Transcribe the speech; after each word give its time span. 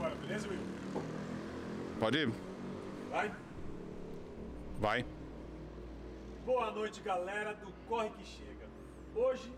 agora, 0.00 0.14
beleza, 0.14 0.48
Will? 0.48 0.60
Pode 1.98 2.16
ir? 2.16 2.30
Vai. 3.10 3.30
Vai. 4.78 5.04
Boa 6.46 6.70
noite, 6.70 7.02
galera 7.02 7.52
do 7.52 7.70
Corre 7.86 8.08
Que 8.08 8.24
Chega. 8.24 8.66
Hoje 9.14 9.52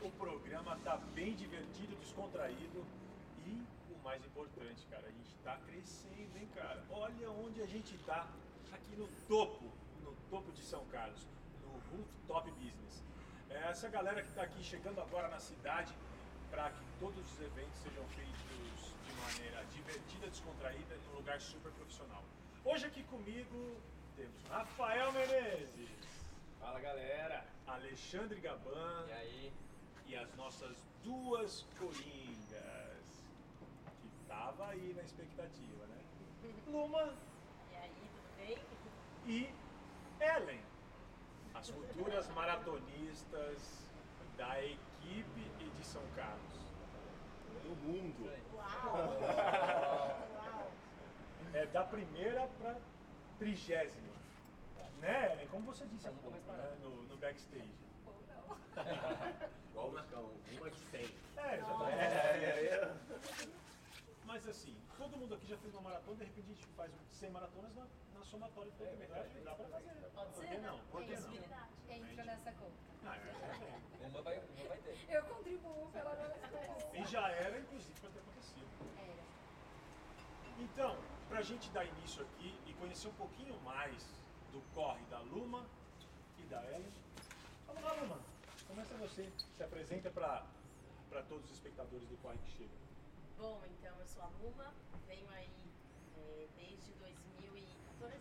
o 0.00 0.08
programa 0.12 0.78
tá 0.84 0.98
bem 1.16 1.34
divertido, 1.34 1.96
descontraído 1.96 2.86
e 3.44 3.66
o 3.90 4.04
mais 4.04 4.24
importante, 4.24 4.86
cara, 4.88 5.04
a 5.04 5.10
gente 5.10 5.34
tá 5.42 5.58
crescendo, 5.66 6.36
hein, 6.36 6.48
cara? 6.54 6.80
Olha 6.90 7.30
onde 7.32 7.60
a 7.60 7.66
gente 7.66 7.98
tá, 8.06 8.28
aqui 8.70 8.94
no 8.94 9.08
topo, 9.26 9.64
no 10.04 10.12
topo 10.30 10.52
de 10.52 10.62
São 10.62 10.84
Carlos, 10.92 11.26
no 11.64 11.72
Rooftop 11.90 12.48
Business. 12.52 13.02
É 13.50 13.68
essa 13.68 13.88
galera 13.88 14.22
que 14.22 14.30
tá 14.30 14.42
aqui 14.42 14.62
chegando 14.62 15.00
agora 15.00 15.26
na 15.26 15.40
cidade 15.40 15.92
para 16.52 16.70
que 16.70 16.84
todos 17.00 17.32
os 17.32 17.40
eventos 17.40 17.76
sejam 17.78 18.04
feitos 18.14 18.48
maneira 19.18 19.64
divertida, 19.72 20.26
descontraída 20.28 20.94
e 20.94 21.08
num 21.08 21.16
lugar 21.16 21.40
super 21.40 21.72
profissional. 21.72 22.22
Hoje 22.64 22.86
aqui 22.86 23.02
comigo 23.04 23.80
temos 24.16 24.42
Rafael 24.48 25.12
Menezes, 25.12 25.88
Fala 26.60 26.80
galera! 26.80 27.44
Alexandre 27.66 28.40
Gaban 28.40 29.06
E 29.08 29.12
aí? 29.12 29.52
e 30.06 30.16
as 30.16 30.34
nossas 30.36 30.76
duas 31.04 31.66
coringas, 31.78 33.04
que 34.00 34.08
tava 34.26 34.68
aí 34.68 34.92
na 34.94 35.02
expectativa, 35.02 35.86
né? 35.86 35.98
Luma 36.66 37.14
E 37.70 37.76
aí, 37.76 37.92
tudo 37.92 38.36
bem? 38.36 38.58
e 39.26 39.54
Ellen, 40.20 40.60
as 41.54 41.68
futuras 41.68 42.28
maratonistas 42.30 43.90
da 44.36 44.64
equipe 44.64 45.50
e 45.60 45.64
de 45.76 45.84
São 45.84 46.02
Carlos. 46.16 46.47
Do 47.68 47.76
mundo! 47.76 48.32
Uau! 48.54 50.28
É 51.54 51.64
da 51.66 51.82
primeira 51.82 52.46
para 52.60 52.76
trigésima. 53.38 54.12
Né, 55.00 55.32
Ellen? 55.32 55.48
Como 55.48 55.64
você 55.64 55.86
disse 55.86 56.06
não 56.06 56.14
parar. 56.46 56.62
né, 56.64 56.76
no, 56.82 56.90
no 57.04 57.16
backstage. 57.16 57.72
Ou 58.06 58.12
não. 58.28 58.58
Igual 59.70 59.88
o 59.88 59.92
Marcão, 59.92 60.30
uma 60.52 60.70
de 60.70 60.78
100. 60.78 61.00
É, 61.38 61.54
exatamente. 61.56 63.08
Mas 64.24 64.46
assim, 64.46 64.76
todo 64.98 65.16
mundo 65.16 65.34
aqui 65.34 65.46
já 65.46 65.56
fez 65.56 65.72
uma 65.72 65.80
maratona, 65.82 66.18
de 66.18 66.24
repente 66.24 66.50
a 66.50 66.54
gente 66.54 66.66
faz 66.76 66.92
100 67.12 67.30
maratonas 67.30 67.74
na, 67.74 67.86
na 68.14 68.22
somatória 68.24 68.70
do 68.72 68.84
É 68.84 68.88
evento. 68.88 68.98
verdade. 69.08 69.40
Dá 69.42 69.54
pra 69.54 69.66
fazer. 69.68 69.90
Pode 70.14 70.34
ser, 70.36 70.46
né? 70.50 70.58
não? 70.66 70.78
Por 70.90 71.02
que 71.02 71.14
não? 71.14 71.22
possibilidade. 71.22 71.70
Entra 71.88 72.24
nessa 72.24 72.52
conta. 72.52 72.72
Ah, 73.06 73.16
é, 73.16 73.18
Uma 74.18 74.24
vai, 74.24 74.36
uma 74.36 74.68
vai 74.68 74.78
ter. 74.78 74.98
Eu 75.08 75.22
contribuo 75.26 75.88
pela 75.92 76.12
nossa. 76.16 76.96
E 76.98 77.04
já 77.06 77.28
era, 77.30 77.56
inclusive, 77.56 78.00
para 78.00 78.10
ter 78.10 78.18
acontecido. 78.18 78.66
Era. 78.98 79.22
Então, 80.58 80.98
para 81.28 81.38
a 81.38 81.42
gente 81.42 81.70
dar 81.70 81.84
início 81.84 82.22
aqui 82.22 82.58
e 82.66 82.74
conhecer 82.74 83.06
um 83.06 83.14
pouquinho 83.14 83.56
mais 83.60 84.02
do 84.50 84.60
corre 84.74 85.04
da 85.04 85.20
Luma 85.20 85.64
e 86.36 86.42
da 86.46 86.64
Ellen, 86.64 86.92
vamos 87.68 87.82
lá, 87.84 87.92
Luma. 87.92 88.18
Começa 88.66 88.96
você. 88.96 89.30
Se 89.56 89.62
apresenta 89.62 90.10
para 90.10 90.42
todos 91.28 91.44
os 91.44 91.52
espectadores 91.52 92.08
do 92.08 92.16
Corre 92.16 92.38
que 92.38 92.50
Chega. 92.50 92.74
Bom, 93.38 93.62
então 93.66 93.96
eu 94.00 94.06
sou 94.08 94.22
a 94.22 94.30
Luma, 94.42 94.74
venho 95.06 95.30
aí 95.30 95.48
é, 96.16 96.48
desde 96.56 96.90
2014, 96.94 98.16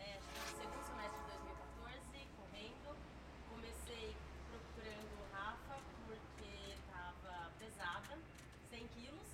é, 0.00 0.16
acho 0.16 0.26
que 0.26 0.40
no 0.40 0.56
segundo 0.56 0.84
semestre 0.86 1.20
de 1.20 1.26
2014, 1.26 2.28
correndo. 2.38 2.96
Comecei 3.50 4.16
procurando 4.50 5.12
o 5.20 5.32
Rafa 5.32 5.76
porque 6.06 6.72
estava 6.74 7.50
pesada, 7.58 8.18
100 8.70 8.88
quilos, 8.88 9.28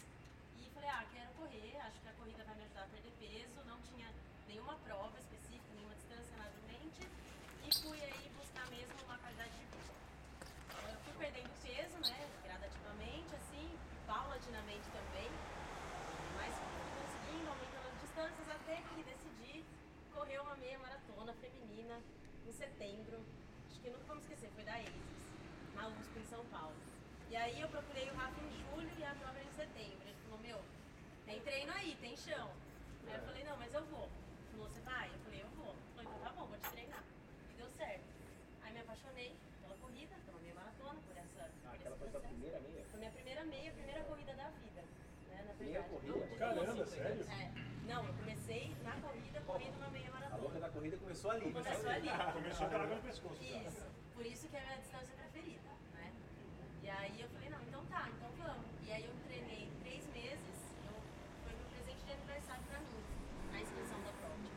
e 0.59 0.71
falei, 0.75 0.91
ah, 0.91 1.07
quero 1.13 1.31
correr, 1.35 1.77
acho 1.81 2.01
que 2.01 2.09
a 2.09 2.13
corrida 2.13 2.45
vai 2.45 2.57
me 2.57 2.65
ajudar 2.65 2.83
a 2.83 2.89
perder 2.89 3.13
peso, 3.19 3.65
não 3.67 3.81
tinha 3.83 4.13
nenhuma 4.49 4.75
prova 4.85 5.19
específica, 5.19 5.73
nenhuma 5.75 5.95
distância, 5.95 6.37
nada 6.37 6.53
em 6.59 6.67
mente, 6.73 7.09
e 7.65 7.75
fui 7.81 8.01
aí 8.03 8.31
buscar 8.37 8.69
mesmo 8.71 8.95
uma 9.05 9.17
qualidade 9.19 9.51
de 9.51 9.65
vida. 9.65 9.95
Eu 10.91 10.99
fui 11.01 11.15
perdendo 11.19 11.51
peso, 11.63 11.97
né, 12.11 12.29
gradativamente, 12.45 13.35
assim, 13.35 13.79
paulatinamente 14.07 14.87
também, 14.91 15.31
mas 16.37 16.53
fui 16.55 16.85
conseguindo, 17.01 17.49
aumentando 17.49 17.89
as 17.89 18.01
distâncias, 18.03 18.49
até 18.51 18.77
que 18.83 19.03
decidi 19.03 19.65
correr 20.15 20.39
uma 20.41 20.57
meia 20.57 20.79
maratona 20.79 21.33
feminina 21.35 22.01
em 22.47 22.53
setembro, 22.53 23.21
acho 23.69 23.81
que 23.81 23.91
nunca 23.91 24.05
vamos 24.05 24.23
esquecer, 24.25 24.51
foi 24.55 24.65
da 24.65 24.75
ASIS, 24.75 25.17
na 25.75 25.89
USP 25.89 26.19
em 26.19 26.27
São 26.27 26.45
Paulo. 26.47 26.75
E 27.29 27.37
aí 27.37 27.61
eu 27.61 27.69
procurei 27.69 28.09
o 28.09 28.15
Rafa 28.15 28.41
em 28.41 28.51
julho 28.51 28.91
e 28.99 29.05
a 29.05 29.15
prova 29.15 29.39
era 29.39 29.49
em 29.49 29.53
setembro. 29.53 29.99
Ele 30.07 30.17
falou, 30.25 30.39
meu, 30.39 30.61
tem 31.27 31.36
treino 31.47 31.73
aí, 31.73 31.97
tem 32.01 32.17
chão. 32.17 32.51
Aí 33.09 33.15
eu 33.15 33.23
falei, 33.23 33.45
não, 33.45 33.57
mas 33.57 33.73
eu 33.73 33.85
vou. 33.87 34.05
Ele 34.11 34.51
falou, 34.53 34.69
você 34.69 34.81
vai? 34.81 35.07
Eu 35.09 35.19
falei, 35.25 35.41
eu 35.43 35.51
vou. 35.57 35.73
Ele 35.75 35.87
falou, 35.95 36.03
então 36.11 36.19
tá 36.27 36.31
bom, 36.37 36.47
vou 36.47 36.59
te 36.59 36.71
treinar. 36.71 37.03
E 37.51 37.55
deu 37.55 37.69
certo. 37.79 38.05
Aí 38.63 38.73
me 38.73 38.81
apaixonei 38.81 39.31
pela 39.63 39.77
corrida, 39.77 40.15
pela 40.27 40.39
minha 40.41 40.55
maratona, 40.55 40.99
por 41.07 41.17
essa. 41.17 41.43
Ah, 41.47 41.71
por 41.71 41.75
aquela 41.77 41.97
foi 41.97 42.09
sua 42.11 42.21
primeira 42.21 42.59
meia? 42.61 42.85
Foi 42.91 42.99
minha 42.99 43.13
primeira 43.13 43.45
meia, 43.45 43.71
primeira 43.73 44.01
corrida 44.05 44.35
da 44.35 44.49
vida. 44.51 44.83
Né, 45.31 45.45
na 45.47 45.53
verdade. 45.55 45.89
corrida? 45.89 46.27
Não, 46.27 46.39
Caramba, 46.39 46.75
duas. 46.75 46.91
sério? 46.91 47.27
É. 47.31 47.51
Não, 47.87 48.05
eu 48.05 48.15
comecei 48.15 48.75
na 48.83 48.93
corrida 49.01 49.41
correndo 49.47 49.77
uma 49.77 49.89
meia 49.91 50.09
A 50.09 50.11
louca 50.11 50.29
maratona. 50.29 50.61
da 50.61 50.69
corrida 50.71 50.97
começou 50.97 51.31
ali. 51.31 51.53
Começou 51.53 51.91
ali. 51.91 52.09
Começou 52.33 52.69
com 52.69 52.75
a 52.77 52.83
água 52.83 52.97
no 52.97 53.03
pescoço. 53.03 53.43
Isso. 53.45 53.87
Por 54.15 54.27
isso 54.27 54.49
que 54.49 54.57
é 54.57 54.61
a 54.61 54.65
minha 54.67 54.79
distância 54.79 55.15
preferida, 55.15 55.71
né? 55.95 56.13
E 56.83 56.89
aí 56.91 57.21
eu 57.21 57.29
falei, 57.29 57.49
não, 57.51 57.63
então 57.63 57.85
tá, 57.87 58.09
então 58.11 58.31
vamos. 58.43 58.67
E 58.83 58.91
aí 58.93 59.05
eu 59.05 59.15
treinei 59.29 59.71
três 59.83 60.03
meses, 60.09 60.57
eu, 60.89 60.97
foi 61.45 61.53
meu 61.55 61.67
presente 61.69 62.03
de 62.07 62.13
aniversário 62.13 62.63
pra 62.65 62.79
mim, 62.81 63.03
a 63.55 63.61
inscrição 63.61 64.01
da 64.03 64.13
prova. 64.19 64.49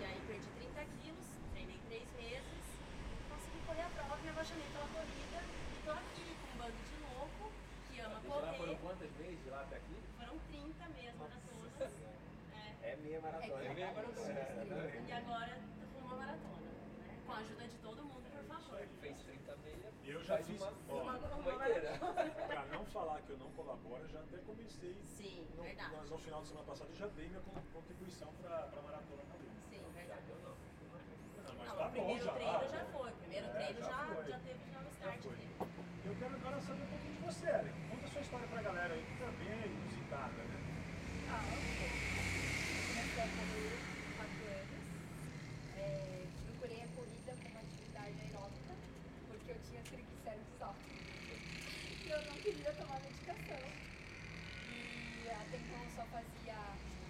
E 0.00 0.04
aí 0.04 0.20
perdi 0.26 0.48
30 0.58 0.84
quilos, 1.00 1.26
treinei 1.52 1.78
três 1.88 2.06
meses, 2.18 2.64
consegui 3.30 3.60
correr 3.66 3.82
a 3.82 3.90
prova, 3.90 4.16
me 4.16 4.28
apaixonei 4.30 4.66
pela 4.74 4.88
corrida 4.88 5.38
e 5.72 5.76
tô 5.84 5.90
aqui 5.92 6.26
com 6.42 6.48
um 6.52 6.56
bando 6.58 6.80
de 6.90 6.96
louco 7.14 7.52
que 7.88 8.00
ama 8.00 8.20
De 8.20 8.28
lá 8.28 8.34
foram 8.34 8.56
correr. 8.58 8.78
quantas 8.82 9.10
vezes 9.16 9.38
de 9.44 9.50
lá 9.50 9.60
até 9.62 9.76
aqui? 9.76 9.96
Foram 10.18 10.36
30 10.50 10.88
mesmo 10.98 11.18
maratonas. 11.20 11.92
É. 12.82 12.90
É 12.92 12.96
meia 12.96 13.20
maratona. 13.20 13.62
É 13.64 13.74
meia 13.74 13.92
maratona. 13.92 14.32
E 15.08 15.12
agora 15.12 15.54
tô 15.78 15.86
com 16.00 16.06
uma 16.06 16.16
maratona. 16.16 16.70
Né? 17.06 17.18
Com 17.26 17.32
a 17.32 17.36
ajuda 17.38 17.66
de 17.68 17.76
todo 17.78 18.02
mundo, 18.04 18.24
por 18.30 18.44
favor. 18.44 18.78
Fez 19.00 19.18
30 19.22 19.56
meia. 19.56 19.92
Eu 20.06 20.22
já 20.22 20.34
faz 20.36 20.46
fiz. 20.46 20.60
Uma, 20.62 20.72
ó, 20.88 21.02
Uma, 21.02 21.18
uma 21.18 21.34
uma 21.36 21.52
inteira. 21.66 21.98
maratona. 21.98 22.30
Pra 22.46 22.64
não 22.66 22.84
falar 22.86 23.20
que 23.22 23.30
eu 23.30 23.38
não 23.38 23.50
colaboro, 23.52 24.02
eu 24.04 24.08
já 24.08 24.20
até 24.20 24.38
comecei. 24.38 24.94
Sim, 25.04 25.46
no, 25.56 25.62
verdade. 25.64 25.96
No, 25.96 26.04
no 26.06 26.18
final 26.18 26.42
de 26.42 26.48
semana 26.48 26.66
passada 26.66 26.90
eu 26.90 26.96
já 26.96 27.06
dei 27.08 27.26
minha 27.28 27.40
con- 27.40 27.62
contribuição 27.72 28.32
pra, 28.40 28.56
pra 28.70 28.82
maratona 28.82 29.22
na 29.24 29.34
Luma. 29.34 29.60
Sim, 29.68 29.82
verdade. 29.92 30.22
Eu 30.30 30.38
não. 30.38 30.54
Não, 31.42 31.54
mas 31.58 31.68
Não, 31.68 31.76
tá 31.76 31.86
o 31.86 31.90
primeiro 31.90 32.18
bom 32.20 32.24
já. 32.24 32.32
treino 32.34 32.68
já 32.70 32.84
foi. 32.94 33.10
O 33.10 33.16
primeiro 33.16 33.46
É, 33.46 33.50
treino 33.50 33.80
já 33.80 33.88
já, 33.90 34.14
foi. 34.14 34.24
já 34.30 34.38
teve 34.38 34.60
já 34.72 34.80
no 34.80 34.90
start 34.90 35.20
foi. 35.22 35.34
dele. 35.34 35.56
Eu 36.06 36.14
quero 36.14 36.34
agora 36.36 36.60
saber 36.62 36.82
um 36.82 36.86
pouquinho 36.86 37.14
de 37.14 37.20
você, 37.26 37.46
Ellen. 37.50 37.74
Conta 37.90 38.06
a 38.06 38.10
sua 38.10 38.20
história 38.20 38.46
pra 38.46 38.62
galera 38.62 38.94
aí, 38.94 39.02
que 39.04 39.18
também 39.18 39.48
é 39.50 39.66
inusitada, 39.66 40.38
né? 40.38 40.56
Ah, 41.28 41.42
ok. 41.50 41.90
Comecei 42.86 43.22
a 43.22 43.26
correr 43.26 43.78
com 43.82 44.16
4 44.16 44.46
anos. 44.46 44.86
É, 45.76 46.26
procurei 46.46 46.80
a 46.82 46.88
corrida 46.94 47.32
como 47.42 47.58
atividade 47.58 48.14
aeróbica, 48.22 48.72
porque 49.28 49.50
eu 49.50 49.58
tinha 49.68 49.82
triglicéridos 49.82 50.62
altos. 50.62 50.82
E 52.06 52.08
eu 52.08 52.22
não 52.22 52.36
queria 52.40 52.72
tomar 52.72 53.00
medicação. 53.00 53.66
E 55.22 55.28
até 55.28 55.56
então 55.56 55.82
eu 55.82 55.90
só 55.90 56.04
fazia 56.06 56.58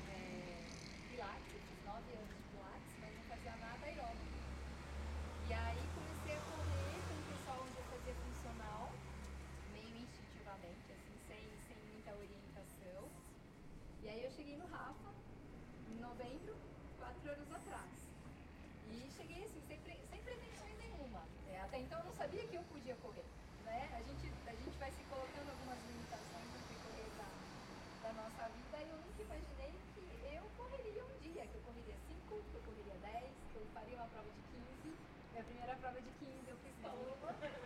é, 0.08 0.62
pilates, 1.10 1.52
eu 1.54 1.60
fiz 1.68 1.84
9 1.84 2.12
anos 2.16 2.34
de 2.36 2.42
pilates, 2.50 2.92
mas 3.00 3.14
não 3.16 3.22
fazia 3.28 3.56
nada 3.56 3.86
aeróbico. 3.86 4.36
E 5.48 5.52
aí 5.52 5.82
comecei 5.94 6.34
a 6.36 6.40
correr 6.40 6.96
com 7.06 7.14
o 7.14 7.24
pessoal 7.30 7.58
onde 7.62 7.76
eu 7.76 7.84
fazia 7.92 8.14
funcional, 8.24 8.92
meio 9.72 9.96
instintivamente, 10.00 10.86
assim, 10.92 11.14
sem, 11.28 11.42
sem 11.68 11.76
muita 11.92 12.10
orientação. 12.16 13.02
E 14.02 14.08
aí 14.08 14.24
eu 14.24 14.30
cheguei 14.30 14.56
no 14.56 14.66
Rafa, 14.66 15.10
em 15.90 16.00
novembro, 16.16 16.56
quatro 16.98 17.30
anos 17.30 17.52
atrás. 17.52 17.92
E 18.88 19.10
cheguei 19.12 19.44
assim, 19.44 19.60
sem, 19.68 19.78
sem 19.84 20.20
pretensões 20.24 20.78
nenhuma. 20.78 21.22
É, 21.52 21.60
até 21.60 21.78
então 21.80 21.98
eu 21.98 22.06
não 22.06 22.14
sabia 22.14 22.42
que 22.48 22.56
eu 22.56 22.62
podia 22.72 22.96
correr. 22.96 23.24
Né? 23.64 23.90
A, 23.92 24.00
gente, 24.00 24.32
a 24.46 24.54
gente 24.56 24.78
vai 24.78 24.90
se 24.92 25.04
colocando 25.04 25.50
algumas 25.50 25.78
limitações 25.84 26.48
no 26.48 26.58
decorrer 26.72 27.10
da, 27.20 27.28
da 28.08 28.12
nossa 28.16 28.48
vida 28.48 28.76
e 28.80 28.88
eu 28.88 28.96
nunca 28.96 29.22
imaginei 29.28 29.74
que 29.92 30.04
eu 30.32 30.44
correria 30.56 31.04
um 31.04 31.18
dia, 31.20 31.44
que 31.44 31.54
eu 31.54 31.62
correria 31.68 31.96
5, 32.08 32.44
que 32.48 32.54
eu 32.56 32.62
correria 32.64 32.96
10, 32.96 33.32
que 33.52 33.56
eu 33.56 33.66
faria 33.74 33.96
uma 33.96 34.08
prova 34.08 34.30
de 34.32 34.40
15. 34.56 34.96
Minha 35.32 35.44
primeira 35.44 35.76
prova 35.76 36.00
de 36.00 36.10
15 36.16 36.48
eu 36.48 36.56
fiz 36.64 36.74
com 36.80 37.65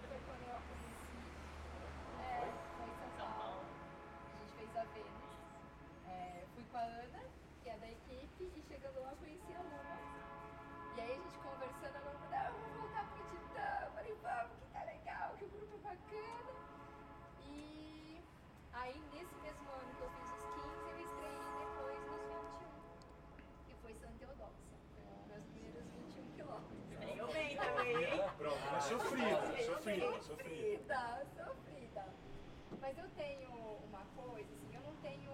Mas 32.91 32.99
eu 32.99 33.09
tenho 33.11 33.53
uma 33.85 34.05
coisa, 34.17 34.53
assim, 34.53 34.75
eu 34.75 34.83
não 34.83 34.97
tenho. 34.97 35.31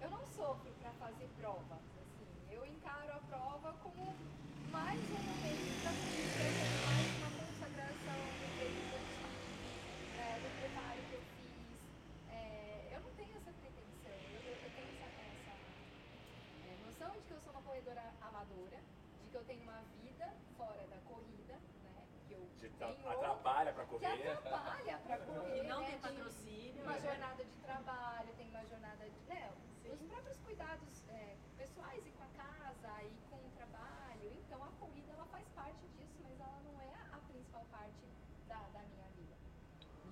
Eu 0.00 0.10
não 0.10 0.26
sofro 0.26 0.72
para 0.74 0.92
fazer 0.94 1.28
provas. 1.36 1.78
Assim, 2.00 2.26
eu 2.50 2.66
encaro 2.66 3.12
a 3.12 3.20
prova 3.20 3.72
como 3.74 4.16
mais 4.72 5.08
um 5.12 5.22
momento 5.22 5.78
da 5.84 5.92
vida, 5.92 6.42
mais 6.82 7.14
uma 7.14 7.30
consagração 7.30 8.34
do 8.40 8.48
treino 8.56 8.82
que 8.88 8.92
eu 8.92 9.04
tive, 9.04 9.70
é, 10.16 10.40
do 10.40 10.50
preparo 10.58 11.04
que 11.04 11.14
eu 11.14 11.22
fiz. 11.36 11.78
É, 12.26 12.96
eu 12.96 13.00
não 13.02 13.12
tenho 13.12 13.36
essa 13.36 13.52
pretensão, 13.52 14.20
eu, 14.32 14.42
eu 14.64 14.70
tenho 14.72 15.00
essa, 15.00 15.22
essa 15.22 15.56
é, 16.66 16.76
noção 16.78 17.12
de 17.20 17.26
que 17.28 17.34
eu 17.34 17.40
sou 17.40 17.52
uma 17.52 17.62
corredora 17.62 18.02
amadora, 18.20 18.82
de 19.22 19.30
que 19.30 19.36
eu 19.36 19.44
tenho 19.44 19.62
uma 19.62 19.80
vida 20.02 20.26
fora 20.56 20.84
da 20.88 20.98
corrida, 21.02 21.54
né? 21.84 22.08
Que 22.26 22.34
eu 22.34 22.50
Que 22.58 22.68
tá- 22.70 22.92
atrapalha 23.70 23.98
que 23.98 24.06
correr. 24.06 24.28
atrapalha 24.32 24.98
para 24.98 25.18
correr. 25.18 25.58
E 25.58 25.62
não 25.68 25.80
né, 25.80 25.86
tem 25.86 25.96
de- 25.96 26.02
patrocínio. 26.02 26.82
Uma 26.82 26.92
né? 26.92 27.00
jornada 27.00 27.44
de 27.44 27.56
trabalho, 27.56 28.34
tem 28.36 28.48
uma 28.48 28.64
jornada 28.66 29.08
de. 29.08 29.20
Né, 29.28 29.52
os 29.92 30.00
próprios 30.02 30.38
cuidados 30.40 31.08
é, 31.08 31.36
pessoais 31.56 32.06
e 32.06 32.10
com 32.10 32.22
a 32.22 32.28
casa 32.28 33.02
e 33.04 33.10
com 33.30 33.36
o 33.36 33.50
trabalho. 33.56 34.32
Então 34.46 34.62
a 34.64 34.68
corrida 34.80 35.12
ela 35.12 35.26
faz 35.26 35.46
parte 35.50 35.86
disso, 35.88 36.18
mas 36.22 36.38
ela 36.40 36.60
não 36.64 36.80
é 36.80 36.94
a 37.12 37.18
principal 37.28 37.64
parte 37.70 38.06
da, 38.48 38.58
da 38.68 38.80
minha 38.82 39.06
vida. 39.10 39.36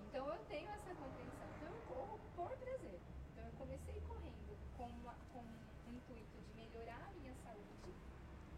Então 0.08 0.26
eu 0.28 0.38
tenho 0.46 0.68
essa 0.70 0.94
compreensão. 0.94 1.48
Então 1.56 1.68
eu 1.68 1.80
corro 1.88 2.18
por 2.36 2.50
prazer. 2.58 3.00
Então 3.32 3.44
eu 3.46 3.52
comecei 3.52 4.00
correndo 4.02 4.56
com, 4.76 4.84
uma, 4.86 5.14
com 5.32 5.40
o 5.40 5.92
intuito 5.92 6.36
de 6.42 6.52
melhorar 6.54 7.00
a 7.08 7.12
minha 7.12 7.34
saúde 7.36 7.94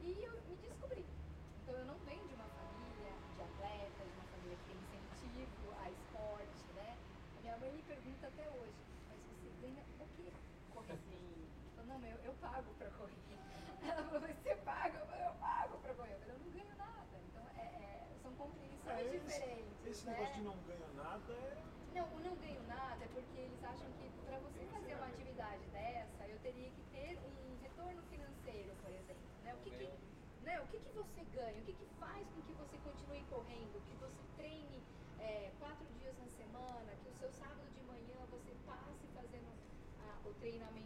e 0.00 0.22
eu 0.24 0.42
me 0.48 0.56
descobri. 0.56 1.06
Então 1.62 1.74
eu 1.76 1.84
não 1.84 1.98
venho 1.98 2.26
de 2.26 2.34
uma 2.34 2.48
família 2.48 3.12
de 3.36 3.42
atletas, 3.42 4.06
de 4.08 4.14
uma 4.14 4.24
família 4.26 4.56
que 4.56 4.64
tem 4.64 4.76
incentivo 4.78 5.72
a 5.80 5.90
esporte, 5.90 6.72
né? 6.74 6.98
A 7.36 7.40
minha 7.40 7.56
mãe 7.58 7.70
me 7.72 7.82
pergunta 7.82 8.26
até 8.26 8.48
hoje, 8.50 8.74
mas 9.08 9.20
você 9.22 9.50
ganha 9.60 9.84
o 10.00 10.06
quê? 10.16 10.32
Correndo? 10.70 10.98
Sim. 11.04 11.48
Eu 11.66 11.72
falo, 11.76 11.86
não, 11.88 11.98
mas 11.98 12.10
eu, 12.12 12.18
eu 12.24 12.34
pago 12.34 12.74
pra 12.74 12.90
correr. 12.92 13.22
Ela 13.82 14.02
falou, 14.04 14.20
mas 14.20 14.36
você 14.38 14.54
paga? 14.56 14.98
Eu 14.98 15.06
falei, 15.06 15.26
eu 15.26 15.34
pago 15.34 15.78
pra 15.78 15.94
correr. 15.94 16.14
Eu 16.14 16.18
falei, 16.20 16.34
eu 16.34 16.38
não 16.40 16.50
ganho 16.50 16.76
nada. 16.76 17.18
Então 17.28 17.48
é, 17.56 17.60
é, 17.62 18.18
são 18.22 18.34
compreensões 18.36 18.98
É, 18.98 19.02
esse- 19.16 19.26
diferentes. 19.26 19.82
Esse 20.02 20.10
negócio 20.10 20.34
de 20.34 20.42
não 20.42 20.56
ganha 20.66 20.88
nada 20.96 21.32
é. 21.32 21.62
Não, 21.94 22.06
o 22.10 22.18
não 22.26 22.34
ganho 22.42 22.62
nada 22.66 23.04
é 23.04 23.08
porque 23.14 23.38
eles 23.38 23.62
acham 23.62 23.86
que 23.92 24.10
para 24.26 24.36
você 24.40 24.66
fazer 24.66 24.94
uma 24.96 25.06
atividade 25.06 25.64
dessa, 25.70 26.26
eu 26.26 26.38
teria 26.40 26.70
que 26.70 26.82
ter 26.90 27.18
um 27.22 27.62
retorno 27.62 28.02
financeiro, 28.10 28.74
por 28.82 28.90
exemplo. 28.90 29.22
Né? 29.44 29.54
O 29.54 29.58
que, 29.62 29.70
que, 29.70 29.86
né? 30.42 30.60
o 30.60 30.66
que, 30.66 30.80
que 30.80 30.90
você 30.90 31.22
ganha? 31.32 31.60
O 31.60 31.64
que, 31.64 31.72
que 31.72 31.86
faz 32.00 32.26
com 32.34 32.42
que 32.42 32.52
você 32.52 32.76
continue 32.78 33.22
correndo? 33.30 33.78
Que 33.86 33.94
você 33.94 34.22
treine 34.36 34.82
é, 35.20 35.52
quatro 35.60 35.86
dias 36.00 36.18
na 36.18 36.26
semana, 36.26 36.90
que 37.04 37.08
o 37.08 37.14
seu 37.14 37.30
sábado 37.30 37.70
de 37.70 37.82
manhã 37.86 38.18
você 38.28 38.50
passe 38.66 39.06
fazendo 39.14 39.54
ah, 40.02 40.18
o 40.26 40.34
treinamento 40.34 40.82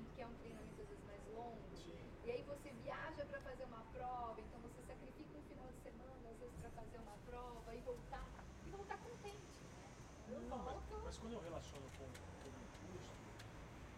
às 0.60 0.76
vezes 0.76 0.98
mais 1.06 1.20
longo. 1.34 1.62
Sim. 1.74 1.96
E 2.24 2.30
aí 2.30 2.42
você 2.42 2.70
viaja 2.82 3.24
para 3.24 3.40
fazer 3.40 3.64
uma 3.64 3.82
prova, 3.92 4.40
então 4.40 4.60
você 4.60 4.82
sacrifica 4.82 5.38
um 5.38 5.42
final 5.42 5.66
de 5.68 5.80
semana, 5.80 6.28
às 6.28 6.38
vezes, 6.38 6.54
para 6.60 6.70
fazer 6.70 6.98
uma 6.98 7.16
prova 7.26 7.74
e 7.74 7.80
voltar, 7.80 8.26
e 8.66 8.70
voltar 8.70 8.98
contente. 8.98 9.62
Né? 9.80 9.90
Eu 10.28 10.40
Não, 10.40 10.58
mas, 11.06 11.16
quando 11.18 11.34
eu 11.34 11.40
relaciono 11.40 11.88
com, 11.96 12.10
com 12.42 12.48
o 12.50 12.66
custo 12.82 13.30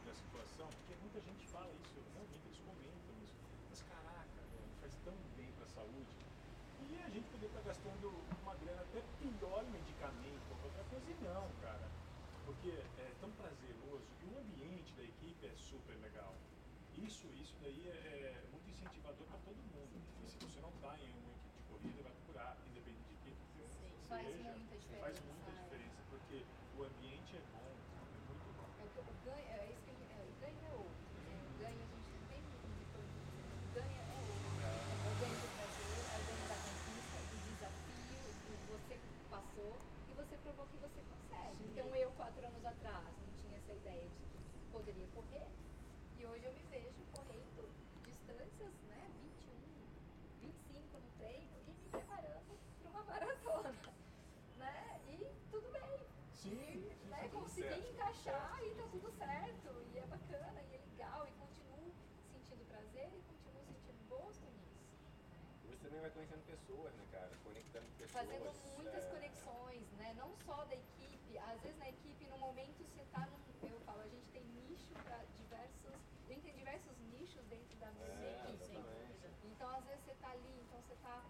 da 0.05 0.15
situação, 0.15 0.69
porque 0.69 0.95
muita 1.01 1.21
gente 1.23 1.47
fala 1.49 1.73
isso, 1.73 2.05
realmente 2.13 2.47
eles 2.47 2.61
comentam 2.61 3.15
isso. 3.25 3.33
Mas 3.71 3.81
caraca, 3.81 4.43
velho, 4.53 4.69
faz 4.79 4.95
tão 4.97 5.15
bem 5.35 5.51
pra 5.53 5.67
saúde. 5.67 6.27
E 6.79 6.99
a 6.99 7.09
gente 7.09 7.25
poderia 7.31 7.49
estar 7.49 7.63
gastando 7.63 8.11
uma 8.43 8.55
grana 8.57 8.83
até 8.83 9.01
pior 9.25 9.65
em 9.65 9.71
medicamento 9.71 10.51
ou 10.51 10.57
qualquer 10.59 10.85
coisa, 10.85 11.11
e 11.11 11.15
não, 11.25 11.49
cara. 11.65 11.91
Porque 12.45 12.69
é 12.99 13.17
tão 13.21 13.33
prazeroso 13.33 14.07
e 14.21 14.27
o 14.27 14.39
ambiente 14.39 14.93
da 14.95 15.03
equipe 15.03 15.47
é 15.47 15.57
super 15.57 15.97
legal. 15.97 16.37
Isso, 16.97 17.27
isso 17.41 17.57
daí 17.63 17.89
é, 17.89 18.45
é 18.45 18.49
muito 18.53 18.69
incentivador 18.69 19.27
para 19.27 19.39
todo 19.39 19.57
mundo. 19.57 19.97
E 20.25 20.29
se 20.29 20.37
você 20.39 20.61
não 20.61 20.71
está 20.77 20.93
em 21.01 21.13
uma 21.25 21.33
equipe 21.33 21.57
de 21.57 21.65
corrida, 21.69 22.03
vai 22.03 22.13
procurar, 22.13 22.59
independente 22.69 23.05
de 23.09 23.17
que 23.17 23.31
Sim, 23.73 23.89
faz 24.09 24.27
seja, 24.27 24.53
muita 24.53 24.77
diferença, 24.77 25.05
Faz 25.05 25.25
muita 25.25 25.51
né? 25.51 25.63
diferença, 25.63 26.03
porque 26.09 26.47
o 26.75 26.83
ambiente 26.85 27.37
é 27.37 27.41
bom, 27.53 27.77
é 28.17 28.19
muito 28.27 28.49
bom. 28.57 28.69
É 28.79 28.85
o, 28.85 28.89
que- 28.91 29.01
o 29.01 29.15
ganho, 29.25 29.49
é 29.49 29.73
isso 29.73 29.83
que 29.83 29.91
é, 29.91 30.25
o 30.25 30.33
ganho 30.41 30.61
é 30.65 30.73
outro. 30.73 31.09
né? 31.23 31.43
O 31.45 31.59
ganho 31.59 31.83
a 31.83 31.87
gente 31.87 32.11
não 32.19 32.27
tem 32.27 32.43
muito 32.43 32.67
retorno. 32.79 33.09
O 33.63 33.69
ganho 33.75 34.01
é 34.01 34.21
outro. 34.23 34.49
É 35.05 35.11
o 35.11 35.17
ganho 35.17 35.39
do 35.41 35.49
prazer, 35.49 36.07
é 36.11 36.19
o 36.19 36.25
ganho 36.25 36.49
da 36.49 36.57
conquista, 36.59 37.19
do 37.31 37.37
desafio, 37.39 38.25
do 38.45 38.57
você 38.67 38.99
passou 39.31 39.77
e 40.09 40.15
você 40.15 40.37
provou 40.39 40.67
que 40.67 40.77
você 40.79 41.01
consegue. 41.03 41.65
Então 41.73 41.95
eu, 41.95 42.11
quatro 42.13 42.45
anos 42.47 42.65
atrás, 42.65 43.07
não 43.21 43.33
tinha 43.43 43.57
essa 43.57 43.73
ideia 43.73 44.09
de 44.09 44.25
que 44.27 44.39
poderia 44.73 45.07
correr. 45.09 45.49
E 46.19 46.27
hoje 46.27 46.45
eu 46.45 46.53
me 46.53 46.63
vejo 46.65 47.05
correndo 47.13 47.71
distâncias, 48.05 48.75
né? 48.83 49.11
21, 49.21 49.61
25 50.41 50.99
no 50.99 51.08
treino 51.19 51.57
e 51.67 51.71
me 51.71 51.89
preparando 51.91 52.59
para 52.81 52.91
uma 52.91 53.03
maratona. 53.05 53.75
Né? 54.57 55.01
E 55.09 55.17
tudo 55.51 55.71
bem. 55.73 56.07
Sim, 56.33 56.51
E, 56.51 56.95
sim, 56.95 57.09
né, 57.09 57.29
consegui 57.33 57.69
certo. 57.69 57.91
encaixar 57.93 58.59
e 58.65 58.75
tá 58.75 58.85
tudo 58.91 59.11
certo. 59.19 59.69
E 59.95 59.99
é 59.99 60.07
bacana, 60.07 60.61
e 60.71 60.75
é 60.75 60.79
legal, 60.91 61.27
e 61.29 61.33
continuo 61.33 61.93
sentindo 62.33 62.65
prazer 62.67 63.09
e 63.09 63.23
continuo 63.31 63.65
sentindo 63.67 64.09
gosto 64.09 64.45
nisso. 64.45 64.79
E 65.65 65.69
Você 65.69 65.85
também 65.89 66.01
vai 66.01 66.11
conhecendo 66.11 66.45
pessoas, 66.47 66.93
né, 66.95 67.05
cara? 67.13 67.31
Conectando 67.45 67.87
pessoas. 67.99 68.11
Fazendo 68.13 68.53
muitas 68.77 69.05
é, 69.05 69.11
conexões, 69.11 69.91
né? 69.99 70.15
Não 70.17 70.35
só 70.47 70.65
da 70.65 70.75
equipe, 70.75 71.39
às 71.39 71.61
vezes 71.61 71.79
na 71.79 71.89
equipe, 71.89 72.25
no 72.27 72.39
momento 72.39 72.79
você 72.85 73.05
tá 73.13 73.27
num. 73.27 73.39
Eu 73.69 73.81
falo, 73.81 74.01
a 74.03 74.09
gente 74.09 74.27
tem 74.33 74.45
nicho 74.45 74.95
para 75.05 75.19
diversos. 75.37 75.93
A 76.27 76.33
gente 76.33 76.43
tem 76.43 76.55
diversos 76.55 76.97
nichos 77.11 77.45
dentro 77.47 77.77
da 77.79 77.91
mesma 77.93 78.25
É, 78.25 78.45
equipe. 78.45 78.65
Sem 78.67 78.77
exatamente. 78.79 79.09
dúvida. 79.09 79.31
Então, 79.45 79.69
às 79.77 79.85
vezes 79.85 80.05
você 80.05 80.15
tá 80.15 80.31
ali, 80.31 80.61
então 80.63 80.81
você 80.83 80.95
tá 81.03 81.25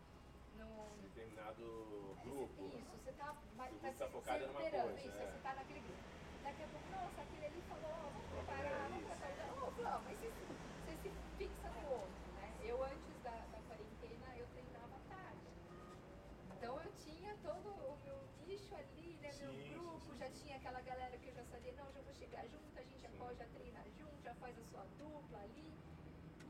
no. 0.56 0.98
Determinado 1.38 2.18
grupo. 2.24 2.62
Isso, 2.76 2.90
você 2.90 3.12
tá, 3.12 3.30
O 3.32 3.78
tá, 3.78 3.92
tá 3.92 4.08
focado 4.08 4.46
numa 4.48 4.58
coisa, 4.58 5.00
isso, 5.00 5.08
é. 5.08 5.32
você 5.32 5.38
tá 5.38 5.54
naquele 5.54 5.80
grupo. 5.80 6.02
Daqui 6.42 6.62
a 6.64 6.68
pouco, 6.68 6.90
nossa, 6.90 7.22
aquele 7.22 7.46
ali 7.46 7.62
falou, 7.62 7.90
ó, 7.90 8.10
vamos 8.10 8.28
preparar, 8.30 8.90
vamos 8.90 9.06
preparar. 9.06 9.52
Ô, 9.62 9.70
Flávio, 9.72 10.04
mas 10.04 10.18
você, 10.18 10.30
se- 10.32 10.46
você 10.84 11.10
se 11.10 11.10
fixa 11.36 11.70
no 11.70 11.90
outro, 11.90 12.32
né? 12.34 12.56
Eu, 12.62 12.82
antes 12.82 13.22
da, 13.22 13.46
da 13.46 13.60
quarentena, 13.62 14.26
eu 14.36 14.46
treinava 14.48 14.98
tarde. 15.08 15.48
Então, 16.56 16.80
eu 16.80 16.92
tinha 16.94 17.36
todo 17.36 17.68
o 17.70 17.96
meu 18.04 18.18
nicho 18.44 18.74
ali, 18.74 19.16
né? 19.18 19.30
Sim, 19.32 19.44
meu 19.46 19.52
sim, 19.54 19.72
grupo, 19.74 20.12
sim. 20.12 20.18
já 20.18 20.30
tinha 20.30 20.56
aquela 20.56 20.80
galera 20.80 21.16
que 21.18 21.28
eu 21.28 21.34
já 21.34 21.44
sabia, 21.44 21.72
não, 21.74 21.92
já 21.92 22.00
vou 22.02 22.14
chegar 22.14 22.44
junto, 22.48 22.78
a 22.78 22.82
gente 22.82 23.00
já 23.00 23.08
Sim. 23.10 23.18
pode 23.18 23.38
já 23.38 23.46
treinar 23.46 23.84
junto, 23.96 24.22
já 24.24 24.34
faz 24.34 24.58
a 24.58 24.64
sua 24.64 24.84
dupla 24.98 25.38
ali. 25.42 25.72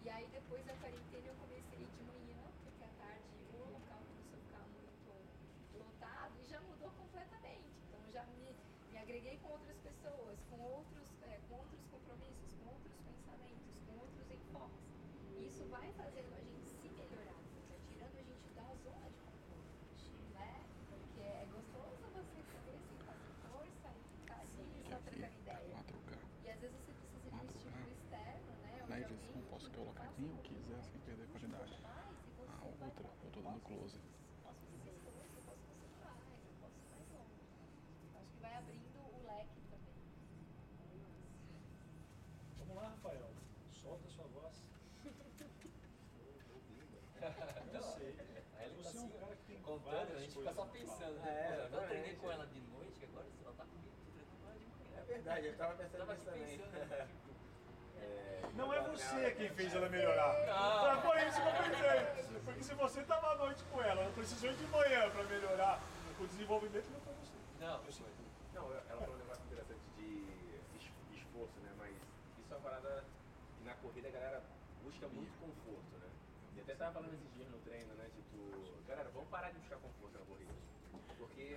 E 0.04 0.08
aí, 0.10 0.26
depois 0.28 0.64
da 0.64 0.74
quarentena, 0.76 1.26
eu 1.28 1.34
comecei 1.34 1.84
de 1.84 2.02
manhã, 2.04 2.40
porque 2.64 2.84
à 2.84 2.88
tarde 2.96 3.28
o 3.52 3.58
local 3.72 4.00
começou 4.08 4.38
a 4.38 4.42
ficar 4.42 4.64
muito 4.68 5.78
lotado 5.78 6.40
e 6.40 6.44
já 6.46 6.60
mudou 6.62 6.90
completamente. 6.92 7.68
Então 7.88 8.00
já 8.12 8.24
me, 8.26 8.56
me 8.90 8.96
agreguei 8.98 9.36
com 9.38 9.48
outras 9.48 9.76
pessoas, 9.78 10.38
com 10.48 10.58
outros, 10.60 11.06
é, 11.22 11.38
com 11.48 11.54
outros 11.56 11.84
compromissos, 11.90 12.54
com 12.54 12.66
outros 12.72 12.94
pensamentos, 13.04 13.76
com 13.86 13.92
outros 13.98 14.30
enfoques. 14.30 14.86
E 15.34 15.46
isso 15.46 15.66
vai 15.68 15.92
fazendo 15.92 16.32
a 16.34 16.40
gente 16.40 16.68
se 16.70 16.88
melhorar, 16.88 17.42
vai 17.68 17.78
tirando 17.90 18.16
a 18.16 18.22
gente 18.22 18.48
da 18.54 18.74
zona 18.82 19.10
de 19.10 19.18
conforto, 19.20 19.76
Sim. 19.96 20.30
né? 20.32 20.64
Porque 20.88 21.20
é 21.20 21.46
gostoso 21.52 22.06
você 22.12 22.42
saber 22.52 22.76
assim, 22.76 22.96
fazer 23.04 23.32
força 23.50 23.88
e 23.98 24.02
ficar 24.20 24.38
ali 24.40 24.56
Sim. 24.56 24.82
só 24.88 24.98
trocando 25.00 25.36
ideia. 25.38 25.76
4K. 25.76 26.18
E 26.44 26.50
às 26.50 26.60
vezes 26.60 26.76
você 26.80 26.92
precisa 26.92 27.30
de 27.30 27.36
um 27.36 27.40
4K. 27.40 27.44
estímulo 27.44 27.90
externo, 27.92 28.52
né? 28.62 28.84
Na 28.88 28.94
Onde 28.96 29.04
edição 29.04 29.28
alguém 29.28 29.42
posso 29.50 29.70
te 29.70 29.76
colocar 29.76 30.04
faça 30.04 30.14
quem 30.16 30.24
eu 30.28 30.36
com 30.36 30.42
que 30.42 30.54
quiser 30.54 30.76
você 30.82 30.90
sem 30.92 31.00
perder 31.00 31.26
puxe 31.28 31.46
qualidade. 31.46 31.82
mais 31.82 32.16
e 32.26 32.30
você 32.30 32.52
A 32.52 32.56
vai 32.56 32.64
outra, 32.68 32.84
falar, 32.88 32.88
eu 32.88 32.96
tô 32.96 33.04
dando 33.04 33.08
posso 33.08 33.18
close. 33.18 33.18
fazer 33.18 33.18
isso, 33.18 33.18
Posso 33.18 33.18
fazer 33.18 33.18
isso, 33.18 33.18
eu 33.18 33.18
posso 33.18 33.18
fazer 33.18 33.18
mais, 33.18 33.18
eu 33.18 33.27
posso 33.27 33.27
ir 33.38 33.42
mais 33.42 33.62
longe. 33.70 33.98
Acho 38.16 38.30
que 38.32 38.40
vai 38.40 38.54
abrindo 38.56 38.98
o 38.98 39.22
leque 39.26 39.60
também. 39.70 39.94
Vamos 42.58 42.76
lá, 42.76 42.88
Rafael. 42.88 43.28
Solta 43.82 44.06
a 44.06 44.10
sua 44.10 44.24
voz. 44.26 44.54
Eu 47.74 47.82
sei. 47.82 48.14
Aí 48.58 48.70
Mas 48.76 48.84
tá 48.84 48.90
você 48.90 48.98
é 48.98 49.00
um 49.02 49.08
cara 49.10 49.36
que 49.36 49.44
tem 49.46 49.62
contando, 49.62 50.16
a 50.16 50.20
gente 50.20 50.34
fica 50.36 50.52
só 50.54 50.66
pensando, 50.66 51.18
É, 51.18 51.22
né? 51.24 51.48
Pô, 51.48 51.54
eu 51.54 51.66
exatamente. 51.66 51.88
treinei 51.88 52.16
com 52.16 52.30
ela 52.30 52.46
de 52.46 52.60
noite, 52.60 53.04
agora 53.04 53.26
ela 53.42 53.52
tá 53.54 53.64
comigo, 53.64 53.92
tô 54.04 54.10
treinando 54.12 54.36
com 54.40 54.48
ela 54.48 54.58
de 54.58 54.66
manhã. 54.66 54.96
É 54.96 55.02
verdade, 55.02 55.46
eu 55.46 55.56
tava 55.56 55.74
pensando 55.82 56.06
nisso 56.12 56.24
também. 56.24 56.58
pensando, 56.58 56.72
né, 56.72 56.78
É, 56.98 57.08
Não 58.54 58.72
é 58.72 58.80
você 58.82 59.30
quem 59.32 59.48
fez 59.50 59.74
ela 59.74 59.88
melhorar. 59.88 60.32
Não. 60.46 61.00
Foi 61.02 61.10
por 61.12 61.16
isso 61.28 61.40
que 61.40 61.46
eu 61.46 61.52
pensei. 61.52 62.40
Porque 62.44 62.62
se 62.64 62.74
você 62.74 63.02
tava 63.04 63.32
à 63.32 63.36
noite 63.36 63.62
com 63.70 63.80
ela, 63.82 64.00
ela 64.02 64.12
precisou 64.12 64.50
ir 64.50 64.54
de 64.56 64.66
manhã 64.66 65.08
pra 65.10 65.22
melhorar 65.24 65.80
o 66.18 66.26
desenvolvimento, 66.26 66.86
não 66.90 67.00
foi 67.00 67.14
você. 67.14 67.32
Não, 67.60 67.84
Eu 67.84 67.92
sei. 67.92 68.06
Não, 68.54 68.72
ela 68.72 68.82
falou 69.00 69.14
um 69.14 69.18
negócio 69.18 69.44
interessante 69.44 69.80
de 69.96 70.26
es- 70.76 70.90
esforço, 71.20 71.54
né? 71.60 71.70
Mas 71.78 71.92
isso 71.92 72.52
é 72.52 72.56
uma 72.56 72.60
parada 72.62 73.04
que 73.58 73.64
na 73.64 73.74
corrida 73.74 74.08
a 74.08 74.10
galera 74.10 74.42
busca 74.82 75.06
muito 75.08 75.30
conforto, 75.38 75.94
né? 76.02 76.08
E 76.56 76.60
até 76.60 76.74
tava 76.74 76.92
falando 76.94 77.14
esses 77.14 77.32
dias 77.34 77.48
no 77.50 77.58
treino, 77.58 77.94
né? 77.94 78.10
Tipo, 78.16 78.50
galera, 78.88 79.08
vamos 79.14 79.28
parar 79.28 79.50
de 79.50 79.58
buscar 79.60 79.76
conforto 79.76 80.18
na 80.18 80.24
corrida. 80.26 80.52
Porque 81.16 81.56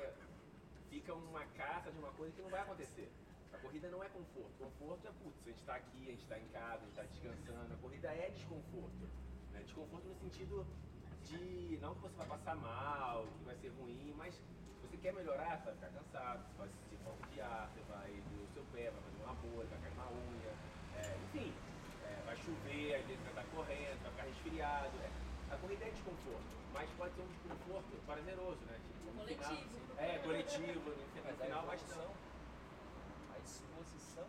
fica 0.91 1.13
uma 1.15 1.45
caça 1.57 1.89
de 1.91 1.97
uma 1.97 2.11
coisa 2.11 2.31
que 2.35 2.41
não 2.43 2.49
vai 2.49 2.61
acontecer. 2.61 3.09
A 3.53 3.57
corrida 3.59 3.89
não 3.89 4.03
é 4.03 4.09
conforto. 4.09 4.51
Conforto 4.57 5.07
é, 5.07 5.11
putz, 5.23 5.37
a 5.45 5.49
gente 5.49 5.63
tá 5.63 5.75
aqui, 5.75 6.03
a 6.07 6.11
gente 6.11 6.25
tá 6.27 6.39
em 6.39 6.47
casa, 6.47 6.81
a 6.83 6.85
gente 6.85 6.95
tá 6.95 7.03
descansando. 7.03 7.73
A 7.73 7.77
corrida 7.77 8.07
é 8.09 8.29
desconforto. 8.29 9.09
Né? 9.51 9.61
Desconforto 9.63 10.05
no 10.07 10.15
sentido 10.15 10.65
de, 11.25 11.77
não 11.81 11.93
que 11.95 12.01
você 12.01 12.15
vai 12.17 12.27
passar 12.27 12.55
mal, 12.55 13.27
que 13.37 13.43
vai 13.45 13.55
ser 13.57 13.69
ruim, 13.79 14.13
mas 14.17 14.39
você 14.81 14.97
quer 14.97 15.13
melhorar, 15.13 15.57
você 15.59 15.65
vai 15.65 15.73
ficar 15.75 15.89
cansado, 15.89 16.43
você 16.47 16.57
vai 16.57 16.69
sentir 16.69 16.97
falta 17.03 17.27
de 17.27 17.41
ar, 17.41 17.69
você 17.69 17.81
vai 17.91 18.09
doer 18.31 18.43
o 18.43 18.53
seu 18.53 18.63
pé, 18.73 18.91
vai 18.91 19.01
fazer 19.01 19.23
uma 19.23 19.33
bolha, 19.35 19.67
vai 19.69 19.79
cair 19.81 19.93
uma 19.93 20.09
unha, 20.11 20.53
é, 20.97 21.17
enfim, 21.25 21.53
é, 22.03 22.21
vai 22.25 22.35
chover, 22.37 22.95
às 22.95 23.05
vezes 23.05 23.21
vai 23.23 23.31
estar 23.31 23.45
correndo, 23.55 24.01
vai 24.03 24.11
ficar 24.11 24.23
resfriado. 24.23 24.97
é. 24.99 25.11
A 25.53 25.57
corrida 25.57 25.85
é 25.85 25.89
desconforto, 25.91 26.47
mas 26.73 26.89
pode 26.91 27.13
ser 27.15 27.21
um 27.21 27.27
desconforto 27.27 28.05
prazeroso, 28.05 28.59
né? 28.65 28.79
Tipo, 28.87 29.11
no 29.11 29.23
final- 29.27 29.49
Coletivo. 29.49 29.99
é, 29.99 30.17
coletivo, 30.19 30.79
no, 30.89 30.95
no 30.95 31.23
Mas 31.23 31.41
a 31.41 31.45
final 31.45 31.65
vai 31.65 31.75
evolução, 31.75 32.11
a 33.35 33.37
exposição, 33.39 34.27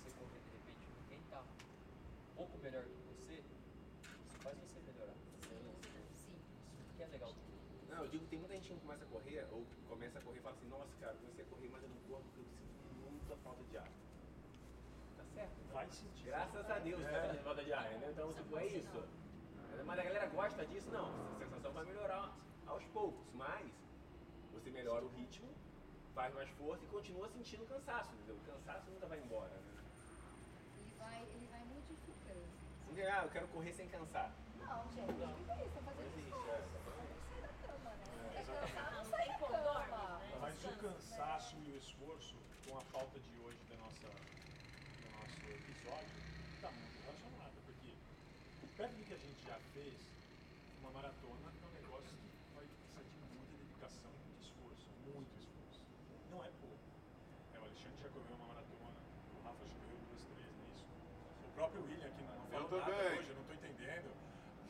você 0.00 0.10
correr 0.18 0.40
de 0.40 0.50
repente 0.56 0.88
com 0.88 1.02
quem 1.08 1.20
tá 1.30 1.40
um 1.40 2.34
pouco 2.36 2.58
melhor 2.58 2.84
que 2.84 2.96
você, 3.12 3.34
isso 3.36 4.38
faz 4.42 4.56
você 4.58 4.80
melhorar. 4.80 5.12
Sim. 6.16 6.34
Isso 6.80 6.94
que 6.96 7.02
é 7.02 7.06
legal. 7.06 7.34
Não, 7.90 7.98
eu 8.04 8.08
digo 8.08 8.24
que 8.24 8.30
tem 8.30 8.38
muita 8.38 8.54
gente 8.54 8.68
que 8.68 8.72
não 8.74 8.80
começa 8.80 9.04
a 9.04 9.08
correr, 9.08 9.46
ou 9.52 9.66
começa 9.90 10.18
a 10.18 10.22
correr 10.22 10.38
e 10.38 10.42
fala 10.42 10.56
assim, 10.56 10.68
nossa 10.68 10.96
cara, 11.00 11.12
eu 11.12 11.18
comecei 11.20 11.44
a 11.44 11.48
correr, 11.48 11.68
mas 11.68 11.82
eu 11.82 11.88
não 11.90 11.96
corro 12.08 12.22
porque 12.24 12.40
eu 12.40 12.46
sinto 12.48 13.12
muita 13.12 13.36
falta 13.44 13.62
de 13.64 13.76
ar. 13.76 13.88
Tá 15.18 15.24
certo. 15.34 15.52
Faz 15.90 15.96
sentido. 15.98 16.26
Graças 16.26 16.70
a 16.70 16.78
Deus, 16.78 17.00
É. 17.04 17.10
tá 17.10 17.20
sentindo 17.22 17.42
falta 17.44 17.64
de 17.64 17.72
ar, 17.72 17.82
né? 17.90 18.08
Então, 18.12 18.32
tipo, 18.32 18.56
é 18.58 18.66
isso. 18.66 19.04
Mas 19.84 19.98
a 19.98 20.02
galera 20.04 20.26
gosta 20.28 20.64
disso? 20.66 20.88
Não. 20.90 21.08
Essa 21.36 21.44
sensação 21.46 21.72
vai 21.72 21.84
melhorar 21.84 22.30
aos 22.66 22.84
poucos, 22.86 23.26
mas 23.34 23.66
você 24.52 24.70
melhora 24.70 25.04
o 25.04 25.08
ritmo, 25.08 25.48
faz 26.14 26.32
mais 26.34 26.48
força 26.50 26.84
e 26.84 26.88
continua 26.88 27.28
sentindo 27.28 27.66
cansaço, 27.66 28.12
entendeu? 28.14 28.36
O 28.36 28.52
cansaço 28.52 28.88
nunca 28.90 29.06
vai 29.06 29.18
embora, 29.18 29.48
né? 29.48 29.82
Ele 30.78 30.94
vai, 30.98 31.22
ele 31.22 31.46
vai 31.50 31.64
modificando. 31.64 32.46
Não 32.86 33.18
ah, 33.18 33.24
eu 33.24 33.30
quero 33.30 33.48
correr 33.48 33.72
sem 33.72 33.88
cansar. 33.88 34.30
Não, 34.60 34.84
gente, 34.92 35.12
não 35.18 35.54
é 35.56 35.64
isso, 35.64 35.74
tá 35.74 35.80
fazendo 35.82 36.06
Não 36.06 36.06
existe, 36.06 36.28
esforço. 36.28 36.50
é. 36.50 36.80
Sai 37.30 37.40
da 37.42 37.48
cama, 37.66 37.90
né? 37.90 38.04
É, 38.30 38.44
Quer 38.44 38.46
cansar, 38.46 38.92
Não 38.92 39.02
não 39.02 39.10
sai 39.10 39.28
da 39.28 39.38
cama. 39.38 40.18
né? 40.20 40.38
Mas 40.40 40.64
o 40.64 40.76
cansaço 40.78 41.56
e 41.66 41.70
o 41.72 41.76
esforço, 41.78 42.36
com 42.68 42.78
a 42.78 42.82
pauta 42.92 43.18
de 43.18 43.38
hoje 43.40 43.58
da 43.68 43.76
nossa, 43.76 44.06
do 44.06 45.10
nosso 45.18 45.40
episódio, 45.50 46.16
está 46.54 46.70
muito 46.70 47.00
relacionado, 47.04 47.54
porque 47.66 47.90
perto 48.76 48.92
do 48.92 49.04
que 49.04 49.14
a 49.14 49.16
gente 49.16 49.30
já 49.50 49.58
fez, 49.74 49.98
uma 50.78 50.90
maratona 50.92 51.50
é 51.50 51.66
um 51.66 51.74
negócio 51.74 52.14
que 52.14 52.54
vai 52.54 52.62
precisar 52.62 53.02
de 53.02 53.34
muita 53.34 53.56
dedicação, 53.58 54.10
muito 54.22 54.42
esforço, 54.46 54.86
muito 55.10 55.32
esforço. 55.42 55.82
Não 56.30 56.38
é 56.38 56.50
pouco. 56.62 56.78
É, 57.54 57.58
o 57.58 57.62
Alexandre 57.66 57.98
já 57.98 58.08
correu 58.14 58.36
uma 58.38 58.46
maratona, 58.54 58.98
o 59.34 59.42
Rafa 59.42 59.66
já 59.66 59.74
correu 59.74 59.98
duas, 60.06 60.22
três 60.22 60.54
nisso. 60.54 60.86
O 61.42 61.50
próprio 61.58 61.82
William 61.82 62.06
aqui 62.06 62.22
não 62.22 62.38
Eu 62.46 62.68
falou 62.70 62.78
nada 62.78 63.18
hoje, 63.18 63.26
eu 63.26 63.34
não 63.34 63.42
estou 63.42 63.56
entendendo. 63.58 64.08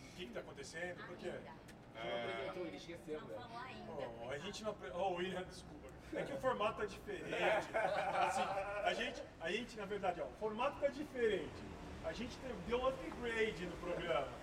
O 0.00 0.16
que 0.16 0.24
está 0.24 0.40
acontecendo? 0.40 0.96
Por 1.06 1.16
quê? 1.18 1.28
Ainda. 1.28 1.60
Não 2.00 2.16
apresentou, 2.16 2.66
ele 2.66 2.76
esqueceu, 2.80 3.20
Não 3.20 3.28
né? 3.28 3.34
falou 3.36 3.58
ainda. 3.60 3.92
Oh, 3.92 4.30
a 4.30 4.38
gente 4.38 4.64
não. 4.64 4.76
Oh, 4.94 5.08
William, 5.20 5.44
desculpa. 5.44 5.88
É 6.14 6.22
que 6.22 6.32
o 6.32 6.40
formato 6.40 6.80
tá 6.80 6.86
diferente. 6.86 7.28
Assim, 8.26 8.42
a 8.82 8.94
gente, 8.94 9.22
a 9.40 9.52
gente, 9.52 9.76
na 9.76 9.84
verdade, 9.84 10.22
ó, 10.22 10.24
o 10.24 10.32
formato 10.40 10.80
tá 10.80 10.88
diferente. 10.88 11.62
A 12.02 12.12
gente 12.14 12.36
deu 12.66 12.80
um 12.80 12.86
upgrade 12.88 13.66
no 13.66 13.76
programa. 13.76 14.39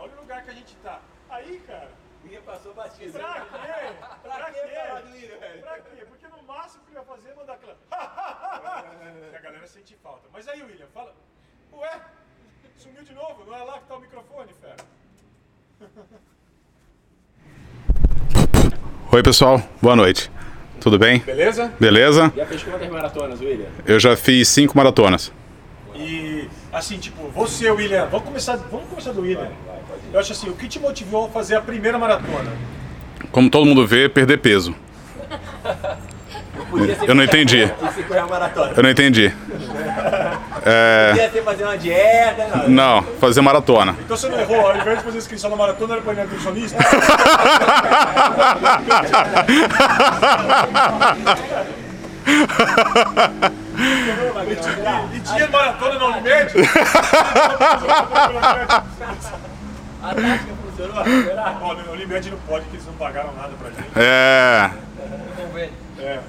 E 0.00 0.02
olha 0.02 0.12
o 0.16 0.20
lugar 0.20 0.42
que 0.42 0.50
a 0.50 0.54
gente 0.54 0.74
tá. 0.76 0.98
Aí, 1.28 1.58
cara, 1.66 1.90
William 2.24 2.40
passou 2.40 2.72
batido. 2.72 3.12
pra 3.12 3.40
quê? 3.40 3.44
Pra 4.22 4.50
que 4.50 4.68
falar 4.68 5.02
do 5.02 5.12
William, 5.12 5.38
velho? 5.38 5.60
Pra 5.60 5.78
quê? 5.78 6.06
Porque 6.08 6.26
no 6.28 6.42
máximo 6.44 6.82
que 6.84 6.90
ele 6.90 6.98
ia 6.98 7.04
fazer 7.04 7.28
é 7.28 7.34
mandar 7.34 7.52
aquela. 7.52 7.76
que 9.30 9.36
a 9.36 9.40
galera 9.40 9.66
sente 9.66 9.94
falta. 10.02 10.26
Mas 10.32 10.48
aí, 10.48 10.62
William, 10.62 10.86
fala. 10.94 11.14
Ué? 11.74 12.00
Sumiu 12.78 13.02
de 13.02 13.12
novo? 13.12 13.44
Não 13.44 13.54
é 13.54 13.62
lá 13.62 13.78
que 13.78 13.84
tá 13.84 13.96
o 13.96 14.00
microfone, 14.00 14.54
fera? 14.54 14.76
Oi, 19.12 19.22
pessoal. 19.22 19.62
Boa 19.82 19.96
noite. 19.96 20.30
Tudo 20.80 20.98
bem? 20.98 21.18
Beleza? 21.18 21.70
Beleza? 21.78 22.32
Já 22.34 22.46
fez 22.46 22.62
quantas 22.62 22.88
maratonas, 22.88 23.38
William? 23.40 23.68
Eu 23.84 24.00
já 24.00 24.16
fiz 24.16 24.48
cinco 24.48 24.74
maratonas. 24.78 25.30
E 25.94 26.48
assim, 26.72 26.98
tipo, 26.98 27.28
você, 27.28 27.70
William, 27.70 28.06
vamos 28.06 28.26
começar, 28.26 28.56
vamos 28.56 28.88
começar 28.88 29.12
do 29.12 29.20
William. 29.20 29.52
Eu 30.12 30.18
acho 30.18 30.32
assim, 30.32 30.48
o 30.48 30.54
que 30.54 30.66
te 30.66 30.80
motivou 30.80 31.26
a 31.26 31.28
fazer 31.28 31.56
a 31.56 31.60
primeira 31.60 31.98
maratona? 31.98 32.50
Como 33.30 33.48
todo 33.48 33.64
mundo 33.64 33.86
vê, 33.86 34.08
perder 34.08 34.38
peso. 34.38 34.74
Podia 36.68 36.96
Eu 37.06 37.14
não 37.14 37.22
entendi. 37.22 37.66
Podia 37.78 37.92
ser 37.92 38.02
correr 38.04 38.20
uma 38.20 38.28
maratona. 38.28 38.72
Eu 38.76 38.82
não 38.82 38.90
entendi. 38.90 39.30
Podia 40.60 41.30
ser 41.30 41.42
fazer 41.44 41.62
uma 41.64 41.78
dieta, 41.78 42.46
não. 42.56 42.68
Não, 42.68 43.02
fazer 43.20 43.40
maratona. 43.40 43.96
Então 44.04 44.16
você 44.16 44.28
não 44.28 44.40
errou, 44.40 44.68
ao 44.68 44.76
invés 44.76 44.98
de 44.98 45.04
fazer 45.04 45.18
inscrição 45.18 45.50
na 45.50 45.56
maratona, 45.56 45.94
era 45.94 46.02
pra 46.02 46.12
ir 46.12 46.16
na 46.16 46.24
nutricionista? 46.24 46.78
E, 54.50 55.16
e 55.16 55.20
tinha 55.20 55.48
maratona 55.48 55.98
no 55.98 56.06
Unimed? 56.06 56.52
A 60.02 60.14
tática 60.14 60.54
funcionou? 60.62 61.04
Será? 61.04 61.58
Ó, 61.60 61.74
no 61.74 61.92
Unimed 61.92 62.30
não 62.30 62.38
pode, 62.38 62.64
que 62.66 62.76
eles 62.76 62.86
não 62.86 62.94
pagaram 62.94 63.34
nada 63.34 63.52
pra 63.58 63.70
gente. 63.70 63.88
É, 63.96 64.70
Convênio. 65.36 65.72
É, 65.98 66.20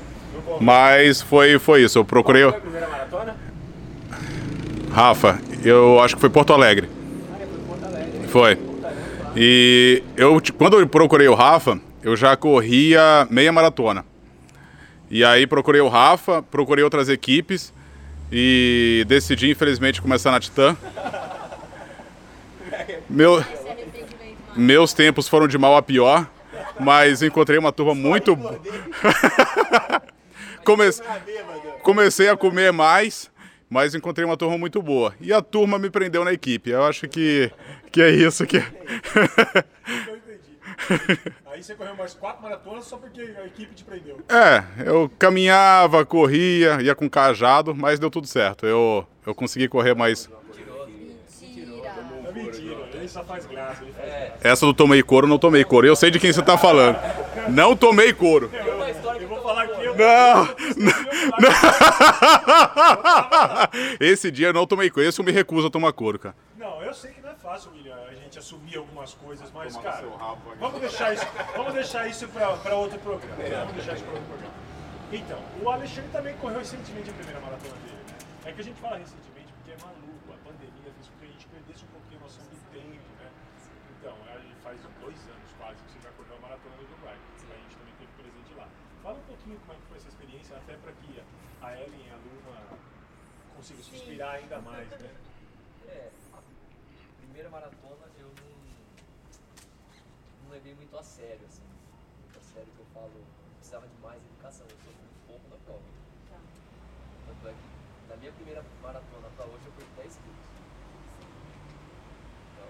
mas 0.60 1.22
foi, 1.22 1.58
foi 1.60 1.84
isso. 1.84 2.00
Eu 2.00 2.06
procurei. 2.06 2.44
Foi 2.44 2.58
a 2.58 2.62
primeira 2.62 2.88
maratona? 2.88 3.36
Rafa, 4.92 5.40
eu 5.64 6.00
acho 6.02 6.16
que 6.16 6.22
foi 6.22 6.30
Porto 6.30 6.54
Alegre. 6.54 6.90
Foi. 8.28 8.58
E 9.36 10.04
eu, 10.18 10.42
quando 10.58 10.80
eu 10.80 10.88
procurei 10.88 11.28
o 11.28 11.34
Rafa, 11.34 11.80
eu 12.04 12.16
já 12.16 12.36
corria 12.36 13.26
meia 13.30 13.52
maratona. 13.52 14.06
E 15.10 15.24
aí 15.24 15.48
procurei 15.48 15.82
o 15.82 15.88
Rafa, 15.88 16.42
procurei 16.42 16.84
outras 16.84 17.10
equipes 17.10 17.74
e 18.32 19.06
decidi, 19.08 19.52
infelizmente, 19.52 20.02
começar 20.02 20.32
na 20.32 20.40
Titã. 20.40 20.76
Meu. 23.10 23.44
Meus 24.56 24.94
tempos 24.94 25.28
foram 25.28 25.48
de 25.48 25.58
mal 25.58 25.76
a 25.76 25.82
pior, 25.82 26.30
mas 26.80 27.22
encontrei 27.22 27.58
uma 27.58 27.72
turma 27.72 27.96
muito. 27.96 28.36
bêbado. 28.36 28.62
comecei 31.82 32.30
a 32.30 32.38
comer 32.38 32.72
mais, 32.72 33.32
mas 33.70 33.96
encontrei 33.96 34.26
uma 34.26 34.38
turma 34.38 34.58
muito 34.58 34.82
boa. 34.82 35.14
E 35.20 35.34
a 35.34 35.42
turma 35.42 35.78
me 35.80 35.90
prendeu 35.90 36.24
na 36.24 36.34
equipe. 36.34 36.70
Eu 36.70 36.84
acho 36.84 37.08
que, 37.08 37.52
que 37.92 38.02
é 38.02 38.10
isso 38.10 38.46
que. 38.46 38.58
Aí 41.46 41.62
você 41.64 41.76
correu 41.76 41.96
mais 41.96 42.14
quatro 42.14 42.42
maratonas 42.42 42.86
só 42.86 42.98
porque 42.98 43.22
a 43.22 43.46
equipe 43.46 43.74
te 43.76 43.84
prendeu. 43.84 44.20
É, 44.28 44.64
eu 44.86 45.10
caminhava, 45.20 46.06
corria, 46.06 46.82
ia 46.82 46.96
com 46.96 47.10
cajado, 47.10 47.76
mas 47.76 48.00
deu 48.00 48.10
tudo 48.10 48.28
certo. 48.28 48.66
Eu, 48.66 49.06
eu 49.26 49.36
consegui 49.36 49.68
correr 49.68 49.94
mais. 49.94 50.30
É 53.02 53.04
ele 53.04 53.10
só 53.10 53.24
faz 53.24 53.46
graça. 53.48 53.84
Ele 53.84 53.94
faz 53.94 54.08
graça. 54.08 54.34
Essa 54.42 54.66
do 54.66 54.74
tomei 54.74 55.02
couro, 55.02 55.28
não 55.28 55.40
tomei 55.40 55.64
couro. 55.64 55.88
Eu 55.88 55.96
sei 55.96 56.12
de 56.12 56.20
quem 56.20 56.32
você 56.32 56.42
tá 56.42 56.58
falando. 56.58 56.98
Não 57.50 57.76
tomei 57.76 58.14
couro. 58.14 58.52
Eu 58.54 59.28
vou 59.28 59.42
falar 59.42 59.68
que 59.68 59.84
eu. 59.84 59.96
Não, 59.96 60.46
não. 60.78 60.94
Esse 64.00 64.30
dia 64.30 64.48
eu 64.48 64.54
não 64.54 64.68
tomei 64.68 64.90
couro. 64.90 65.08
Esse 65.08 65.20
eu 65.20 65.26
me 65.26 65.32
recuso 65.32 65.68
a 65.68 65.70
tomar 65.72 65.92
couro, 65.94 66.20
cara. 66.20 66.36
Não, 66.58 66.82
eu 66.84 66.94
sei 66.94 67.12
que 67.12 67.22
não 67.22 67.32
é 67.32 67.34
fácil, 67.34 67.72
William, 67.72 67.96
a 67.96 68.14
gente 68.14 68.38
assumir 68.38 68.78
algumas 68.78 69.16
coisas, 69.16 69.50
mas, 69.52 69.76
cara, 69.78 70.06
vamos 70.60 70.80
deixar 70.80 71.12
isso, 71.12 71.26
vamos 71.56 71.74
deixar 71.74 72.08
isso 72.08 72.28
pra, 72.28 72.54
pra 72.58 72.76
outro 72.76 73.00
programa. 73.00 73.36
Vamos 73.36 73.74
deixar 73.74 73.96
isso 73.96 74.04
pra 74.04 74.14
outro 74.14 74.30
programa. 74.30 74.54
Então, 75.12 75.40
o 75.62 75.70
Alexandre 75.70 76.10
também 76.12 76.38
correu 76.38 76.60
recentemente 76.60 77.10
a 77.10 77.14
primeira 77.14 77.40
maratona 77.42 77.74
dele, 77.82 77.98
né? 78.08 78.16
É 78.46 78.52
que 78.54 78.62
a 78.62 78.64
gente 78.64 78.80
fala 78.80 78.98
recentemente 78.98 79.52
porque 79.58 79.72
é 79.74 79.78
maluco, 79.82 80.30
a 80.32 80.38
pandemia 80.46 80.94
fez 80.94 81.10
com 81.10 81.18
que 81.18 81.26
a 81.26 81.32
gente 81.34 81.48
perdesse 81.50 81.84
um 81.84 81.92
pouquinho 81.98 82.22
a 82.22 82.24
noção 82.30 82.46
de 82.46 82.62
tempo, 82.72 83.10
né? 83.20 83.28
Então, 84.00 84.16
a 84.30 84.38
gente 84.38 84.56
faz 84.62 84.78
dois 85.02 85.20
anos 85.28 85.50
quase 85.58 85.82
que 85.82 85.90
você 85.92 86.00
já 86.06 86.12
correu 86.14 86.38
a 86.38 86.42
maratona 86.46 86.78
do 86.78 86.86
Uruguai. 86.88 87.18
A 87.18 87.58
gente 87.58 87.76
também 87.76 87.96
teve 88.00 88.12
presente 88.22 88.52
lá. 88.56 88.70
Fala 89.02 89.18
um 89.18 89.28
pouquinho 89.28 89.58
como 89.66 89.74
é 89.74 89.78
que 89.82 89.86
foi 89.90 89.98
essa 89.98 90.10
experiência, 90.14 90.54
até 90.56 90.78
para 90.78 90.94
que 90.94 91.10
a 91.18 91.70
Ellen 91.74 92.06
e 92.06 92.12
a 92.14 92.18
Luna 92.22 92.78
ainda 94.30 94.60
mais, 94.60 94.88
né? 94.90 95.16
É, 95.88 96.12
a 96.34 96.42
primeira 97.18 97.50
maratona 97.50 98.06
eu 98.20 98.28
não, 98.28 98.52
não 100.44 100.52
levei 100.52 100.76
muito 100.76 100.96
a 100.96 101.04
sério, 101.04 101.46
assim. 101.48 101.64
Muito 102.22 102.38
a 102.38 102.42
sério 102.54 102.72
que 102.76 102.80
eu 102.80 102.86
falo, 102.94 103.12
precisava 103.58 103.88
de 103.88 103.98
mais 104.02 104.22
educação, 104.24 104.66
eu 104.70 104.78
sofri 104.78 104.94
um 104.94 105.28
pouco 105.28 105.50
da 105.50 105.58
prova. 105.66 105.82
Tanto 107.26 107.48
é 107.48 107.52
que 107.52 108.08
da 108.10 108.16
minha 108.18 108.32
primeira 108.34 108.64
maratona 108.84 109.28
pra 109.36 109.46
hoje 109.46 109.66
eu 109.66 109.72
perdi 109.74 109.92
10 109.96 110.16
quilos. 110.18 110.38
Então, 112.54 112.70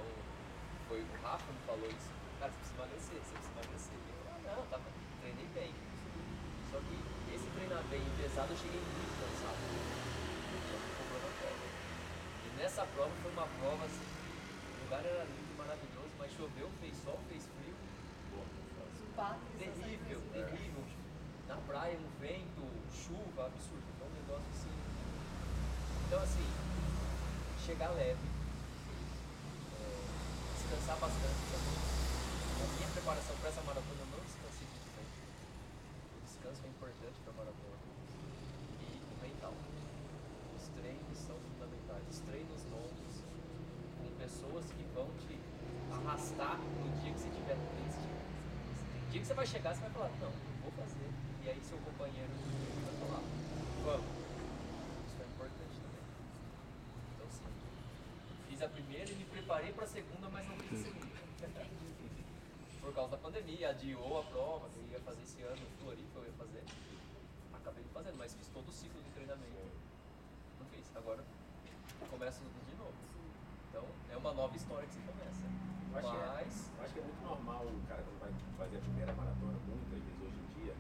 foi 0.88 1.02
o 1.02 1.22
Rafa 1.22 1.52
me 1.52 1.60
falou 1.68 1.90
isso. 1.90 2.12
Cara, 2.40 2.52
você 2.52 2.60
precisa 2.60 2.80
emagrecer, 2.80 3.20
você 3.20 3.34
precisa 3.34 3.52
emagrecer. 3.52 3.98
E 3.98 4.10
eu, 4.10 4.22
ah, 4.32 4.56
não, 4.56 4.66
tava, 4.68 4.84
treinei 5.20 5.48
bem. 5.54 5.74
Só 6.72 6.80
que 6.80 6.96
esse 7.36 7.48
treinar 7.52 7.84
bem 7.90 8.00
e 8.00 8.22
pesado 8.22 8.54
eu 8.54 8.58
cheguei 8.58 8.80
muito 8.80 9.14
cansado. 9.20 10.02
Nessa 12.62 12.86
prova 12.94 13.10
foi 13.24 13.32
uma 13.32 13.48
prova 13.58 13.86
assim, 13.86 14.06
o 14.06 14.84
lugar 14.86 15.04
era 15.04 15.24
lindo, 15.24 15.58
maravilhoso, 15.58 16.14
mas 16.20 16.32
choveu, 16.38 16.70
fez 16.80 16.94
sol, 17.04 17.20
fez 17.28 17.42
frio. 17.58 17.74
Os 18.38 19.16
quatro, 19.16 19.42
Terrível, 19.58 20.22
terrível. 20.32 20.84
Na 21.48 21.56
praia, 21.58 21.98
um 21.98 22.20
vento, 22.22 22.62
chuva, 22.94 23.48
absurdo. 23.48 23.82
Então 23.96 24.08
um 24.08 24.14
negócio 24.14 24.46
assim. 24.54 24.70
Então 26.06 26.22
assim, 26.22 26.46
chegar 27.62 27.90
leve, 27.94 28.18
é, 29.78 29.86
descansar 30.58 30.98
bastante 30.98 31.42
também. 31.54 31.78
A 32.62 32.68
minha 32.78 32.90
preparação 32.90 33.36
para 33.38 33.50
essa 33.50 33.62
maratona 33.62 34.02
eu 34.02 34.10
não 34.12 34.20
descansei 34.26 34.66
muito 34.66 34.90
bem. 34.98 35.06
O 35.06 36.22
descanso 36.26 36.62
é 36.66 36.70
importante 36.70 37.18
para 37.22 37.34
a 37.34 37.38
maratona. 37.38 37.78
E 38.82 38.98
o 38.98 39.16
mental. 39.22 39.54
Os 40.58 40.66
treinos 40.74 41.18
são 41.22 41.38
fundamentais. 41.38 42.02
Os 42.10 42.20
treinos 42.26 42.62
longos, 42.74 43.16
com 43.98 44.10
pessoas 44.18 44.66
que 44.74 44.84
vão 44.98 45.10
te 45.22 45.38
arrastar 45.94 46.58
no 46.58 46.90
dia 47.02 47.14
que 47.14 47.20
você 47.20 47.30
estiver 47.30 47.58
triste. 47.58 48.10
No 48.10 49.10
dia 49.12 49.22
que 49.22 49.28
você 49.28 49.34
vai 49.34 49.46
chegar, 49.46 49.76
você 49.76 49.82
vai 49.82 49.92
falar, 49.92 50.10
não, 50.18 50.34
eu 50.34 50.62
vou 50.66 50.72
fazer. 50.82 51.10
E 51.44 51.50
aí 51.50 51.62
seu 51.62 51.78
companheiro 51.78 52.32
vai 52.86 52.94
falar, 53.06 53.22
vamos. 53.86 54.10
Isso 55.08 55.22
é 55.22 55.26
importante 55.30 55.76
também. 55.78 56.06
Então 57.16 57.28
sim, 57.30 57.54
fiz 58.62 58.64
a 58.64 58.70
primeira 58.70 59.10
e 59.10 59.16
me 59.16 59.26
preparei 59.26 59.74
para 59.74 59.86
a 59.86 59.88
segunda, 59.88 60.30
mas 60.30 60.48
não 60.48 60.56
fiz 60.58 60.80
a 60.80 60.84
segunda. 60.84 61.08
Por 62.82 62.94
causa 62.94 63.12
da 63.12 63.18
pandemia, 63.18 63.70
adiou 63.70 64.20
a 64.20 64.24
prova, 64.24 64.70
que 64.70 64.78
eu 64.78 64.86
ia 64.92 65.00
fazer 65.00 65.22
esse 65.24 65.42
ano, 65.42 65.62
Floripa 65.80 66.20
eu 66.20 66.26
ia 66.26 66.34
fazer. 66.34 66.64
Acabei 67.54 67.84
fazendo, 67.94 68.18
mas 68.18 68.34
fiz 68.34 68.48
todo 68.50 68.68
o 68.68 68.72
ciclo 68.72 69.02
de 69.02 69.10
treinamento. 69.12 69.72
Não 70.60 70.66
fiz. 70.68 70.86
Agora 70.96 71.24
começo 72.10 72.42
tudo 72.42 72.70
de 72.70 72.76
novo. 72.78 72.94
Então 73.70 73.86
é 74.12 74.18
uma 74.18 74.34
nova 74.34 74.56
história 74.56 74.88
que 74.88 74.94
se 74.94 75.02
começa. 75.02 75.46
Eu 75.92 75.98
acho, 75.98 76.10
que 76.10 76.16
é, 76.16 76.28
Mas 76.28 76.72
eu 76.78 76.84
acho 76.84 76.94
que 76.94 77.00
é 77.00 77.04
muito 77.04 77.22
normal 77.24 77.66
o 77.66 77.82
cara 77.88 78.04
quando 78.04 78.20
vai 78.20 78.34
fazer 78.58 78.78
a 78.78 78.82
primeira 78.82 79.14
maratona, 79.14 79.58
muitas 79.66 80.02
vezes 80.02 80.22
hoje 80.22 80.38
em 80.38 80.48
dia, 80.62 80.74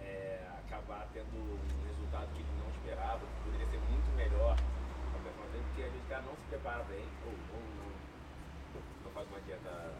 é, 0.00 0.46
acabar 0.66 1.08
tendo 1.12 1.38
um 1.38 1.86
resultado 1.86 2.32
que 2.34 2.40
ele 2.40 2.54
não 2.58 2.70
esperava, 2.70 3.20
que 3.20 3.42
poderia 3.44 3.66
ser 3.66 3.78
muito 3.78 4.10
melhor 4.16 4.54
a 4.54 5.18
performance 5.18 5.52
dele, 5.52 5.64
porque 5.68 5.82
às 5.82 5.92
vezes 5.92 6.06
o 6.06 6.08
cara 6.08 6.22
não 6.22 6.36
se 6.36 6.46
prepara 6.48 6.84
bem, 6.84 7.04
ou, 7.26 7.32
ou 7.32 7.62
não, 7.78 7.90
não 9.04 9.10
faz 9.10 9.28
uma 9.28 9.40
dieta 9.40 9.94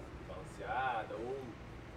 balanceada, 0.69 1.15
ou 1.15 1.37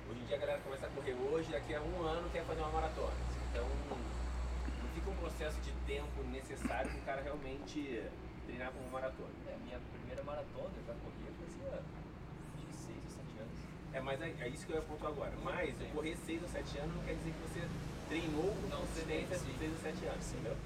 hoje 0.10 0.22
em 0.22 0.26
dia 0.26 0.38
a 0.38 0.40
galera 0.40 0.60
começa 0.60 0.86
a 0.88 0.90
correr 0.90 1.14
hoje, 1.14 1.52
daqui 1.52 1.76
a 1.76 1.82
um 1.82 2.04
ano 2.08 2.30
quer 2.32 2.44
fazer 2.46 2.62
uma 2.62 2.72
maratona. 2.72 3.14
Então 3.52 3.68
não 3.92 4.90
fica 4.96 5.10
um 5.10 5.16
processo 5.16 5.60
de 5.62 5.72
tempo 5.86 6.24
necessário 6.32 6.90
para 6.90 7.00
o 7.00 7.04
cara 7.04 7.22
realmente 7.22 8.04
treinar 8.46 8.72
uma 8.72 8.90
maratona. 8.92 9.30
é, 9.48 9.58
minha 9.66 9.80
primeira 9.94 10.24
maratona 10.24 10.72
eu 10.78 10.84
já 10.88 10.94
corria 10.94 11.32
fazia 11.38 11.80
acho 11.80 12.68
que 12.68 12.76
6 12.76 12.98
ou 12.98 13.12
7 13.12 13.40
anos. 13.40 13.60
É, 13.94 14.00
mas 14.00 14.22
é, 14.22 14.34
é 14.40 14.48
isso 14.48 14.66
que 14.66 14.72
eu 14.72 14.78
ia 14.78 14.82
pontuar 14.84 15.12
agora. 15.12 15.34
Mas 15.44 15.76
Sim. 15.76 15.92
correr 15.94 16.16
6 16.16 16.44
ou 16.44 16.50
7 16.50 16.78
anos 16.80 16.96
não 16.96 17.04
quer 17.04 17.16
dizer 17.16 17.32
que 17.32 17.40
você 17.42 17.62
treinou 18.08 18.56
com 18.56 18.68
Não, 18.68 18.80
consistência 18.80 19.38
sim, 19.38 19.52
sim. 19.52 19.58
6 19.60 19.72
ou 19.72 19.80
7 19.80 20.06
anos, 20.06 20.32
entendeu? 20.32 20.58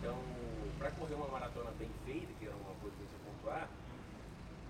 Então, 0.00 0.18
para 0.78 0.90
correr 0.90 1.14
uma 1.14 1.28
maratona 1.28 1.70
bem 1.78 1.90
feita, 2.04 2.26
que 2.38 2.46
é 2.46 2.50
uma 2.50 2.74
coisa 2.82 2.96
que 2.96 3.02
eu 3.02 3.06
preciso 3.06 3.22
pontuar, 3.22 3.68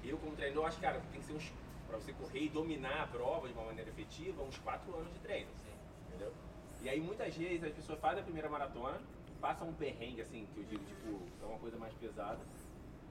eu 0.04 0.18
como 0.18 0.37
treinador 0.37 0.66
acho 0.66 0.76
que, 0.76 0.82
cara, 0.82 1.00
tem 1.11 1.20
que 1.20 1.26
ser 1.26 1.32
uns. 1.34 1.52
Pra 1.92 2.00
você 2.00 2.12
correr 2.14 2.44
e 2.44 2.48
dominar 2.48 3.02
a 3.02 3.07
prova 3.07 3.46
de 3.46 3.52
uma 3.52 3.64
maneira 3.64 3.90
efetiva, 3.90 4.42
uns 4.42 4.57
4 4.57 4.96
anos 4.96 5.12
de 5.12 5.18
treino. 5.18 5.50
Sim. 5.62 5.74
Entendeu? 6.09 6.33
E 6.81 6.88
aí 6.88 6.98
muitas 6.98 7.37
vezes 7.37 7.62
as 7.62 7.74
pessoas 7.74 8.00
fazem 8.00 8.20
a 8.20 8.24
primeira 8.24 8.48
maratona, 8.48 8.98
passam 9.42 9.68
um 9.68 9.74
perrengue 9.74 10.22
assim, 10.22 10.48
que 10.55 10.61
eu 10.61 10.64
digo, 10.64 10.83
tipo, 10.87 11.20
é 11.42 11.44
uma 11.44 11.59
coisa 11.59 11.76
mais 11.76 11.92
pesada. 11.92 12.40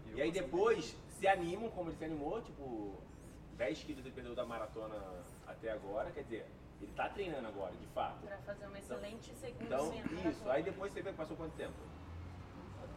Eu 0.10 0.18
E 0.18 0.22
aí 0.24 0.32
depois 0.32 0.98
se 1.10 1.28
animam, 1.28 1.70
como 1.70 1.92
ele 1.92 1.98
se 1.98 2.06
animou, 2.06 2.42
tipo, 2.42 2.98
10 3.56 3.84
quilos 3.84 4.04
ele 4.04 4.16
perdeu 4.16 4.34
da 4.34 4.48
maratona 4.48 4.96
até 5.46 5.70
agora, 5.72 6.10
quer 6.10 6.24
dizer, 6.24 6.48
ele 6.82 6.92
tá 6.94 7.08
treinando 7.08 7.50
agora, 7.50 7.74
de 7.74 7.86
fato. 7.94 8.26
Pra 8.26 8.38
fazer 8.40 8.66
uma 8.66 8.80
excelente 8.80 9.32
segunda 9.36 9.64
Então, 9.64 9.94
isso, 10.28 10.50
aí 10.50 10.64
depois 10.64 10.92
você 10.92 11.04
vê 11.04 11.12
que 11.12 11.18
passou 11.18 11.38
quanto 11.38 11.56
tempo? 11.56 11.76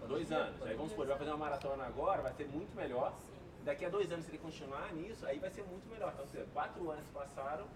Dois 0.09 0.33
anos. 0.33 0.63
Aí 0.63 0.75
vamos 0.75 0.93
supor, 0.93 1.05
ele 1.05 1.11
vai 1.11 1.19
fazer 1.19 1.31
uma 1.33 1.45
maratona 1.45 1.85
agora, 1.85 2.23
vai 2.23 2.33
ser 2.33 2.49
muito 2.49 2.75
melhor. 2.75 3.13
Sim. 3.13 3.34
Daqui 3.65 3.85
a 3.85 3.89
dois 3.89 4.13
anos, 4.13 4.25
se 4.27 4.31
ele 4.31 4.39
continuar 4.39 4.93
nisso, 4.93 5.25
aí 5.27 5.39
vai 5.39 5.51
ser 5.51 5.63
muito 5.65 5.89
melhor. 5.89 6.13
Então, 6.13 6.27
você 6.27 6.39
vê, 6.39 6.45
quatro 6.53 6.91
anos 6.91 7.09
passaram 7.09 7.67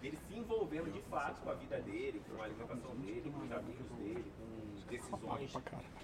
dele 0.00 0.18
se 0.26 0.34
envolvendo 0.34 0.90
de 0.90 1.00
fato 1.02 1.40
com 1.42 1.50
a 1.50 1.54
vida 1.54 1.78
dele, 1.80 2.22
com 2.28 2.40
a 2.40 2.44
alimentação 2.46 2.94
dele, 2.96 3.30
com 3.30 3.44
os 3.44 3.52
amigos 3.52 3.86
dele, 3.98 4.32
com 4.38 4.90
decisões 4.90 5.52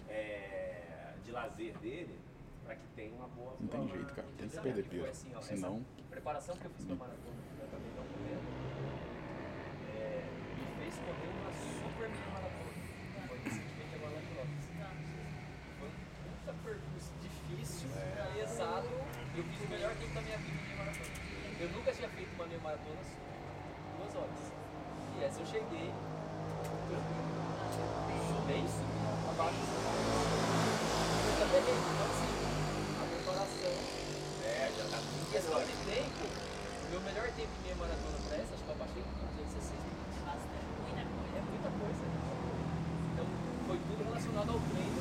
é, 0.09 1.15
de 1.25 1.33
lazer 1.33 1.77
dele, 1.79 2.21
para 2.65 2.77
que 2.77 2.87
tenha 2.95 3.15
uma 3.15 3.27
boa 3.29 3.57
Não 3.59 3.69
tem 3.69 3.89
jeito, 3.89 4.15
cara. 4.15 4.29
Tem 4.37 4.49
que 4.49 4.61
perder 4.61 4.85
peso. 4.89 5.07
assim, 5.07 5.33
ó, 5.35 5.41
Senão. 5.41 5.85
Preparação 6.11 6.57
que 6.57 6.65
eu 6.65 6.71
fiz 6.71 6.85
pra 6.87 6.97
maratona, 6.97 7.37
eu 7.61 7.69
também 7.69 7.91
não 7.97 8.05
correndo, 8.05 8.49
é, 9.93 10.25
me 10.57 10.67
fez 10.79 10.95
correr 10.99 11.29
uma 11.29 11.53
super 11.53 12.09
meia 12.09 12.27
maratona. 12.33 12.73
Foi 13.29 13.39
recentemente 13.39 13.95
agora 13.97 14.13
lá 14.13 14.21
em 14.23 14.35
Lopes. 14.37 14.67
Tá. 14.79 14.91
Foi 15.79 15.89
um 15.89 15.93
puta 16.39 16.53
percurso 16.65 17.13
difícil, 17.21 17.89
pesado. 18.35 18.89
Eu 19.37 19.45
fiz 19.45 19.61
o 19.61 19.69
melhor 19.69 19.95
tempo 19.97 20.06
da 20.17 20.23
minha 20.23 20.39
vida 20.39 20.57
meia 20.65 20.77
maratona. 20.81 21.13
Eu 21.61 21.69
nunca 21.77 21.93
tinha 21.93 22.09
feito 22.09 22.33
uma 22.37 22.47
meia 22.47 22.61
maratona 22.65 23.03
só. 23.05 23.21
Duas 24.01 24.17
horas. 24.17 24.43
E 25.13 25.25
essa 25.25 25.41
eu 25.41 25.47
cheguei 25.47 25.93
bem 28.47 28.65
subi 28.65 28.97
abaixo 29.29 29.61
do 29.61 29.77
Eu 31.21 31.35
também, 31.37 31.61
então 31.61 32.07
assim, 32.09 32.33
a 32.97 33.05
preparação 33.13 33.77
É, 34.41 34.73
já 34.73 34.85
tá 34.89 34.99
tudo 35.05 35.31
questão 35.33 35.61
de 35.61 35.77
tempo, 35.85 36.23
o 36.25 36.91
meu 36.91 37.01
melhor 37.01 37.29
tempo 37.37 37.53
em 37.53 37.63
meia 37.67 37.77
maratona 37.77 38.17
pra 38.25 38.37
essa, 38.41 38.55
acho 38.55 38.65
que 38.65 38.71
eu 38.71 38.77
abaixei 38.77 39.03
com 39.03 39.13
216 39.37 39.77
minutos. 39.85 40.17
Bastante, 40.25 40.65
muita 40.81 41.05
coisa. 41.13 41.37
É 41.37 41.41
muita 41.45 41.71
coisa. 41.77 42.05
Então, 43.13 43.27
foi 43.69 43.79
tudo 43.85 44.01
relacionado 44.01 44.49
ao 44.49 44.61
treino. 44.65 45.01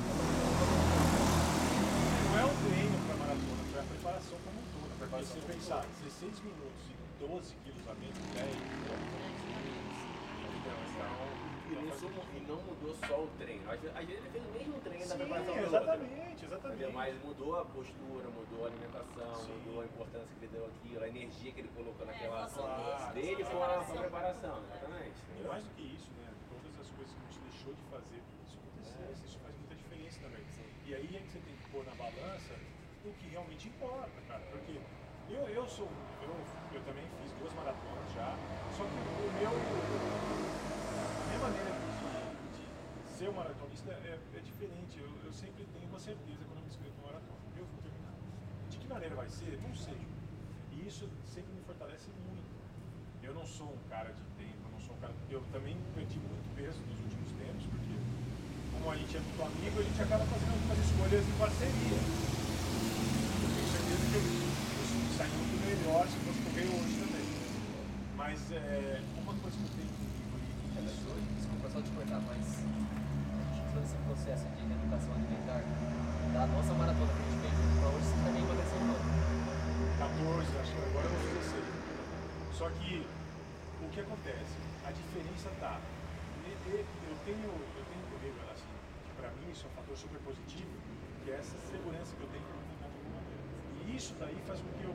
Não 2.26 2.36
é 2.36 2.44
o 2.44 2.54
treino 2.68 2.98
para 3.08 3.16
maratona, 3.16 3.62
foi 3.72 3.80
a 3.80 3.88
preparação 3.96 4.38
como 4.44 4.66
um 5.26 5.42
preparação 5.42 5.42
você 5.42 5.54
pensar 5.54 5.82
16 6.04 6.40
minutos 6.42 6.84
e 6.90 6.96
12 7.26 7.56
quilos 7.64 7.88
a 7.90 7.94
menos, 7.96 8.18
10, 8.36 8.56
E 11.66 12.42
não, 12.42 12.62
e 12.62 12.62
mudou 12.62 12.96
só 13.08 13.24
o 13.24 13.28
treino. 13.40 13.70
Às 13.72 13.80
vezes 13.82 13.96
ele 13.98 14.30
fez 14.30 14.46
o 14.46 14.50
mesmo 14.52 14.82
treino 14.82 15.08
da 15.08 15.16
Sim, 15.16 15.18
preparação 15.18 15.56
do 15.56 15.62
outro. 15.62 15.68
exatamente, 15.76 16.46
exatamente. 16.46 16.94
Mas 16.94 17.24
mudou 17.24 17.60
a 17.60 17.66
postura, 17.66 18.30
mudou 18.30 18.66
a 18.66 18.68
alimentação, 18.68 19.36
Sim. 19.36 19.52
mudou 19.54 19.82
a 19.82 19.86
importância 19.86 20.28
que 20.38 20.46
ele 20.46 20.52
deu 20.54 20.66
aquilo, 20.66 21.04
a 21.04 21.08
energia 21.08 21.52
que 21.52 21.60
ele 21.62 21.72
colocou 21.76 22.04
É, 22.04 22.12
naquela 22.12 22.48
Claro. 22.48 23.14
dele 23.14 23.44
com 23.44 23.64
a, 23.64 23.68
preparação. 23.68 23.98
preparação, 23.98 24.64
exatamente. 24.66 25.18
E 25.40 25.48
mais 25.48 25.64
do 25.64 25.70
que 25.72 25.82
isso, 25.82 26.12
né? 26.22 26.34
Todas 26.50 26.80
as 26.80 26.90
coisas 26.92 27.14
que 27.14 27.22
a 27.22 27.26
gente 27.32 27.40
deixou 27.50 27.74
de 27.74 27.82
fazer 27.90 28.22
para 28.22 28.36
que 28.38 28.46
isso 28.46 28.58
acontecesse, 28.62 29.26
isso 29.26 29.40
faz 29.40 29.56
muita 29.58 29.76
diferença 29.76 30.20
também. 30.22 30.44
E 30.86 30.94
aí 30.96 31.16
é 31.16 31.20
que 31.20 31.32
você 31.32 31.40
tem 31.40 31.56
que 31.56 31.70
pôr 31.72 31.84
na 31.86 31.96
balança 31.96 32.54
o 33.04 33.14
que 33.14 33.28
realmente 33.28 33.68
importa, 33.68 34.15
eu, 35.36 35.48
eu 35.50 35.68
sou. 35.68 35.88
Eu, 36.24 36.32
eu 36.74 36.82
também 36.88 37.04
fiz 37.20 37.32
duas 37.40 37.54
maratonas 37.54 38.08
já, 38.16 38.32
só 38.72 38.84
que 38.84 38.96
o 38.96 39.32
meu. 39.40 39.52
A 39.52 41.28
minha 41.28 41.40
maneira 41.40 41.72
de, 41.76 42.08
de 42.56 43.18
ser 43.18 43.30
um 43.30 43.34
maratonista 43.34 43.92
é, 43.92 44.18
é 44.36 44.40
diferente. 44.40 45.00
Eu, 45.00 45.12
eu 45.26 45.34
sempre 45.34 45.66
tenho 45.74 45.88
uma 45.90 46.00
certeza 46.00 46.40
quando 46.48 46.60
eu 46.60 46.64
me 46.64 46.70
inscrevo 46.70 46.96
numa 46.98 47.08
maratona. 47.12 47.40
Eu 47.58 47.66
vou 47.68 47.80
terminar. 47.84 48.16
De 48.70 48.78
que 48.78 48.88
maneira 48.88 49.16
vai 49.16 49.30
ser? 49.30 49.60
Não 49.62 49.76
sei. 49.76 50.00
E 50.72 50.88
isso 50.88 51.10
sempre 51.26 51.52
me 51.54 51.62
fortalece 51.62 52.10
muito. 52.28 52.56
Eu 53.24 53.34
não 53.34 53.46
sou 53.46 53.68
um 53.68 53.90
cara 53.90 54.14
de 54.14 54.24
tempo, 54.38 54.62
eu 54.64 54.72
não 54.72 54.80
sou 54.80 54.96
um 54.96 55.00
cara. 55.00 55.14
Eu 55.30 55.42
também 55.52 55.76
perdi 55.96 56.20
muito 56.20 56.48
peso 56.56 56.80
nos 56.80 57.00
últimos 57.04 57.32
tempos, 57.36 57.66
porque 57.68 57.96
como 58.72 58.92
a 58.92 58.96
gente 58.96 59.18
é 59.18 59.20
muito 59.20 59.42
amigo, 59.42 59.80
a 59.80 59.84
gente 59.84 60.02
acaba 60.02 60.24
fazendo 60.26 60.54
algumas 60.54 60.80
escolhas 60.80 61.24
em 61.26 61.36
parceria. 61.40 62.00
Eu 63.42 63.50
tenho 63.50 63.68
certeza 63.74 64.06
que 64.06 64.16
eu, 64.16 64.45
melhor 65.96 66.08
se 66.10 66.18
fosse 66.20 66.42
correr 66.44 66.68
hoje 66.68 66.96
também. 67.00 67.24
Mas 68.18 68.52
é, 68.52 69.00
uma 69.24 69.34
coisa 69.40 69.56
que 69.58 69.64
eu 69.64 69.74
tenho 69.80 69.90
comigo 69.96 70.28
É, 70.76 70.82
e 70.82 70.84
mas 70.84 70.92
isso. 70.92 71.08
hoje, 71.08 71.26
desculpa 71.40 71.70
só 71.72 71.80
te 71.82 71.92
cortar, 71.96 72.20
mas 72.28 72.44
todo 73.72 73.84
esse 73.84 73.96
processo 74.04 74.44
de 74.60 74.66
reeducação 74.68 75.14
alimentar 75.16 75.64
da 76.34 76.48
nossa 76.48 76.74
maratona 76.74 77.14
que 77.14 77.20
a 77.20 77.24
gente 77.24 77.40
fez 77.40 77.54
pra 77.80 77.90
hoje, 77.90 78.08
você 78.08 78.18
também 78.28 78.44
emagreceu 78.44 78.80
pouco. 78.80 79.06
14, 80.00 80.58
acho 80.60 80.72
que 80.76 80.80
agora 80.84 81.06
eu 81.08 81.12
vou 81.12 81.20
fazer 81.20 81.40
16. 81.40 81.64
Só 82.52 82.70
que 82.76 83.08
o 83.80 83.90
que 83.90 84.00
acontece? 84.02 84.56
A 84.84 84.92
diferença 84.92 85.50
tá. 85.64 85.80
e- 86.44 86.52
e- 86.70 86.86
Eu 87.08 87.16
tenho, 87.24 87.48
eu 87.48 87.86
tenho 87.90 88.04
comigo, 88.12 88.38
assim, 88.52 88.68
que 89.08 89.12
pra 89.16 89.30
mim 89.40 89.50
isso 89.52 89.66
é 89.66 89.70
um 89.70 89.74
fator 89.80 89.98
super 89.98 90.20
positivo, 90.20 90.70
que 91.24 91.32
é 91.32 91.36
essa 91.36 91.58
segurança 91.72 92.14
que 92.16 92.22
eu 92.24 92.28
tenho 92.28 92.44
que 92.44 92.52
alimentar 92.52 92.88
de 92.92 92.96
alguma 93.00 93.18
maneira. 93.18 93.44
E 93.88 93.96
isso 93.96 94.14
daí 94.20 94.36
faz 94.46 94.60
com 94.62 94.70
que 94.78 94.84
eu, 94.84 94.94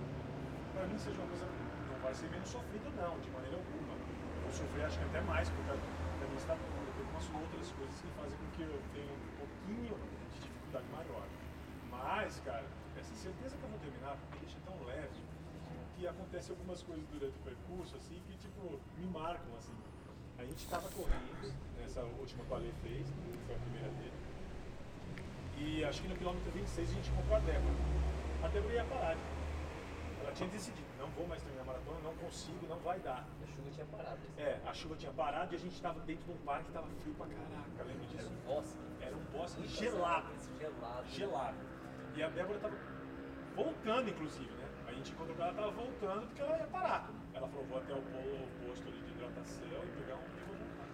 pra 0.80 0.88
mim 0.88 0.96
seja 0.96 1.20
uma 1.20 1.28
coisa, 1.28 1.44
não 1.44 1.98
vai 2.00 2.14
ser 2.14 2.24
menos 2.32 2.48
sofrido 2.48 2.88
não, 2.96 3.12
de 3.20 3.28
maneira 3.28 3.56
alguma. 3.60 3.94
Vou 4.40 4.50
sofrer 4.50 4.88
acho 4.88 4.96
que 4.96 5.04
até 5.04 5.20
mais 5.20 5.44
por 5.50 5.62
causa 5.68 5.82
da 5.84 6.24
minha 6.24 6.40
estatura, 6.40 6.88
algumas 6.96 7.26
outras 7.36 7.68
coisas 7.76 8.00
que 8.00 8.08
fazem 8.16 8.38
com 8.40 8.48
que 8.56 8.62
eu 8.64 8.80
tenha 8.96 9.12
um 9.12 9.32
pouquinho 9.36 9.94
de 10.32 10.40
dificuldade 10.40 10.88
maior. 10.88 11.26
Mas, 11.92 12.40
cara, 12.40 12.64
essa 12.96 13.12
certeza 13.12 13.56
que 13.60 13.62
eu 13.62 13.68
vou 13.68 13.78
terminar 13.78 14.16
me 14.32 14.40
deixa 14.40 14.56
tão 14.64 14.72
leve 14.88 15.20
que 15.96 16.08
acontece 16.08 16.50
algumas 16.50 16.80
coisas 16.82 17.04
durante 17.12 17.36
o 17.36 17.42
percurso, 17.44 17.96
assim, 17.96 18.16
que, 18.24 18.32
tipo, 18.40 18.80
me 18.96 19.06
marcam, 19.12 19.52
assim. 19.58 19.76
A 20.38 20.44
gente 20.48 20.64
estava 20.64 20.88
correndo, 20.96 21.52
nessa 21.76 22.00
última 22.00 22.42
que 22.42 22.52
o 22.52 22.56
Ale 22.56 22.72
fez, 22.80 23.04
que 23.04 23.38
foi 23.44 23.54
a 23.54 23.58
primeira 23.58 23.88
dele, 24.00 24.16
e 25.60 25.84
acho 25.84 26.00
que 26.00 26.08
no 26.08 26.16
quilômetro 26.16 26.50
26 26.52 26.88
a 26.88 26.94
gente 26.94 27.10
encontrou 27.10 27.36
a 27.36 27.40
Débora. 27.40 27.74
A 28.42 28.48
Débora 28.48 28.72
ia 28.72 28.84
parar. 28.84 29.39
Ela 30.30 30.36
tinha 30.36 30.48
decidido, 30.50 30.86
não 30.96 31.08
vou 31.10 31.26
mais 31.26 31.42
terminar 31.42 31.62
a 31.62 31.64
maratona, 31.64 31.98
não 32.04 32.14
consigo, 32.14 32.64
não 32.68 32.78
vai 32.78 33.00
dar. 33.00 33.26
A 33.42 33.46
chuva 33.48 33.68
tinha 33.72 33.86
parado. 33.86 34.14
assim. 34.14 34.40
É, 34.40 34.60
a 34.64 34.72
chuva 34.72 34.94
tinha 34.94 35.12
parado 35.12 35.52
e 35.52 35.56
a 35.56 35.58
gente 35.58 35.74
estava 35.74 35.98
dentro 36.06 36.24
de 36.24 36.30
um 36.30 36.36
parque 36.44 36.62
que 36.62 36.68
estava 36.70 36.86
frio 36.86 37.14
pra 37.14 37.26
caraca, 37.26 37.82
lembra 37.82 38.04
Era 38.04 38.06
disso? 38.06 38.30
um 38.30 38.46
bosque. 38.46 38.78
Era 39.00 39.16
um 39.16 39.24
bosque 39.32 39.66
gelado, 39.66 40.04
árvores, 40.04 40.50
Gelado. 40.60 41.08
gelado. 41.08 41.56
E 42.14 42.22
a 42.22 42.28
Débora 42.28 42.56
estava 42.58 42.76
voltando, 43.56 44.08
inclusive, 44.08 44.52
né? 44.52 44.68
A 44.86 44.92
gente 44.92 45.10
encontrou 45.10 45.34
que 45.34 45.42
ela 45.42 45.50
estava 45.50 45.70
voltando 45.72 46.26
porque 46.28 46.42
ela 46.42 46.58
ia 46.58 46.66
parar. 46.68 47.10
Ela 47.34 47.48
falou, 47.48 47.66
vou 47.66 47.78
até 47.78 47.92
o 47.92 47.96
ali 47.98 49.02
de 49.02 49.10
hidratação 49.10 49.66
e 49.66 50.00
pegar 50.00 50.14
um 50.14 50.22
e 50.30 50.40
vou 50.46 50.54
voltar. 50.54 50.86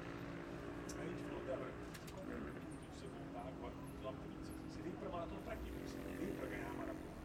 Aí 0.99 1.05
a 1.05 1.11
gente 1.13 1.23
falou, 1.29 1.45
Débora, 1.45 1.71
qualquer 2.15 2.41
coisa 2.41 2.57
de 2.57 2.89
você 2.89 3.07
voltar 3.07 3.45
agora 3.53 3.75
no 3.75 3.87
quilômetro 4.01 4.29
26, 4.33 4.73
você 4.73 4.81
veio 4.81 4.95
pra 4.97 5.09
maratona 5.11 5.41
pra 5.45 5.57
quê? 5.57 5.71
Você 5.85 5.99
não 5.99 6.17
veio 6.17 6.35
pra 6.37 6.47
ganhar 6.49 6.71
a 6.71 6.73
maratona. 6.73 7.17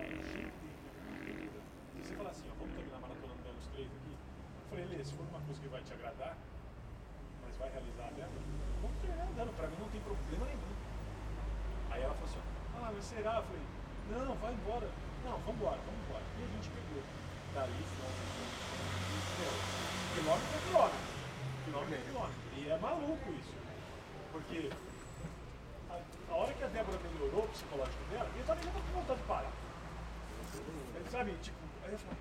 Aí, 0.00 0.24
Se 0.24 2.08
você 2.10 2.14
falar 2.16 2.30
assim, 2.30 2.48
ó, 2.50 2.54
vamos 2.58 2.74
terminar 2.74 2.96
a 2.96 3.00
maratona 3.00 3.32
andando 3.32 3.58
os 3.58 3.66
três 3.68 3.88
aqui, 3.88 4.12
eu 4.12 4.68
falei, 4.68 4.84
Lê, 4.84 5.04
se 5.04 5.14
for 5.14 5.24
uma 5.26 5.40
coisa 5.40 5.60
que 5.60 5.68
vai 5.68 5.73
te 5.84 5.92
agradar, 5.92 6.36
mas 7.44 7.56
vai 7.56 7.70
realizar 7.70 8.08
a 8.08 8.10
Débora, 8.16 8.42
vamos 8.80 8.96
terminar 9.00 9.28
andando, 9.28 9.56
pra 9.56 9.68
mim 9.68 9.76
não 9.78 9.88
tem 9.88 10.00
problema 10.00 10.46
nenhum. 10.46 10.74
Aí 11.90 12.02
ela 12.02 12.14
falou 12.14 12.28
assim, 12.28 12.42
ah, 12.76 12.90
mas 12.94 13.04
será? 13.04 13.36
Eu 13.36 13.44
falei, 13.44 13.62
não, 14.10 14.34
vai 14.36 14.52
embora. 14.52 14.88
Não, 15.24 15.38
vamos 15.38 15.56
embora, 15.60 15.78
vamos 15.84 16.00
embora. 16.04 16.24
E 16.38 16.42
a 16.42 16.46
gente 16.46 16.68
pegou. 16.70 17.02
Dali, 17.54 17.84
quilômetro 20.14 20.56
é 20.56 20.60
quilômetro. 20.66 20.98
Quilômetro 21.64 21.94
é 21.94 22.02
quilômetro. 22.02 22.40
E 22.56 22.68
é 22.68 22.78
maluco 22.78 23.30
isso. 23.30 23.54
Porque 24.32 24.70
a, 25.90 26.32
a 26.32 26.34
hora 26.34 26.52
que 26.52 26.64
a 26.64 26.68
Débora 26.68 26.98
melhorou 26.98 27.44
o 27.44 27.48
psicológico 27.48 28.04
dela, 28.10 28.28
eu 28.36 28.44
também 28.44 28.64
não 28.64 28.72
com 28.72 29.00
vontade 29.00 29.20
de 29.20 29.26
parar. 29.26 29.52
Sabe, 31.10 31.32
tipo, 31.42 31.56
aí 31.84 31.92
eu 31.92 31.98
falei, 31.98 32.18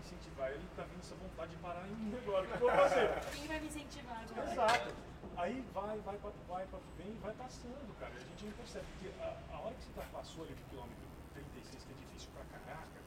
incentivar 0.00 0.50
ele, 0.50 0.64
tá 0.76 0.82
vindo 0.84 1.00
essa 1.00 1.14
vontade 1.14 1.50
de 1.50 1.56
parar 1.58 1.86
em 1.88 1.94
mim 1.94 2.16
agora. 2.16 2.44
O 2.44 2.48
que 2.48 2.54
eu 2.54 2.60
vou 2.60 2.70
fazer? 2.70 3.08
Quem 3.32 3.46
vai 3.46 3.60
me 3.60 3.66
incentivar 3.66 4.22
agora? 4.22 4.52
Exato. 4.52 4.94
Aí 5.36 5.64
vai, 5.72 5.98
vai, 6.00 6.16
vai, 6.18 6.32
vai, 6.48 6.66
vai, 6.66 6.80
vem, 6.98 7.14
vai 7.22 7.34
passando, 7.34 7.94
cara. 8.00 8.12
A 8.14 8.18
gente 8.18 8.44
não 8.44 8.52
percebe. 8.52 8.86
Porque 8.98 9.14
a, 9.22 9.36
a 9.54 9.60
hora 9.60 9.74
que 9.74 9.84
você 9.84 9.92
tá, 9.94 10.04
passou 10.12 10.44
ali 10.44 10.54
pro 10.54 10.64
quilômetro 10.70 11.06
36, 11.34 11.84
que 11.84 11.92
é 11.92 11.96
difícil 12.02 12.30
pra 12.34 12.42
caraca, 12.58 12.98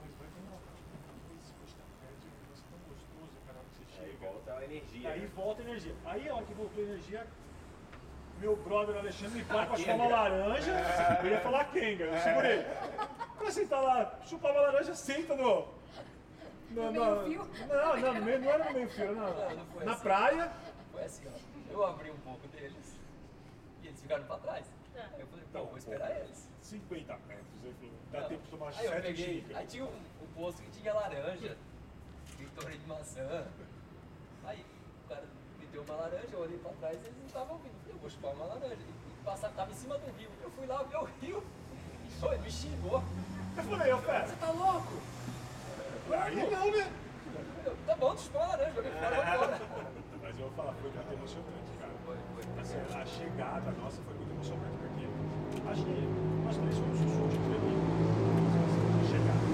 mas 0.00 0.10
vai 0.18 0.28
poxa, 1.58 1.74
tá 1.74 1.86
perto, 1.98 2.22
é 2.26 2.30
que 2.30 2.46
você 2.54 4.00
Aí 4.00 4.10
chega. 4.12 4.26
volta 4.26 4.52
a 4.52 4.64
energia. 4.64 5.00
E 5.00 5.06
aí 5.06 5.20
né? 5.20 5.30
volta 5.34 5.62
a 5.62 5.64
energia. 5.64 5.94
Aí 6.04 6.28
a 6.28 6.34
hora 6.34 6.44
que 6.44 6.54
voltou 6.54 6.78
a 6.78 6.86
energia, 6.86 7.26
meu 8.40 8.56
brother 8.56 8.96
Alexandre 8.96 9.38
me 9.38 9.44
para 9.44 9.66
pra 9.66 9.76
chupar 9.76 9.94
uma 9.96 10.08
laranja. 10.08 10.72
Eu 11.24 11.30
ia 11.30 11.40
falar 11.40 11.64
Kenga, 11.72 12.04
eu 12.04 12.20
segurei. 12.20 12.64
Pra 13.38 13.50
sentar 13.50 13.82
lá, 13.82 14.20
chupar 14.24 14.52
uma 14.52 14.60
laranja, 14.60 14.94
senta 14.94 15.34
no. 15.34 15.73
No 16.74 16.92
meio-fio? 16.92 17.50
Não, 17.68 17.96
não, 18.00 18.14
no 18.14 18.22
meio, 18.22 18.40
não 18.40 18.50
era 18.50 18.64
no 18.64 18.72
meio 18.72 18.88
fio, 18.90 19.14
Não, 19.14 19.22
na, 19.22 19.54
não 19.54 19.66
foi 19.66 19.84
na 19.84 19.92
assim. 19.92 20.02
praia. 20.02 20.52
Foi 20.92 21.02
assim, 21.04 21.22
ó. 21.28 21.72
Eu 21.72 21.86
abri 21.86 22.10
um 22.10 22.16
pouco 22.18 22.46
deles 22.48 22.96
e 23.82 23.86
eles 23.86 24.00
ficaram 24.00 24.24
pra 24.24 24.36
trás. 24.38 24.66
Tá. 24.94 25.08
Aí 25.14 25.20
eu 25.20 25.26
falei, 25.26 25.44
não, 25.52 25.66
vou 25.66 25.78
esperar 25.78 26.10
eles. 26.16 26.48
50 26.62 27.16
metros, 27.28 27.46
ele 27.64 27.74
falou, 27.74 27.94
dá 28.12 28.20
Não. 28.20 28.28
tempo 28.28 28.42
de 28.42 28.48
tomar 28.50 28.68
Aí 28.68 28.84
eu 28.86 28.92
7 28.92 29.02
peguei, 29.02 29.34
xícaras. 29.40 29.56
aí 29.56 29.66
tinha 29.66 29.84
um, 29.84 29.88
um 30.22 30.26
posto 30.34 30.62
que 30.62 30.70
tinha 30.70 30.94
laranja, 30.94 31.56
Vitória 32.38 32.78
de 32.78 32.86
maçã. 32.86 33.46
Aí 34.44 34.64
o 35.04 35.08
cara 35.08 35.24
me 35.58 35.66
deu 35.66 35.82
uma 35.82 35.94
laranja, 35.94 36.28
eu 36.32 36.40
olhei 36.40 36.58
pra 36.58 36.72
trás 36.72 36.96
e 36.96 37.06
eles 37.06 37.18
não 37.18 37.26
estavam 37.26 37.52
ouvindo. 37.54 37.72
Eu 37.74 37.80
falei, 37.82 37.94
eu 37.94 37.98
vou 37.98 38.10
chupar 38.10 38.32
uma 38.34 38.44
laranja. 38.46 38.76
E 38.76 39.24
passar, 39.24 39.48
tava 39.50 39.70
em 39.70 39.74
cima 39.74 39.98
do 39.98 40.10
rio. 40.18 40.30
Eu 40.42 40.50
fui 40.50 40.66
lá 40.66 40.82
ver 40.82 40.96
o 40.96 41.04
rio. 41.20 41.42
Pô, 42.20 42.32
ele 42.32 42.42
me 42.42 42.50
xingou. 42.50 43.02
Eu 43.56 43.62
falei, 43.64 43.92
ô 43.92 43.98
Fé, 43.98 44.26
Você 44.26 44.36
tá 44.36 44.50
louco? 44.50 44.92
Aí 46.12 46.50
não, 46.50 46.70
né? 46.70 46.90
Tá 47.86 47.96
bom, 47.96 48.14
uma 48.34 48.46
laranja, 48.46 48.72
joguei 48.74 48.90
fora 48.92 49.32
agora. 49.32 49.60
Mas 50.22 50.38
eu 50.38 50.46
vou 50.46 50.52
falar, 50.56 50.72
foi 50.74 50.90
muito 50.90 51.12
emocionante, 51.12 51.70
cara. 51.80 51.92
Foi, 52.04 52.16
foi. 52.34 52.44
Assim, 52.60 52.78
a 52.96 53.04
chegada 53.06 53.70
nossa 53.72 54.00
foi 54.02 54.14
muito 54.14 54.32
emocionante, 54.32 54.76
porque 54.78 55.06
acho 55.70 55.84
que 55.84 56.08
nós 56.44 56.56
três 56.56 56.76
fomos 56.78 57.00
os 57.00 57.16
últimos 57.16 57.48
ali. 57.54 57.74
A 58.84 59.04
chegada. 59.04 59.44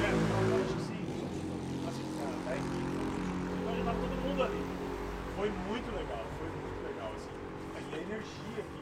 É, 0.00 0.08
eu 0.10 0.56
acho 0.60 0.76
assim, 0.80 1.00
assim, 1.88 2.06
cara, 2.16 2.36
da 2.44 2.52
equipe. 2.56 2.96
Então 3.60 3.76
já 3.76 3.84
tava 3.84 3.98
todo 4.00 4.16
mundo 4.24 4.40
ali. 4.42 4.62
Foi 5.36 5.48
muito 5.50 5.88
legal, 5.96 6.24
foi 6.38 6.48
muito 6.48 6.80
legal, 6.88 7.10
assim. 7.16 7.36
E 7.90 7.94
a 7.94 7.98
energia 7.98 8.62
que 8.64 8.80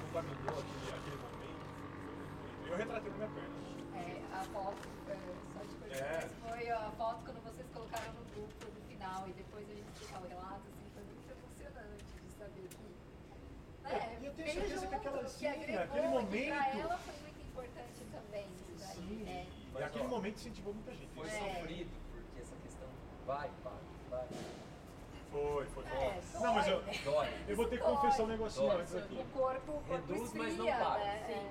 fundamentou 0.00 0.56
aquele, 0.60 0.88
aquele 0.96 1.18
momento 1.20 1.60
foi 1.60 1.84
muito 1.84 2.40
bonito. 2.40 2.70
Eu 2.70 2.76
retratei 2.76 3.10
com 3.10 3.16
minha 3.18 3.30
perna. 3.30 3.60
É, 4.00 4.22
a 4.32 4.42
foto, 4.44 4.88
é, 5.08 5.16
só 5.52 5.60
te 5.60 5.74
cortando, 5.76 6.00
É. 6.00 6.20
mas 6.22 6.32
foi 6.40 6.70
a 6.70 6.90
foto 6.96 7.18
quando 7.24 7.40
vocês 7.42 7.66
colocaram 7.74 8.12
no 8.14 8.24
grupo 8.32 8.64
no 8.64 8.80
final 8.88 9.28
e 9.28 9.32
depois 9.32 9.64
a 9.70 9.74
gente 9.74 9.90
escutar 9.94 10.20
o 10.22 10.28
relato, 10.28 10.62
assim, 10.70 10.86
foi 10.94 11.02
muito 11.04 11.26
emocionante 11.30 12.04
de 12.24 12.30
saber 12.38 12.68
que. 12.70 12.86
Né, 13.82 14.18
E 14.20 14.26
eu 14.26 14.32
tenho 14.34 14.46
veio 14.46 14.68
sim, 15.28 15.46
agregou, 15.46 15.82
aquele 15.82 15.98
e 16.06 16.10
pra 16.10 16.10
momento- 16.10 16.78
ela 16.78 16.98
foi 16.98 17.14
muito 17.22 17.40
importante 17.42 18.04
também 18.12 18.46
isso 18.54 18.74
daí, 18.78 18.94
Sim. 19.08 19.22
né? 19.24 19.46
E 19.78 19.82
aquele 19.82 20.04
ó, 20.04 20.08
momento 20.08 20.34
incentivou 20.36 20.74
muita 20.74 20.92
gente. 20.94 21.08
Foi 21.14 21.26
É. 21.26 21.30
sofrido, 21.30 21.90
porque 22.12 22.40
essa 22.40 22.56
questão 22.56 22.88
vai, 23.26 23.50
vai, 23.64 23.78
vai. 24.10 24.26
Foi, 25.30 25.66
foi. 25.66 25.84
É, 25.84 26.20
Não, 26.40 26.54
mas 26.54 26.66
eu, 26.66 26.82
dói? 26.82 26.98
Dói. 27.04 27.28
eu 27.48 27.56
vou 27.56 27.68
ter 27.68 27.76
que 27.78 27.84
Dói. 27.84 27.94
confessar 27.94 28.22
um 28.24 28.26
negocinho 28.26 28.66
Dói. 28.68 28.80
antes 28.80 28.96
aqui. 28.96 29.14
O 29.14 29.24
corpo, 29.38 29.72
o 29.72 29.74
corpo 29.82 29.92
Reduz, 29.92 30.32
mas 30.34 30.56
não 30.56 30.66
esfria, 30.68 30.84
para. 30.84 30.98
né? 31.04 31.24
Sim. 31.26 31.50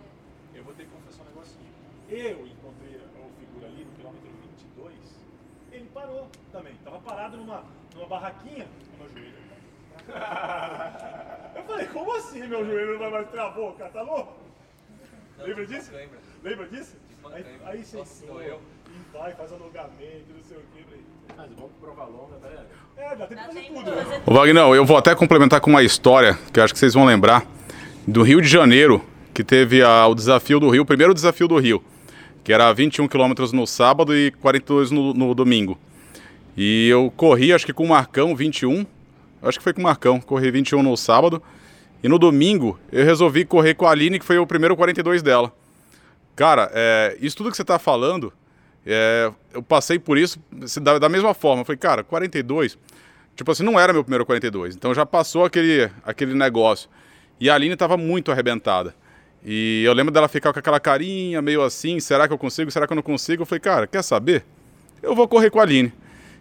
Eu 0.58 0.64
vou 0.66 0.74
ter 0.74 0.84
que 0.86 0.92
confessar 0.92 1.22
um 1.24 1.26
negocinho. 1.28 1.70
Eu 2.10 2.48
encontrei 2.48 2.96
o 2.98 3.30
figura 3.40 3.68
ali 3.68 3.86
no 3.86 3.92
quilômetro 3.94 4.28
22. 4.30 4.96
Ele 5.72 5.90
parou 5.94 6.28
também. 6.52 6.76
Tava 6.84 7.00
parado 7.00 7.38
numa, 7.38 7.64
numa 7.96 8.08
barraquinha. 8.08 8.68
O 8.96 8.98
meu 8.98 9.10
joelho. 9.10 9.49
Eu 11.56 11.64
falei, 11.64 11.86
como 11.88 12.16
assim 12.16 12.48
meu 12.48 12.66
joelho 12.66 12.94
não 12.94 13.00
vai 13.00 13.12
mais 13.12 13.30
travou, 13.30 13.74
cara? 13.74 13.90
Tá 13.92 14.02
louco? 14.02 14.34
Não, 15.38 15.46
Lembra 15.46 15.66
disso? 15.66 15.92
cãibra. 15.92 16.18
Lembra 16.44 16.68
disso? 16.68 16.96
Aí, 17.32 17.46
aí 17.66 17.84
sentou 17.84 18.06
doeu. 18.34 18.60
e 18.88 19.18
vai, 19.18 19.34
faz 19.34 19.52
alongamento, 19.52 20.26
não 20.36 20.44
sei 20.44 20.58
o 20.58 20.62
que. 20.76 20.84
Falei, 20.84 21.02
Mas 21.38 21.50
vamos 21.56 21.72
pro 21.80 21.92
prova 21.94 22.06
longa, 22.10 22.36
tá? 22.42 22.50
É, 22.98 23.16
dá 23.16 23.28
tempo 23.28 23.42
de 23.42 23.48
fazer 23.48 23.68
tudo. 23.68 23.92
né? 23.96 24.22
Ô 24.26 24.34
Wagner, 24.34 24.64
eu 24.76 24.86
vou 24.86 24.98
até 24.98 25.14
complementar 25.16 25.62
com 25.62 25.70
uma 25.70 25.84
história 25.84 26.38
que 26.52 26.60
eu 26.60 26.64
acho 26.64 26.74
que 26.74 26.80
vocês 26.80 26.94
vão 26.94 27.06
lembrar 27.06 27.46
do 28.08 28.24
Rio 28.24 28.42
de 28.42 28.48
Janeiro, 28.48 29.04
que 29.34 29.44
teve 29.44 29.82
a- 29.84 30.08
o 30.08 30.16
desafio 30.16 30.60
do 30.60 30.70
Rio, 30.70 30.82
o 30.84 30.86
primeiro 30.86 31.14
desafio 31.14 31.48
do 31.48 31.58
Rio, 31.60 31.84
que 32.44 32.52
era 32.52 32.74
21 32.74 33.08
quilômetros 33.08 33.52
no 33.54 33.68
sábado 33.68 34.16
e 34.16 34.32
42 34.32 34.92
no, 34.92 35.14
no 35.14 35.36
domingo. 35.36 35.78
E 36.58 36.90
eu 36.90 37.12
corri, 37.16 37.54
acho 37.54 37.66
que 37.66 37.74
com 37.74 37.84
o 37.84 37.90
Marcão, 37.90 38.36
21. 38.36 38.86
Acho 39.42 39.58
que 39.58 39.64
foi 39.64 39.74
com 39.74 39.80
o 39.80 39.84
Marcão, 39.84 40.20
corri 40.20 40.52
21 40.52 40.84
no 40.84 40.96
sábado. 40.98 41.42
E 42.04 42.08
no 42.08 42.18
domingo 42.18 42.80
eu 42.92 43.04
resolvi 43.06 43.46
correr 43.46 43.74
com 43.74 43.86
a 43.86 43.92
Aline, 43.92 44.20
que 44.20 44.26
foi 44.26 44.38
o 44.38 44.48
primeiro 44.48 44.76
42 44.76 45.22
dela. 45.22 45.54
Cara, 46.36 46.72
é, 46.74 47.18
isso 47.20 47.36
tudo 47.36 47.52
que 47.52 47.58
você 47.58 47.64
está 47.64 47.78
falando, 47.78 48.32
é, 48.86 49.32
eu 49.54 49.62
passei 49.62 50.00
por 50.00 50.18
isso 50.18 50.40
da, 50.82 50.98
da 50.98 51.10
mesma 51.10 51.34
forma. 51.34 51.62
Eu 51.62 51.66
falei, 51.66 51.78
cara, 51.78 52.04
42, 52.04 52.78
tipo 53.36 53.52
assim, 53.52 53.64
não 53.64 53.80
era 53.80 53.92
meu 53.92 54.04
primeiro 54.04 54.26
42. 54.26 54.76
Então 54.76 54.94
já 54.94 55.06
passou 55.06 55.44
aquele, 55.44 55.90
aquele 56.04 56.34
negócio. 56.34 56.90
E 57.40 57.50
a 57.50 57.56
Aline 57.56 57.74
estava 57.74 57.98
muito 57.98 58.32
arrebentada. 58.32 58.96
E 59.44 59.84
eu 59.86 59.94
lembro 59.94 60.14
dela 60.14 60.28
ficar 60.28 60.52
com 60.52 60.60
aquela 60.60 60.80
carinha 60.80 61.42
meio 61.42 61.62
assim, 61.62 62.00
será 62.00 62.28
que 62.28 62.34
eu 62.34 62.38
consigo, 62.38 62.70
será 62.72 62.86
que 62.86 62.92
eu 62.92 62.96
não 62.96 63.04
consigo? 63.04 63.44
Eu 63.44 63.46
falei, 63.46 63.62
cara, 63.62 63.88
quer 63.88 64.02
saber? 64.02 64.44
Eu 65.02 65.16
vou 65.16 65.28
correr 65.28 65.50
com 65.50 65.60
a 65.60 65.64
Aline. 65.64 65.94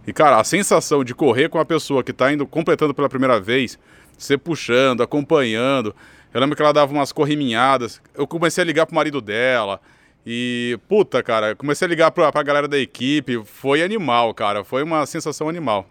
E, 0.08 0.12
cara, 0.14 0.40
a 0.40 0.44
sensação 0.44 1.04
de 1.04 1.14
correr 1.14 1.50
com 1.50 1.58
uma 1.58 1.66
pessoa 1.66 2.02
que 2.02 2.12
está 2.12 2.32
indo 2.32 2.46
completando 2.46 2.94
pela 2.94 3.10
primeira 3.10 3.38
vez, 3.38 3.78
você 4.16 4.38
puxando, 4.38 5.02
acompanhando. 5.02 5.94
Eu 6.32 6.40
lembro 6.40 6.56
que 6.56 6.62
ela 6.62 6.72
dava 6.72 6.90
umas 6.90 7.12
corriminhadas. 7.12 8.00
Eu 8.14 8.26
comecei 8.26 8.64
a 8.64 8.66
ligar 8.66 8.86
pro 8.86 8.94
marido 8.94 9.20
dela. 9.20 9.78
E, 10.24 10.78
puta, 10.88 11.22
cara, 11.22 11.54
comecei 11.54 11.84
a 11.84 11.88
ligar 11.90 12.10
pra, 12.10 12.32
pra 12.32 12.42
galera 12.42 12.66
da 12.66 12.78
equipe. 12.78 13.42
Foi 13.44 13.82
animal, 13.82 14.32
cara. 14.32 14.64
Foi 14.64 14.82
uma 14.82 15.04
sensação 15.04 15.46
animal. 15.46 15.86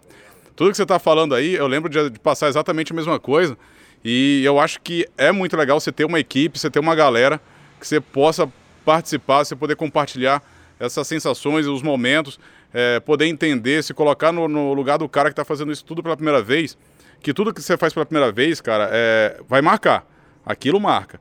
Tudo 0.56 0.72
que 0.72 0.78
você 0.78 0.86
tá 0.88 0.98
falando 0.98 1.36
aí, 1.36 1.54
eu 1.54 1.68
lembro 1.68 1.88
de, 1.88 2.10
de 2.10 2.20
passar 2.20 2.48
exatamente 2.48 2.94
a 2.94 2.96
mesma 2.96 3.20
coisa. 3.20 3.56
E 4.04 4.42
eu 4.44 4.60
acho 4.60 4.82
que 4.82 5.08
é 5.16 5.32
muito 5.32 5.56
legal 5.56 5.80
você 5.80 5.92
ter 5.92 6.06
uma 6.06 6.20
equipe, 6.20 6.58
você 6.58 6.72
ter 6.72 6.80
uma 6.80 6.96
galera 6.96 7.40
que 7.80 7.88
você 7.88 8.02
possa 8.02 8.52
participar, 8.84 9.46
você 9.46 9.56
poder 9.56 9.76
compartilhar 9.76 10.42
essas 10.80 11.08
sensações, 11.08 11.68
os 11.68 11.84
momentos, 11.84 12.40
é, 12.74 13.00
poder 13.00 13.26
entender, 13.26 13.84
se 13.84 13.94
colocar 13.94 14.32
no, 14.32 14.48
no 14.48 14.74
lugar 14.74 14.98
do 14.98 15.08
cara 15.08 15.30
que 15.30 15.34
está 15.34 15.46
fazendo 15.46 15.72
isso 15.72 15.86
tudo 15.86 16.04
pela 16.04 16.16
primeira 16.16 16.42
vez, 16.42 16.78
que 17.22 17.34
tudo 17.34 17.54
que 17.54 17.62
você 17.62 17.78
faz 17.78 17.94
pela 17.94 18.06
primeira 18.06 18.32
vez, 18.32 18.62
cara, 18.62 18.90
é, 18.92 19.40
vai 19.48 19.62
marcar. 19.62 20.06
Aquilo 20.46 20.80
marca. 20.80 21.20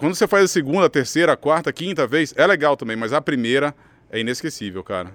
Quando 0.00 0.14
você 0.14 0.26
faz 0.26 0.44
a 0.44 0.48
segunda, 0.48 0.86
a 0.86 0.90
terceira, 0.90 1.32
a 1.32 1.36
quarta, 1.36 1.70
a 1.70 1.72
quinta 1.72 2.06
vez, 2.06 2.32
é 2.36 2.46
legal 2.46 2.76
também, 2.76 2.96
mas 2.96 3.12
a 3.12 3.20
primeira 3.20 3.74
é 4.10 4.18
inesquecível, 4.18 4.82
cara. 4.82 5.12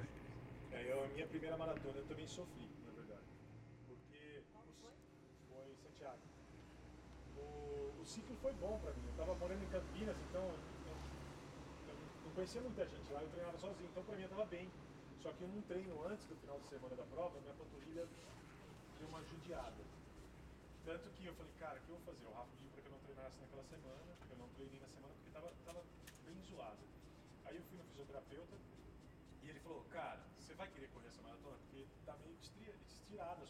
Milano, 33.19 33.45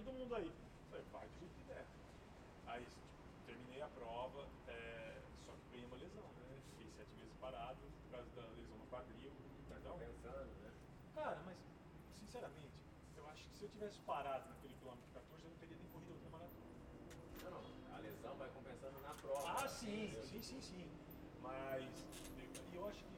todo 0.00 0.12
mundo 0.14 0.34
aí. 0.34 0.46
Eu 0.46 0.88
falei, 0.88 1.04
vai 1.12 1.28
do 1.28 1.38
jeito 1.38 1.54
que 1.54 1.64
der. 1.64 1.84
Aí 2.66 2.84
tipo, 2.84 3.06
terminei 3.46 3.82
a 3.82 3.88
prova, 3.88 4.46
é, 4.68 5.20
só 5.44 5.52
que 5.52 5.70
ganhei 5.72 5.86
uma 5.86 5.96
lesão, 5.96 6.24
né? 6.38 6.60
Fiquei 6.70 6.90
sete 6.96 7.12
meses 7.16 7.34
parado 7.40 7.80
por 7.80 8.10
causa 8.10 8.30
da 8.36 8.42
lesão 8.56 8.78
no 8.78 8.86
quadril. 8.86 9.32
Perdão? 9.68 9.98
Pensando, 9.98 10.52
né? 10.62 10.70
Cara, 11.14 11.42
mas 11.44 11.58
sinceramente, 12.18 12.80
eu 13.16 13.28
acho 13.28 13.44
que 13.48 13.58
se 13.58 13.64
eu 13.64 13.68
tivesse 13.68 13.98
parado 14.00 14.48
naquele 14.48 14.74
quilômetro 14.74 15.10
14, 15.12 15.44
eu 15.44 15.50
não 15.50 15.58
teria 15.58 15.76
nem 15.76 15.88
corrido 15.88 16.12
outra 16.14 16.30
maratona. 16.30 16.70
Não, 17.44 17.50
não, 17.50 17.96
a 17.96 17.98
lesão 17.98 18.36
vai 18.36 18.48
compensando 18.50 19.00
na 19.00 19.14
prova. 19.14 19.64
Ah, 19.64 19.68
sim, 19.68 20.16
sim, 20.22 20.42
sim, 20.42 20.60
sim. 20.60 20.90
Mas 21.42 21.84
e 22.72 22.76
eu 22.76 22.88
acho 22.88 23.04
que 23.04 23.09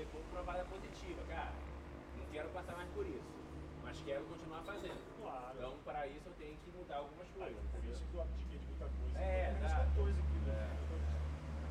chegou 0.00 0.22
para 0.32 0.40
uma 0.40 0.64
positiva, 0.64 1.20
cara. 1.28 1.52
Não 2.16 2.24
quero 2.32 2.48
passar 2.50 2.74
mais 2.76 2.88
por 2.90 3.04
isso, 3.04 3.30
mas 3.84 4.00
quero 4.00 4.24
continuar 4.24 4.62
fazendo. 4.62 4.96
Claro. 5.20 5.54
Então, 5.56 5.76
para 5.84 6.06
isso, 6.06 6.24
eu 6.26 6.32
tenho 6.40 6.56
que 6.56 6.70
mudar 6.72 6.96
algumas 6.96 7.28
coisas. 7.28 7.60
Ah, 7.60 7.76
por 7.76 7.84
isso 7.84 8.04
que 8.08 8.14
eu 8.14 8.22
abdiquei 8.22 8.58
de 8.58 8.66
muita 8.66 8.86
coisa. 8.88 9.18
É, 9.18 9.58
tá. 9.60 9.86
coisa 9.94 10.18
aqui, 10.18 10.38
né? 10.48 10.56
É. 10.56 10.80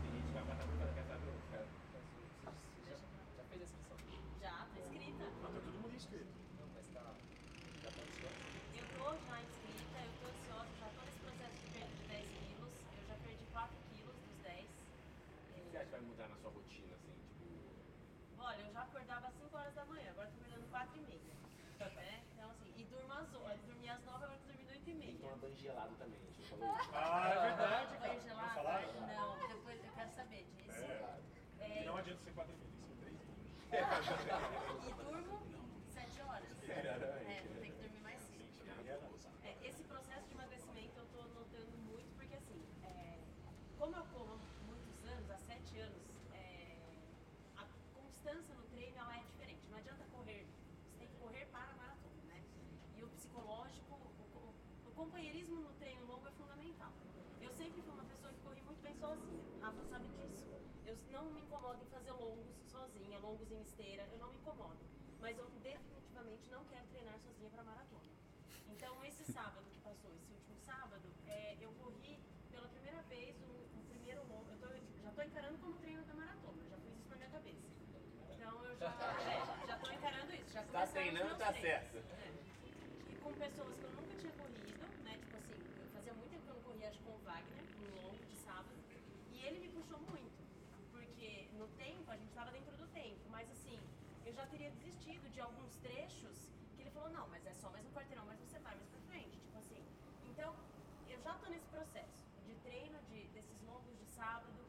Tem 0.04 0.12
gente 0.14 0.28
que 0.28 0.34
vai 0.34 0.44
passar 0.46 0.66
por 0.70 0.78
cada 0.78 1.19
gelado 25.70 25.96
também. 25.96 26.20
Ah, 26.94 27.30
é 27.30 27.40
verdade, 27.42 27.98
cara. 27.98 28.08
Banho 28.08 28.22
gelado? 28.22 28.56
Falar? 28.56 28.82
Não, 28.82 29.48
depois 29.48 29.84
eu 29.86 29.92
quero 29.94 30.12
saber 30.16 30.44
disso. 30.58 30.72
É. 30.72 31.80
É. 31.82 31.86
Não 31.86 31.98
adianta 31.98 32.24
ser 32.24 32.30
é 32.30 32.34
4 32.34 32.54
mil, 32.58 32.70
são 32.80 32.96
3 32.98 33.14
mil. 33.14 34.59
incomodo 61.50 61.82
em 61.82 61.90
fazer 61.90 62.12
longos 62.12 62.46
sozinha, 62.70 63.18
longos 63.18 63.52
em 63.52 63.60
esteira, 63.62 64.08
eu 64.12 64.20
não 64.20 64.30
me 64.32 64.38
incomodo. 64.38 64.78
Mas 65.20 65.36
eu 65.38 65.50
definitivamente 65.64 66.48
não 66.52 66.64
quero 66.66 66.86
treinar 66.88 67.18
sozinha 67.20 67.50
para 67.50 67.64
maratona. 67.64 68.10
Então, 68.68 69.04
esse 69.04 69.24
sábado 69.34 69.66
que 69.74 69.80
passou, 69.82 70.14
esse 70.14 70.32
último 70.32 70.56
sábado, 70.60 71.10
é, 71.28 71.58
eu 71.60 71.72
corri 71.74 72.20
pela 72.52 72.68
primeira 72.68 73.02
vez 73.04 73.36
o, 73.42 73.80
o 73.80 73.84
primeiro 73.90 74.22
longo. 74.28 74.48
Eu, 74.52 74.58
tô, 74.60 74.68
tipo, 74.68 75.02
já 75.02 75.10
estou 75.10 75.24
encarando 75.26 75.58
como 75.58 75.74
treino 75.78 76.04
da 76.04 76.14
maratona, 76.14 76.64
já 76.70 76.78
fiz 76.78 76.98
isso 77.00 77.10
na 77.10 77.16
minha 77.16 77.30
cabeça. 77.30 77.68
Então, 78.30 78.66
eu 78.66 78.78
já, 78.78 78.88
é, 79.66 79.68
já 79.68 79.78
tô 79.80 79.92
encarando 79.92 80.36
isso. 80.36 80.54
Já 80.54 80.64
tá 80.64 80.88
treinando, 80.88 81.36
tá 81.36 81.54
certo. 81.54 81.89
de 95.40 95.44
alguns 95.44 95.74
trechos 95.78 96.52
que 96.76 96.82
ele 96.82 96.92
falou, 96.92 97.10
não, 97.12 97.26
mas 97.30 97.46
é 97.46 97.54
só 97.54 97.70
mais 97.70 97.86
um 97.86 97.92
quarteirão, 97.92 98.26
mas 98.26 98.38
você 98.40 98.60
vai 98.60 98.76
mais 98.76 98.90
pra 98.90 99.00
frente. 99.08 99.40
Tipo 99.40 99.58
assim. 99.58 99.82
Então, 100.26 100.54
eu 101.08 101.18
já 101.22 101.34
tô 101.36 101.48
nesse 101.48 101.66
processo 101.68 102.28
de 102.46 102.56
treino, 102.56 103.00
de, 103.10 103.26
desses 103.30 103.62
longos 103.62 103.98
de 103.98 104.06
sábado, 104.08 104.60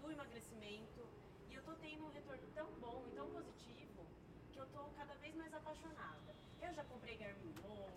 do 0.00 0.10
emagrecimento. 0.10 1.06
E 1.50 1.54
eu 1.54 1.62
tô 1.62 1.74
tendo 1.74 2.06
um 2.06 2.08
retorno 2.08 2.42
tão 2.54 2.72
bom 2.80 3.04
e 3.06 3.10
tão 3.14 3.28
positivo 3.28 4.06
que 4.50 4.58
eu 4.58 4.66
tô 4.68 4.84
cada 4.96 5.14
vez 5.16 5.34
mais 5.34 5.52
apaixonada. 5.52 6.34
Eu 6.62 6.72
já 6.72 6.84
comprei 6.84 7.18
Garmin 7.18 7.52
novo. 7.62 7.92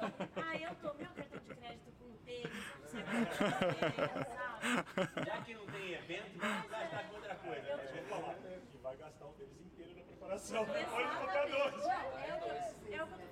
ah, 0.36 0.56
eu 0.58 0.74
tô 0.82 0.92
meu 0.98 1.10
cartão 1.14 1.38
de 1.38 1.54
crédito 1.54 1.92
com 1.98 2.12
tênis, 2.26 2.44
o 2.44 2.80
que 2.82 2.92
sabe? 4.36 5.24
Já 5.24 5.42
que 5.44 5.54
não 5.54 5.66
tem 5.66 5.92
evento, 5.94 6.38
vamos 6.38 6.70
gastar 6.70 7.00
é, 7.00 7.08
com 7.08 7.14
outra 7.14 7.34
coisa. 7.36 7.66
Eu, 7.66 7.76
né? 7.78 7.84
eu, 7.96 8.50
eu, 8.50 8.80
vai 8.82 8.96
gastar 8.98 9.26
um 9.26 9.32
tênis 9.32 9.58
em 9.62 9.69
coração. 10.20 10.66
Olha 10.70 10.86
os 10.86 11.16
compradores. 11.16 11.84
É 12.92 13.02
o 13.02 13.06
que 13.06 13.22
eu 13.22 13.29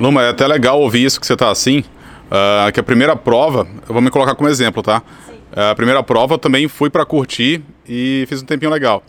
Luma, 0.00 0.22
é 0.22 0.30
até 0.30 0.46
legal 0.46 0.80
ouvir 0.80 1.04
isso 1.04 1.20
que 1.20 1.26
você 1.26 1.36
tá 1.36 1.50
assim. 1.50 1.84
ah, 2.30 2.70
que 2.72 2.80
a 2.80 2.82
primeira 2.82 3.14
prova, 3.14 3.66
eu 3.88 3.92
vou 3.92 4.02
me 4.02 4.10
colocar 4.10 4.34
como 4.34 4.48
exemplo, 4.48 4.82
tá? 4.82 5.02
Ah, 5.54 5.70
a 5.70 5.74
primeira 5.74 6.02
prova 6.02 6.34
eu 6.34 6.38
também 6.38 6.66
fui 6.66 6.90
pra 6.90 7.04
curtir 7.04 7.62
e 7.88 8.24
fiz 8.28 8.42
um 8.42 8.46
tempinho 8.46 8.70
legal. 8.70 9.02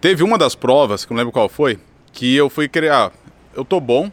Teve 0.00 0.22
uma 0.22 0.38
das 0.38 0.54
provas, 0.54 1.04
que 1.04 1.12
eu 1.12 1.14
não 1.14 1.18
lembro 1.20 1.32
qual 1.32 1.48
foi, 1.48 1.78
que 2.12 2.34
eu 2.34 2.48
fui 2.48 2.68
querer, 2.68 2.92
ah, 2.92 3.10
eu 3.54 3.64
tô 3.64 3.80
bom, 3.80 4.10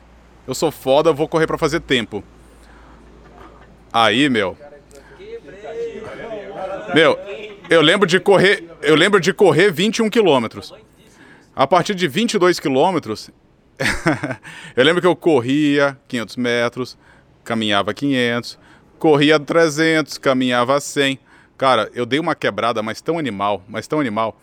eu 0.48 0.54
sou 0.54 0.72
foda, 0.72 1.12
eu 1.12 1.14
vou 1.14 1.28
correr 1.28 1.48
pra 1.48 1.58
fazer 1.58 1.80
tempo. 1.80 2.24
Aí, 3.94 4.28
meu, 4.28 4.58
meu, 6.94 7.18
eu 7.70 7.82
lembro 7.82 8.06
de 8.06 8.20
correr, 8.20 8.70
eu 8.82 8.96
lembro 8.96 9.22
de 9.22 9.32
correr 9.32 9.72
21 9.72 10.10
quilômetros. 10.10 10.74
A 11.56 11.66
partir 11.66 11.96
de 11.96 12.06
22 12.06 12.60
quilômetros, 12.60 13.30
eu 14.76 14.84
lembro 14.84 15.02
que 15.02 15.08
eu 15.08 15.16
corria 15.16 15.98
500 16.08 16.36
metros, 16.38 16.98
caminhava 17.44 17.94
500, 17.94 18.58
corria 18.98 19.40
300, 19.40 20.18
caminhava 20.18 20.80
100. 20.80 21.20
Cara, 21.58 21.90
eu 21.94 22.06
dei 22.06 22.20
uma 22.20 22.36
quebrada, 22.36 22.82
mas 22.84 23.02
tão 23.02 23.18
animal, 23.18 23.64
mas 23.68 23.88
tão 23.88 24.00
animal. 24.00 24.40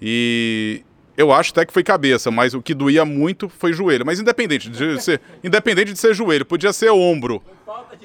E 0.00 0.82
eu 1.16 1.32
acho 1.32 1.50
até 1.52 1.64
que 1.64 1.72
foi 1.72 1.82
cabeça, 1.82 2.30
mas 2.30 2.54
o 2.54 2.62
que 2.62 2.74
doía 2.74 3.04
muito 3.04 3.48
foi 3.48 3.72
joelho. 3.72 4.04
Mas 4.04 4.20
independente 4.20 4.68
de 4.68 4.98
ser, 5.02 5.20
independente 5.42 5.92
de 5.92 5.98
ser 5.98 6.14
joelho, 6.14 6.44
podia 6.44 6.72
ser 6.72 6.90
ombro. 6.90 7.42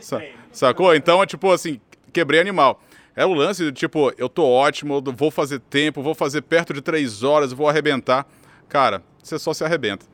Sa- 0.02 0.18
sacou? 0.52 0.96
Então 0.96 1.22
é 1.22 1.26
tipo 1.26 1.52
assim, 1.52 1.80
quebrei 2.14 2.40
animal. 2.40 2.82
É 3.16 3.26
o 3.26 3.34
lance 3.34 3.66
de 3.66 3.72
tipo, 3.74 4.14
eu 4.18 4.30
tô 4.30 4.46
ótimo, 4.48 5.04
eu 5.06 5.14
vou 5.14 5.30
fazer 5.30 5.60
tempo, 5.60 6.02
vou 6.02 6.16
fazer 6.16 6.42
perto 6.44 6.74
de 6.74 6.82
três 6.82 7.24
horas, 7.24 7.52
vou 7.52 7.68
arrebentar. 7.68 8.26
Cara, 8.70 9.04
você 9.22 9.38
só 9.38 9.54
se 9.54 9.64
arrebenta. 9.66 10.06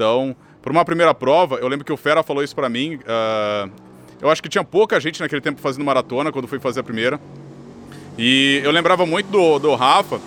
Então, 0.00 0.34
por 0.62 0.72
uma 0.72 0.82
primeira 0.82 1.12
prova, 1.12 1.56
eu 1.56 1.68
lembro 1.68 1.84
que 1.84 1.92
o 1.92 1.96
Fera 1.96 2.22
falou 2.22 2.42
isso 2.42 2.54
pra 2.56 2.70
mim. 2.70 2.98
ah, 3.06 3.68
eu 4.18 4.30
acho 4.30 4.42
que 4.42 4.48
tinha 4.48 4.64
pouca 4.64 4.98
gente 4.98 5.20
naquele 5.20 5.42
tempo 5.42 5.60
fazendo 5.60 5.84
maratona 5.84 6.32
quando 6.32 6.48
fui 6.48 6.58
fazer 6.58 6.80
a 6.80 6.82
primeira. 6.82 7.20
E 8.16 8.62
eu 8.64 8.70
lembrava 8.70 9.04
muito 9.04 9.26
do, 9.26 9.58
do 9.58 9.74
Rafa. 9.74 10.18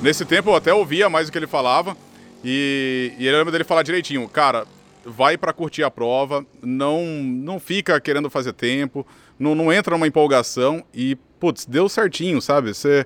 Nesse 0.00 0.24
tempo 0.24 0.50
eu 0.50 0.54
até 0.54 0.72
ouvia 0.72 1.10
mais 1.10 1.28
o 1.28 1.32
que 1.32 1.38
ele 1.38 1.48
falava. 1.48 1.96
E, 2.44 3.12
e 3.18 3.26
eu 3.26 3.36
lembro 3.36 3.50
dele 3.50 3.64
falar 3.64 3.82
direitinho, 3.82 4.28
cara, 4.28 4.64
vai 5.04 5.36
pra 5.36 5.52
curtir 5.52 5.82
a 5.82 5.90
prova, 5.90 6.46
não, 6.62 7.04
não 7.04 7.58
fica 7.58 8.00
querendo 8.00 8.30
fazer 8.30 8.52
tempo, 8.52 9.04
não, 9.36 9.52
não 9.56 9.72
entra 9.72 9.96
numa 9.96 10.06
empolgação 10.06 10.84
e, 10.94 11.16
putz, 11.40 11.66
deu 11.66 11.88
certinho, 11.88 12.40
sabe? 12.40 12.72
Você, 12.72 13.04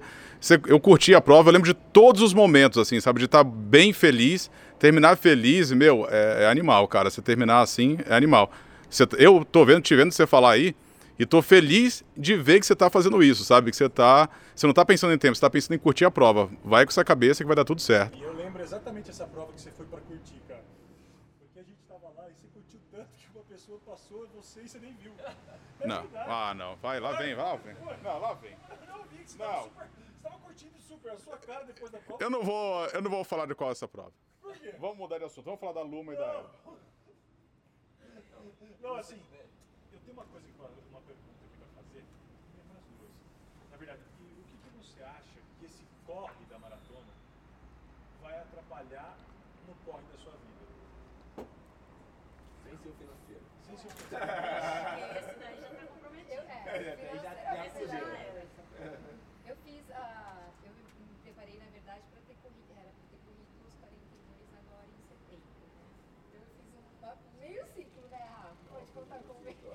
eu 0.67 0.79
curti 0.79 1.15
a 1.15 1.23
prova, 1.23 1.49
eu 1.49 1.55
lembro 1.55 1.73
de 1.73 1.75
todos 1.75 2.21
os 2.21 2.35
momentos, 2.35 2.79
assim, 2.79 3.01
sabe? 3.01 3.21
De 3.21 3.25
estar 3.25 3.45
bem 3.45 3.95
feliz, 3.95 4.51
terminar 4.83 5.17
feliz, 5.17 5.71
meu, 5.71 6.09
é, 6.11 6.43
é 6.43 6.47
animal, 6.49 6.89
cara. 6.89 7.09
Você 7.09 7.23
terminar 7.23 7.61
assim 7.61 7.99
é 8.05 8.17
animal. 8.17 8.51
Você- 8.91 9.07
eu 9.17 9.45
tô 9.45 9.65
vendo, 9.65 9.81
te 9.81 9.95
vendo 9.95 10.11
você 10.11 10.27
falar 10.27 10.51
aí, 10.51 10.75
e 11.17 11.25
tô 11.25 11.41
feliz 11.41 12.03
de 12.17 12.35
ver 12.35 12.59
que 12.59 12.67
você 12.67 12.75
tá 12.75 12.91
fazendo 12.91 13.23
isso, 13.23 13.45
sabe? 13.45 13.71
Que 13.71 13.77
você 13.77 13.89
tá. 13.89 14.29
Você 14.57 14.67
não 14.67 14.75
tá 14.75 14.85
pensando 14.85 15.13
em 15.13 15.19
tempo, 15.19 15.37
você 15.37 15.41
tá 15.41 15.49
pensando 15.49 15.77
em 15.77 15.79
curtir 15.79 16.05
a 16.05 16.11
prova. 16.11 16.51
Vai 16.65 16.85
com 16.85 16.91
essa 16.91 17.05
cabeça 17.05 17.45
que 17.45 17.47
vai 17.47 17.55
dar 17.55 17.65
tudo 17.65 17.81
certo. 17.81 18.19
E 18.19 18.23
eu 18.23 18.35
lembro 18.35 18.61
exatamente 18.61 19.09
essa 19.09 19.25
prova 19.25 19.53
que 19.53 19.61
você 19.61 19.71
foi 19.71 19.87
pra 19.87 20.01
curtir, 20.01 20.43
cara. 20.49 20.65
Porque 21.39 21.61
a 21.61 21.63
gente 21.63 21.79
tava 21.89 22.13
lá 22.21 22.29
e 22.29 22.33
você 22.35 22.49
curtiu 22.53 22.81
tanto 22.91 23.07
que 23.17 23.27
uma 23.33 23.45
pessoa 23.45 23.79
passou 23.87 24.27
você 24.35 24.63
e 24.65 24.69
você 24.69 24.79
nem 24.81 24.93
viu. 24.95 25.13
É 25.81 25.87
Não. 25.87 26.01
verdade. 26.03 26.27
Ah, 26.29 26.55
não. 26.55 26.75
Vai, 26.83 26.99
lá 26.99 27.13
vem, 27.13 27.37
lá 27.37 27.55
vem. 27.55 27.75
Não, 28.03 28.19
lá 28.19 28.33
vem. 28.35 28.51
Eu 28.51 29.05
vi 29.13 29.23
que 29.25 29.31
você 29.31 29.39
Não. 29.39 29.47
tava 29.47 29.63
super. 29.63 29.87
Você 29.87 30.23
tava 30.29 30.39
curtindo 30.41 30.73
super 30.89 31.13
a 31.13 31.19
sua 31.19 31.37
cara 31.37 31.65
depois 31.67 31.93
da 31.93 31.99
prova. 31.99 32.21
Eu 32.25 32.31
não 32.31 32.43
vou, 32.43 32.87
eu 32.87 33.01
não 33.01 33.11
vou 33.11 33.23
falar 33.23 33.47
de 33.47 33.55
qual 33.55 33.71
é 33.71 33.73
essa 33.73 33.87
prova. 33.87 34.11
Vamos 34.79 34.97
mudar 34.99 35.19
de 35.19 35.25
assunto. 35.25 35.45
Vamos 35.45 35.61
falar 35.61 35.73
da 35.73 35.83
Luma 35.83 36.13
e 36.13 36.17
da 36.17 36.27
Eva. 36.27 36.51
Não, 38.81 38.97
assim, 38.97 39.21
eu 39.93 39.99
tenho 40.01 40.13
uma 40.13 40.25
coisa, 40.27 40.47
que 40.47 40.59
eu- 40.59 40.67
uma 40.91 41.01
pergunta 41.01 41.45
aqui 41.47 41.57
pra 41.57 41.67
fazer. 41.83 42.01
É 42.01 42.73
mais 42.73 42.85
duas. 42.99 43.11
Na 43.71 43.77
verdade, 43.77 44.01
o 44.03 44.45
que, 44.45 44.57
que 44.59 44.69
você 44.77 45.03
acha 45.03 45.41
que 45.59 45.65
esse 45.67 45.85
corre 46.07 46.45
da 46.51 46.59
maratona 46.59 47.13
vai 48.21 48.39
atrapalhar 48.41 49.17
no 49.67 49.75
corre 49.87 50.03
da 50.13 50.19
sua 50.19 50.33
vida? 50.33 50.63
Sem 52.65 52.77
ser 52.79 52.89
o 52.89 52.95
financeiro. 52.95 53.43
Sem 53.67 53.77
ser 53.77 53.87
um 53.89 53.91
Esse 53.91 55.39
daí 55.39 55.61
já 55.61 55.69
tá 55.71 55.87
comprometido. 55.87 56.33
Eu, 56.33 56.43
é, 56.43 56.97
financeiramente 56.97 57.23
já 57.23 57.35
já 57.35 57.71
fudeu. 57.71 58.09
era. 58.09 58.47
Eu 59.47 59.57
fiz 59.57 59.91
a. 59.91 60.51
Eu 60.65 60.73
me 60.73 61.15
preparei, 61.23 61.59
na 61.59 61.67
verdade, 61.71 62.03
para 62.11 62.21
ter 62.23 62.35
corrido. 62.43 62.71
Era 62.73 62.91
para 62.91 63.07
ter 63.11 63.19
corrido 63.25 63.67
os 63.67 63.75
42 63.75 64.55
agora 64.59 64.87
em 64.87 65.03
setembro, 65.09 65.51
né? 65.61 65.69
Eu 66.35 66.41
fiz 66.43 66.75
um 66.75 66.83
uma- 67.03 67.19
meio 67.39 67.67
ciclo, 67.75 68.09
né, 68.09 68.19
Rafa? 68.19 68.57
Pode 68.71 68.91
contar 68.93 69.19
comigo. 69.19 69.75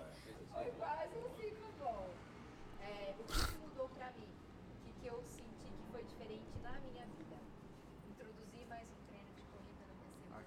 Foi 0.54 0.72
quase 0.80 1.16
um 1.18 1.30
ciclo 1.38 1.72
bom. 1.78 2.10
É, 2.82 3.14
o 3.20 3.24
que 3.26 3.46
que 3.46 3.58
mudou 3.60 3.90
pra 3.90 4.12
mim? 4.12 4.30
O 4.72 4.84
que, 4.86 4.92
que 5.02 5.08
eu 5.08 5.22
senti 5.24 5.70
que 5.70 5.92
foi 5.92 6.04
diferente 6.04 6.48
na 6.64 6.72
minha 6.80 7.06
vida? 7.06 7.36
Introduzi 8.10 8.66
mais 8.66 8.88
um 8.90 9.02
treino 9.08 9.30
de 9.36 9.42
corrida 9.52 9.86
na 9.86 9.94
minha 9.94 10.12
semana. 10.18 10.46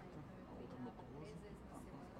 Aí 0.00 0.08
então 0.16 0.56
eu 0.56 0.66
treinava 0.68 1.02
três 1.20 1.36
vezes 1.42 1.58
na 1.68 1.78
semana. 1.80 2.10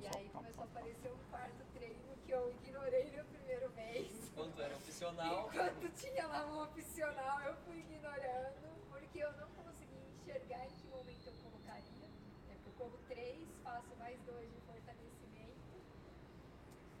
E 0.00 0.06
aí 0.16 0.28
começou 0.30 0.62
a 0.62 0.66
aparecer 0.66 1.12
um 1.12 1.18
quarto 1.30 1.64
treino 1.74 2.16
que 2.24 2.30
eu 2.32 2.50
ignorei 2.52 3.10
no 3.16 3.24
primeiro 3.24 3.70
mês. 3.72 4.28
Enquanto 4.30 4.62
era 4.62 4.76
opcional, 4.76 5.48
Enquanto 5.52 5.89
tinha 6.00 6.26
lá 6.26 6.46
um 6.46 6.62
opcional, 6.62 7.40
eu 7.42 7.54
fui 7.64 7.78
ignorando, 7.80 8.88
porque 8.88 9.18
eu 9.18 9.30
não 9.36 9.48
conseguia 9.50 10.08
enxergar 10.08 10.64
em 10.66 10.70
que 10.70 10.86
momento 10.88 11.26
eu 11.26 11.34
colocaria. 11.44 12.06
É 12.50 12.54
porque 12.54 12.68
eu 12.68 12.72
corro 12.78 12.98
três, 13.06 13.46
faço 13.62 13.94
mais 13.96 14.18
dois 14.22 14.50
de 14.50 14.60
fortalecimento. 14.62 15.76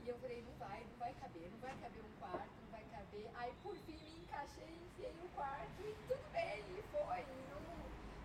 E 0.04 0.08
eu 0.08 0.18
falei, 0.18 0.42
não 0.42 0.52
vai, 0.58 0.84
não 0.84 0.98
vai 0.98 1.14
caber, 1.14 1.50
não 1.50 1.58
vai 1.60 1.74
caber 1.80 2.02
um 2.04 2.12
quarto, 2.20 2.52
não 2.62 2.70
vai 2.70 2.84
caber. 2.90 3.30
Aí 3.36 3.54
por 3.62 3.74
fim 3.86 3.96
me 3.96 4.20
encaixei, 4.20 4.68
enfiei 4.68 5.14
o 5.24 5.28
quarto 5.30 5.80
e 5.80 5.94
tudo 6.06 6.30
bem, 6.32 6.60
e 6.78 6.82
foi. 6.92 7.20
e 7.20 7.50
Não, 7.50 7.60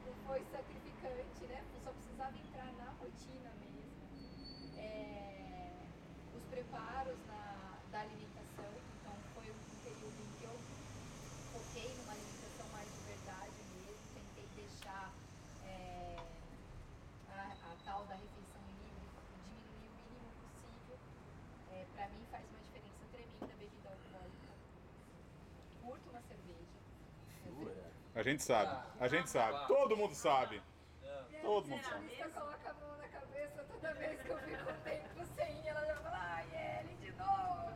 não 0.05 0.13
foi 0.27 0.43
sacrificante, 0.51 1.45
né? 1.47 1.63
Eu 1.73 1.79
só 1.81 1.91
precisava 1.91 2.37
entrar 2.37 2.71
na 2.73 2.91
rotina 2.99 3.49
mesmo. 3.61 3.95
É, 4.77 5.71
os 6.35 6.43
preparos 6.49 7.17
na, 7.27 7.79
da 7.91 8.01
alimentação, 8.01 8.73
então 8.99 9.13
foi 9.33 9.49
um 9.51 9.79
período 9.83 10.19
em 10.19 10.29
que 10.37 10.43
eu 10.43 10.59
foquei 11.51 11.95
numa 11.95 12.11
alimentação 12.11 12.67
mais 12.69 12.89
de 12.93 13.01
verdade 13.01 13.63
mesmo, 13.73 14.03
tentei 14.13 14.47
deixar 14.55 15.13
é, 15.63 16.15
a, 17.29 17.71
a 17.71 17.75
tal 17.85 18.03
da 18.05 18.15
refeição 18.15 18.61
livre, 18.83 19.07
diminuir 19.31 19.87
o 19.87 19.95
mínimo 19.95 20.29
possível. 20.41 20.97
É, 21.71 21.85
para 21.95 22.07
mim 22.09 22.25
faz 22.31 22.43
uma 22.49 22.59
diferença 22.59 23.05
tremenda 23.11 23.45
a 23.45 23.57
bebida 23.57 23.89
alcoólica. 23.89 24.53
Curto 25.81 26.09
uma 26.09 26.21
cerveja. 26.21 26.79
Eu 27.45 27.53
sei- 27.53 28.04
A 28.15 28.23
gente 28.23 28.43
sabe, 28.43 28.71
a 28.99 29.07
gente 29.07 29.29
sabe. 29.29 29.67
Todo 29.67 29.97
mundo 29.97 30.15
sabe. 30.15 30.61
Todo 31.41 31.67
mundo 31.67 31.83
sabe. 31.83 32.07
Você 32.07 32.29
coloca 32.29 32.69
a 32.69 32.73
mão 32.73 32.97
na 32.97 33.07
cabeça 33.09 33.63
toda 33.69 33.93
vez 33.93 34.21
que 34.21 34.29
eu 34.29 34.37
fico 34.39 34.73
tempo 34.83 35.25
sem, 35.35 35.67
ela 35.67 35.85
já 35.85 35.95
fala, 35.97 36.17
ai, 36.17 36.79
Ellen, 36.81 36.95
de 36.97 37.11
novo. 37.11 37.71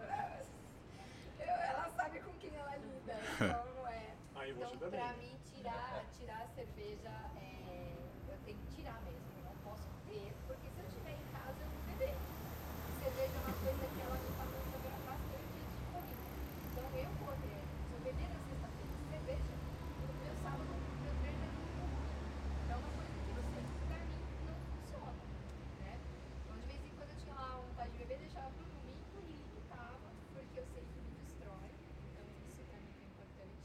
Eu, 1.39 1.45
ela 1.45 1.89
sabe 1.95 2.19
com 2.21 2.31
quem 2.39 2.55
ela 2.55 2.75
lida, 2.77 3.15
então 3.35 3.65
não 3.75 3.87
é. 3.87 4.13
Aí 4.35 4.53
você 4.53 4.63
Então, 4.65 4.77
também. 4.79 4.99
pra 4.99 5.13
mim, 5.17 5.37
tirar, 5.53 6.03
tirar 6.17 6.41
a 6.41 6.47
cerveja, 6.55 7.09
é, 7.37 7.93
eu 8.29 8.37
tenho 8.45 8.57
que 8.59 8.75
tirar 8.75 8.99
mesmo. 9.03 9.27
Eu 9.37 9.43
não 9.43 9.55
posso 9.63 9.89
ter, 10.07 10.33
porque 10.47 10.69
se 10.69 10.79
eu 10.79 10.85
estiver 10.87 11.11
em 11.11 11.25
casa, 11.35 11.59
eu 11.61 11.67
vou 11.69 11.81
beber. 11.83 12.15
E 12.15 13.03
cerveja 13.03 13.35
é 13.35 13.41
uma 13.43 13.53
coisa 13.59 13.85
que 13.93 14.01
ela 14.01 14.15
me 14.15 14.29
faz 14.39 14.49
saber 14.71 14.95
bastante 15.05 15.51
de 15.51 15.61
corrida. 15.91 16.25
Então, 16.71 16.85
eu 16.97 17.11
correr, 17.27 17.59
se 17.85 17.91
eu 17.93 17.99
beber 18.07 18.27
na 18.33 18.39
sexta-feira 18.47 18.89
cerveja, 19.11 19.53
no 19.99 20.13
meu 20.23 20.35
sábado, 20.41 20.71
meu 21.03 21.13
treino 21.21 21.43
é 21.43 21.51
muito 21.59 21.79
ruim. 21.85 22.07
Então, 22.65 22.77
é 22.77 22.79
uma 22.79 22.91
coisa 22.97 23.13
que 23.19 23.29
eu 23.29 23.43
sei 23.53 23.63
que 23.67 23.79
pra 23.89 23.97
mim 23.99 24.19
não 24.47 24.55
funciona. 24.69 25.13
Né? 25.79 25.93
Então, 26.39 26.55
de 26.59 26.65
vez 26.69 26.81
em 26.85 26.91
quando 26.97 27.09
eu 27.13 27.19
tinha 27.23 27.35
lá 27.35 27.47
vontade 27.59 27.91
de 27.91 27.97
beber, 27.99 28.17
deixava 28.19 28.49
pro 28.55 28.65
domingo 28.65 29.15
e 29.19 29.31
limitava, 29.35 30.07
porque 30.33 30.55
eu 30.59 30.65
sei 30.73 30.83
que 30.89 30.99
me 31.03 31.11
destrói. 31.19 31.69
Então, 32.09 32.23
isso 32.49 32.63
pra 32.69 32.77
mim 32.79 32.91
foi 32.97 33.05
importante. 33.09 33.59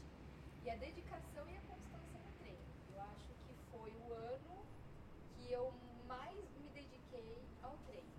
E 0.64 0.64
a 0.75 0.77
dedicação 0.77 1.49
e 1.49 1.55
a 1.55 1.61
constância 1.61 2.19
no 2.19 2.31
treino. 2.39 2.59
Eu 2.93 3.01
acho 3.01 3.31
que 3.47 3.53
foi 3.71 3.91
o 3.91 4.13
ano 4.13 4.55
que 5.37 5.49
eu 5.49 5.73
mais 6.05 6.35
me 6.59 6.67
dediquei 6.73 7.39
ao 7.63 7.77
treino. 7.87 8.11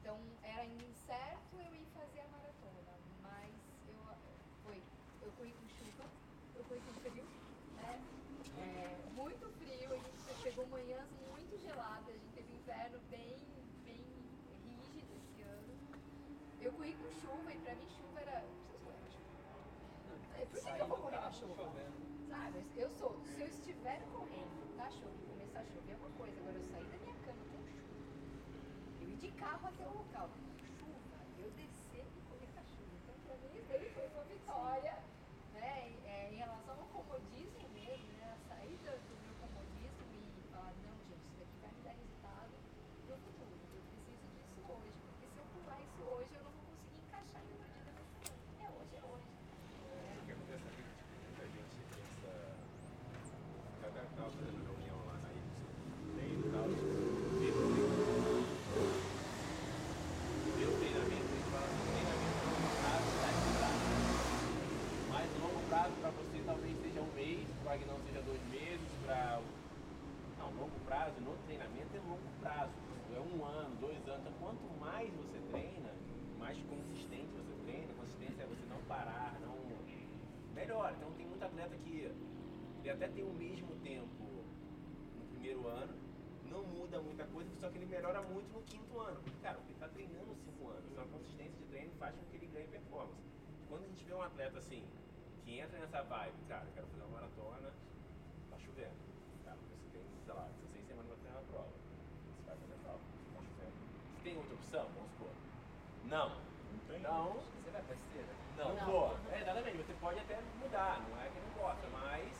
Então, 0.00 0.18
era 0.42 0.64
incerto 0.64 1.54
eu 1.60 1.74
ir 1.74 1.86
fazer 1.92 2.20
a 2.20 2.28
maratona, 2.28 2.94
mas 3.20 3.52
eu, 3.86 4.00
foi, 4.64 4.82
eu 5.20 5.30
corri 5.32 5.52
com 5.52 5.68
chuva, 5.68 6.04
eu 6.56 6.64
corri 6.64 6.80
com 6.80 6.94
frio, 7.02 7.24
né? 7.76 8.00
É, 8.56 9.10
muito 9.12 9.46
frio, 9.58 9.92
a 9.92 9.98
gente 9.98 10.42
pegou 10.42 10.66
manhãs 10.68 11.10
muito 11.28 11.60
geladas, 11.60 12.08
a 12.08 12.18
gente 12.18 12.32
teve 12.32 12.54
inverno 12.54 12.98
bem, 13.10 13.36
bem 13.84 14.00
rígido 14.64 15.12
esse 15.20 15.42
ano. 15.42 15.74
Eu 16.62 16.72
corri 16.72 16.94
com 16.94 17.10
chuva 17.20 17.52
e 17.52 17.58
pra 17.58 17.74
mim 17.74 17.88
chuva 17.90 18.20
era. 18.20 18.40
Preciso 18.40 18.78
correr 18.84 19.00
na 19.04 19.10
chuva. 19.10 19.32
É, 20.40 20.41
Por 20.52 20.60
que, 20.60 20.72
que 20.72 20.80
eu 20.80 20.86
vou 20.86 20.98
correr 20.98 21.20
na 21.20 21.32
chuva? 21.32 21.72
Sabe, 22.28 22.64
eu 22.76 22.90
sou, 22.90 23.18
se 23.24 23.40
eu 23.40 23.48
estiver 23.48 24.00
correndo, 24.12 24.76
tá 24.76 24.90
show, 24.90 25.10
começar 25.28 25.60
a 25.60 25.64
chover 25.64 25.92
é 25.92 25.96
uma 25.96 26.10
coisa, 26.10 26.38
agora 26.40 26.56
eu 26.56 26.64
sair 26.64 26.84
da 26.92 26.98
minha 26.98 27.14
cama 27.24 27.44
com 27.50 27.66
chuva. 27.66 29.16
de 29.20 29.30
carro 29.32 29.66
até 29.68 29.84
o 29.86 29.92
local. 29.94 30.30
Chuva, 30.78 31.18
eu 31.38 31.50
descer 31.52 32.04
e 32.16 32.20
correr 32.28 32.48
com 32.52 32.60
a 32.60 32.64
chuva. 32.64 32.92
Então, 33.02 33.14
pra 33.26 33.36
mim, 33.36 33.56
isso 33.58 33.66
daí 33.68 33.90
foi 33.94 34.06
uma 34.08 34.24
vitória, 34.24 34.98
né? 35.54 35.88
Em, 35.88 36.08
é, 36.08 36.30
em 36.32 36.36
relação 36.36 36.74
ao 36.78 36.86
comodismo 36.86 37.68
mesmo, 37.74 38.08
né? 38.18 38.32
A 38.32 38.54
saída 38.54 38.90
do 39.08 39.14
meu 39.24 39.34
comodismo 39.40 40.04
e 40.12 40.42
falar, 40.52 40.72
não, 40.84 40.96
gente, 41.08 41.24
isso 41.26 41.38
daqui 41.40 41.56
vai 41.60 41.70
me 41.72 41.82
dar 41.82 41.94
resultado 41.96 42.52
no 43.08 43.16
futuro. 43.24 43.56
Eu 43.72 43.82
preciso 43.88 44.26
disso 44.36 44.60
hoje, 44.68 44.92
porque 45.06 45.26
se 45.32 45.38
eu 45.38 45.46
pular 45.52 45.80
isso 45.80 46.02
hoje, 46.12 46.30
eu 46.36 46.42
não 46.44 46.52
vou 46.52 46.64
conseguir 46.72 47.00
encaixar 47.08 47.40
em 47.40 47.50
outra 47.52 47.68
dia 47.72 47.84
da 47.88 47.92
minha 47.92 48.08
semana. 48.16 48.40
É 48.62 48.68
hoje, 48.72 48.92
é 48.96 49.04
hoje. 49.12 49.28
O 49.32 50.24
que 50.26 50.32
acontece 50.32 50.66
aqui, 50.72 50.82
tipo, 50.82 51.14
muita 51.22 51.44
gente 51.52 51.74
pensa. 51.92 52.30
Eu 53.82 53.88
até 53.88 54.00
tava 54.16 54.30
fazendo 54.32 54.56
uma 54.56 54.66
reunião 54.72 54.98
lá 55.06 55.16
na 55.22 55.30
IPS, 55.32 55.66
treino 56.14 56.42
e 56.42 56.50
tal, 56.52 56.64
vê 57.38 57.50
o 57.50 57.62
treinamento. 57.62 58.52
Vê 60.56 60.64
o 60.66 60.72
treinamento 60.78 61.32
e 61.34 61.42
fala 61.50 61.66
assim, 61.66 61.84
treinamento 61.92 62.38
a 62.38 62.44
longo 62.44 62.68
prazo 62.78 63.08
tá 63.20 63.32
estudado. 63.32 63.82
Mas 65.08 65.26
longo 65.40 65.60
prazo 65.68 65.92
para 66.00 66.10
você 66.10 66.42
talvez 66.46 66.76
seja 66.80 67.00
um 67.00 67.12
mês, 67.14 67.46
para 67.64 67.78
que 67.78 67.84
não 67.84 67.98
seja 68.06 68.22
dois 68.22 68.42
meses, 68.50 68.86
para. 69.04 69.40
Não, 70.38 70.50
longo 70.54 70.78
prazo 70.86 71.20
no 71.20 71.34
treinamento 71.46 71.90
é 71.96 72.00
longo 72.00 72.30
prazo. 72.40 72.72
É 73.14 73.20
um 73.20 73.44
ano, 73.44 73.76
dois 73.80 73.98
anos. 74.08 74.20
Então, 74.20 74.32
quanto 74.40 74.64
mais 74.80 75.10
você 75.14 75.38
treina, 75.50 75.90
mais 76.38 76.56
consistente 76.64 77.28
você 77.36 77.54
treina, 77.66 77.92
consistência 77.94 78.42
é 78.42 78.46
você 78.46 78.64
não 78.70 78.80
parar, 78.88 79.36
não. 79.40 79.52
Melhor. 80.72 80.90
Então 80.96 81.12
tem 81.12 81.26
muito 81.26 81.44
atleta 81.44 81.76
que 81.76 82.10
ele 82.80 82.90
até 82.90 83.06
tem 83.06 83.22
o 83.22 83.34
mesmo 83.34 83.76
tempo 83.84 84.24
no 85.18 85.26
primeiro 85.26 85.68
ano, 85.68 85.92
não 86.50 86.64
muda 86.64 86.98
muita 86.98 87.26
coisa, 87.26 87.50
só 87.60 87.68
que 87.68 87.76
ele 87.76 87.84
melhora 87.84 88.22
muito 88.22 88.50
no 88.54 88.62
quinto 88.62 88.98
ano. 88.98 89.20
Cara, 89.42 89.58
ele 89.64 89.72
está 89.74 89.86
treinando 89.88 90.34
cinco 90.34 90.70
anos, 90.70 90.82
então 90.90 91.04
a 91.04 91.06
consistência 91.08 91.52
de 91.58 91.64
treino 91.66 91.92
faz 91.98 92.16
com 92.16 92.24
que 92.24 92.36
ele 92.36 92.46
ganhe 92.46 92.66
performance. 92.68 93.20
Quando 93.68 93.84
a 93.84 93.88
gente 93.88 94.02
vê 94.02 94.14
um 94.14 94.22
atleta 94.22 94.58
assim, 94.58 94.82
que 95.44 95.58
entra 95.58 95.78
nessa 95.78 96.02
vibe, 96.04 96.40
cara, 96.48 96.64
eu 96.64 96.72
quero 96.72 96.86
fazer 96.86 97.02
uma 97.02 97.20
maratona, 97.20 97.70
tá 98.48 98.58
chovendo. 98.58 98.96
Cara, 99.44 99.58
você 99.58 99.76
tem, 99.92 100.02
sei 100.24 100.34
lá, 100.34 100.48
16 100.56 100.86
semanas 100.86 101.06
pra 101.08 101.16
treinar 101.16 101.42
a 101.42 101.44
prova. 101.52 101.68
Você 101.68 102.46
vai 102.46 102.56
fazer 102.56 102.72
a 102.72 102.78
prova, 102.78 103.00
tá 103.34 103.42
chovendo. 103.44 103.76
Você 104.16 104.22
tem 104.24 104.36
outra 104.38 104.54
opção? 104.54 104.88
Vamos 104.96 105.10
supor. 105.12 105.32
Não. 106.08 106.51
Não 106.72 106.80
tem? 106.88 107.00
Não, 107.00 107.32
Você 107.34 107.70
vai 107.70 107.82
pra 107.82 107.94
esteira? 107.94 108.32
não, 108.56 108.74
Não. 108.74 108.86
vou. 108.86 109.18
É, 109.32 109.40
exatamente, 109.40 109.76
você 109.78 109.94
pode 110.00 110.18
até 110.20 110.38
mudar, 110.58 111.00
não 111.08 111.20
é 111.22 111.28
que 111.28 111.40
não 111.40 111.62
gosta, 111.62 111.86
mas 111.88 112.32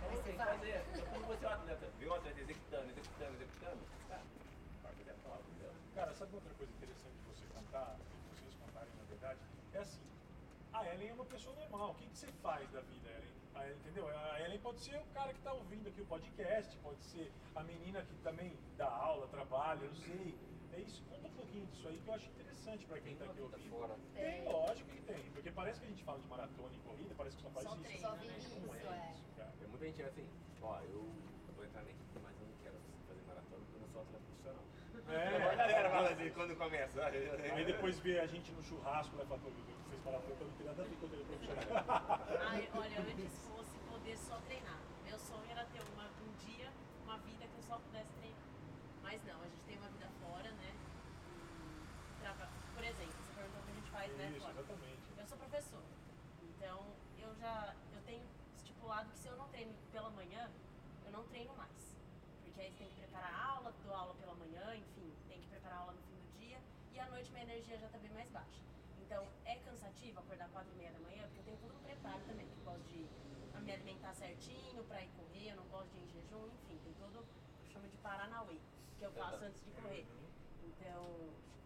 Mas 0.00 0.10
você 0.12 0.22
tem 0.22 0.32
que 0.32 0.44
fazer. 0.44 0.84
Então, 0.94 1.06
quando 1.10 1.26
você 1.26 1.44
é 1.44 1.48
um 1.48 1.52
atleta, 1.52 1.86
vê 1.98 2.08
um 2.08 2.14
atleta 2.14 2.40
executando, 2.40 2.90
executando, 2.90 3.34
executando, 3.34 3.78
entendeu? 3.82 5.72
Cara, 5.94 6.14
sabe 6.14 6.34
outra 6.34 6.54
coisa 6.54 6.72
interessante 6.72 7.14
de 7.16 7.24
você 7.26 7.44
contar, 7.52 7.96
de 7.96 8.40
vocês 8.40 8.54
contarem 8.54 8.88
na 8.96 9.04
verdade? 9.04 9.40
É 9.74 9.78
assim, 9.78 10.00
a 10.72 10.86
Ellen 10.94 11.08
é 11.08 11.12
uma 11.12 11.24
pessoa 11.24 11.56
normal. 11.56 11.90
O 11.90 11.94
que, 11.96 12.06
que 12.06 12.16
você 12.16 12.28
faz 12.40 12.70
da 12.70 12.80
vida, 12.80 13.08
Ellen? 13.10 13.28
A 13.56 13.64
Ellen, 13.66 13.76
entendeu? 13.78 14.08
A 14.08 14.40
Ellen 14.40 14.60
pode 14.60 14.80
ser 14.80 14.96
o 14.96 15.04
cara 15.12 15.32
que 15.32 15.38
está 15.38 15.52
ouvindo 15.52 15.88
aqui 15.88 16.00
o 16.00 16.06
podcast, 16.06 16.76
pode 16.78 17.02
ser 17.04 17.32
a 17.56 17.62
menina 17.64 18.02
que 18.02 18.14
também 18.22 18.56
dá 18.76 18.88
aula, 18.88 19.26
trabalha, 19.28 19.84
eu 19.84 19.94
sei. 19.94 20.38
É 20.72 20.80
isso, 20.80 21.02
conta 21.08 21.26
um 21.28 21.32
pouquinho 21.32 21.66
disso 21.66 21.88
aí 21.88 21.98
que 21.98 22.08
eu 22.08 22.14
acho 22.14 22.26
interessante 22.30 22.86
para 22.86 22.96
quem 23.00 23.04
Tem 23.04 23.12
está 23.14 23.24
aqui 23.32 23.40
ouvindo. 23.40 23.70
fora. 23.70 23.96
Tem, 24.14 24.44
lógico 24.44 24.90
que 24.90 25.00
tem, 25.02 25.22
porque 25.32 25.50
parece 25.50 25.80
que 25.80 25.86
a 25.86 25.88
gente 25.88 26.04
fala 26.04 26.18
de 26.20 26.28
maratona 26.28 26.74
e 26.74 26.78
corrida, 26.80 27.14
parece 27.16 27.36
que 27.36 27.42
só 27.42 27.50
faz 27.50 27.66
Só 27.66 27.74
isso. 27.74 27.82
treino, 27.82 28.00
Só 28.02 28.12
né? 28.16 28.22
Não 28.66 28.74
é 28.74 28.98
é. 28.98 29.12
isso, 29.14 29.24
cara. 29.36 29.52
Tem 29.58 29.68
muita 29.68 29.84
gente 29.86 30.02
assim, 30.02 30.28
ó, 30.62 30.80
eu 30.82 31.02
vou 31.56 31.64
entrar 31.64 31.82
na 31.82 31.90
equipe, 31.90 32.18
mas 32.22 32.36
eu 32.40 32.46
não 32.46 32.54
quero 32.62 32.76
fazer 33.08 33.22
maratona 33.26 33.60
porque 33.64 33.76
eu 33.76 33.80
não 33.80 33.88
sou 33.88 34.02
atleta 34.02 34.24
profissional. 34.24 34.64
A 35.08 35.12
É. 35.14 35.56
galera 35.56 35.90
fala 35.90 36.10
assim 36.10 36.30
quando 36.30 36.56
começa. 36.56 37.04
Aí 37.06 37.64
depois 37.64 37.98
vê 38.00 38.20
a 38.20 38.26
gente 38.26 38.52
no 38.52 38.62
churrasco, 38.62 39.16
né, 39.16 39.24
fala, 39.26 39.40
"Pô, 39.40 39.48
eu 39.48 39.54
fez 39.88 40.04
maratona, 40.04 40.44
não 40.44 40.52
tem 40.52 40.66
nada 40.66 40.82
a 40.82 40.84
ver 40.84 40.96
com 40.96 41.06
o 41.06 41.08
profissional. 41.08 41.84
Ai, 42.46 42.68
olha, 42.76 43.00
antes 43.00 43.32
fosse 43.48 43.78
poder 43.90 44.16
só 44.18 44.36
treinar. 44.46 44.78
Meu 45.04 45.18
sonho 45.18 45.50
era 45.50 45.64
ter 45.66 45.80
uma, 45.94 46.04
um 46.04 46.32
dia, 46.44 46.68
uma 47.04 47.16
vida 47.18 47.46
que 47.46 47.56
eu 47.56 47.62
só 47.62 47.78
pudesse 47.78 48.12
treinar. 48.20 48.44
Mas 49.02 49.24
não, 49.24 49.40
a 49.40 49.44
gente 49.48 49.64
tem 49.66 49.78
uma 49.78 49.88
vida 49.88 50.08
fora, 50.20 50.50
né? 50.50 50.74
E 52.10 52.20
traba- 52.22 52.50
Por 52.74 52.84
exemplo, 52.84 53.12
você 53.24 53.32
perguntou 53.32 53.60
o 53.60 53.64
que 53.64 53.70
a 53.70 53.74
gente 53.74 53.90
faz, 53.90 54.12
né? 54.30 54.36
Isso, 54.36 54.48
exatamente. 54.48 55.02
Eu 55.18 55.26
sou 55.26 55.38
professor. 55.38 55.82
Então, 56.42 56.84
eu 57.18 57.34
já 57.36 57.74
eu 57.94 58.02
tenho 58.02 58.24
estipulado 58.56 59.10
que 59.10 59.18
se 59.18 59.28
eu 59.28 59.36
não 59.36 59.48
treino 59.48 59.74
pela 59.92 60.10
manhã, 60.10 60.50
eu 61.04 61.12
não 61.12 61.24
treino 61.24 61.54
mais. 61.56 61.96
Porque 62.44 62.60
aí 62.60 62.70
você 62.70 62.78
tem 62.78 62.88
que 62.88 62.96
preparar 62.96 63.32
a 63.32 63.44
aula, 63.56 63.74
dou 63.84 63.94
aula 63.94 64.14
pela 64.14 64.34
manhã, 64.34 64.76
enfim, 64.76 65.12
tem 65.28 65.40
que 65.40 65.46
preparar 65.48 65.78
a 65.78 65.80
aula 65.82 65.92
no 65.92 66.02
fim 66.02 66.16
do 66.16 66.38
dia. 66.38 66.58
E 66.92 67.00
à 67.00 67.06
noite 67.06 67.30
minha 67.30 67.44
energia 67.44 67.78
já 67.78 67.86
está 67.86 67.98
bem 67.98 68.10
mais 68.12 68.28
baixa. 68.30 68.60
Então, 69.00 69.26
é 69.44 69.56
cansativo 69.56 70.20
acordar 70.20 70.48
4 70.50 70.70
e 70.72 70.76
meia 70.76 70.92
da 70.92 71.00
manhã, 71.00 71.22
porque 71.24 71.40
eu 71.40 71.44
tenho 71.44 71.56
todo 71.58 71.74
um 71.74 71.82
preparo 71.82 72.20
também, 72.26 72.46
que 72.46 72.58
eu 72.58 72.64
gosto 72.64 72.84
de 72.84 73.08
me 73.62 73.72
alimentar 73.72 74.14
certinho 74.14 74.84
para 74.84 75.02
ir 75.02 75.08
correr, 75.16 75.50
eu 75.50 75.56
não 75.56 75.64
gosto 75.68 75.90
de 75.92 75.98
ir 75.98 76.04
em 76.04 76.08
jejum, 76.08 76.46
enfim, 76.46 76.78
tem 76.84 76.94
todo, 76.94 77.18
eu 77.18 77.70
chamo 77.70 77.88
de 77.88 77.96
Paranauê, 77.98 78.58
que 78.98 79.04
eu 79.04 79.10
faço 79.12 79.44
antes 79.44 79.64
de 79.64 79.70
correr. 79.72 80.06
Então, 80.62 81.04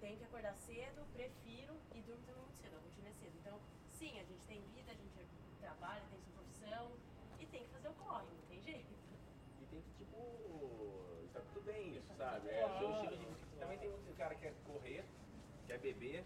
tenho 0.01 0.17
que 0.19 0.25
acordar 0.25 0.55
cedo, 0.55 1.05
prefiro 1.13 1.75
e 1.95 2.01
durmo 2.03 2.23
também 2.27 2.43
muito 2.43 2.57
cedo, 2.57 2.77
a 2.77 2.81
rotina 2.81 3.09
é 3.09 3.13
cedo. 3.13 3.39
Então, 3.39 3.61
sim, 4.03 4.19
a 4.19 4.25
gente 4.25 4.45
tem 4.49 4.61
vida, 4.75 4.91
a 4.91 4.95
gente 4.95 5.15
trabalha, 5.61 6.03
tem 6.11 6.19
sua 6.19 6.35
profissão 6.35 6.91
e 7.39 7.47
tem 7.47 7.63
que 7.63 7.71
fazer 7.71 7.89
o 7.89 7.95
corre, 7.95 8.27
não 8.35 8.47
tem 8.49 8.61
jeito. 8.61 8.93
E 9.61 9.67
tem 9.67 9.81
que, 9.81 9.93
tipo, 9.93 11.29
tá 11.33 11.41
tudo 11.41 11.63
bem 11.63 11.97
isso, 11.97 12.13
sabe? 12.17 12.49
É 12.51 12.67
o 12.67 12.79
seu 12.79 12.91
estilo 12.91 13.17
de 13.17 13.25
vida. 13.27 13.61
Também 13.61 13.79
tem 13.79 13.91
muito 13.91 14.13
cara 14.17 14.35
que 14.35 14.41
quer 14.41 14.55
correr, 14.67 15.05
quer 15.69 15.79
beber, 15.79 16.25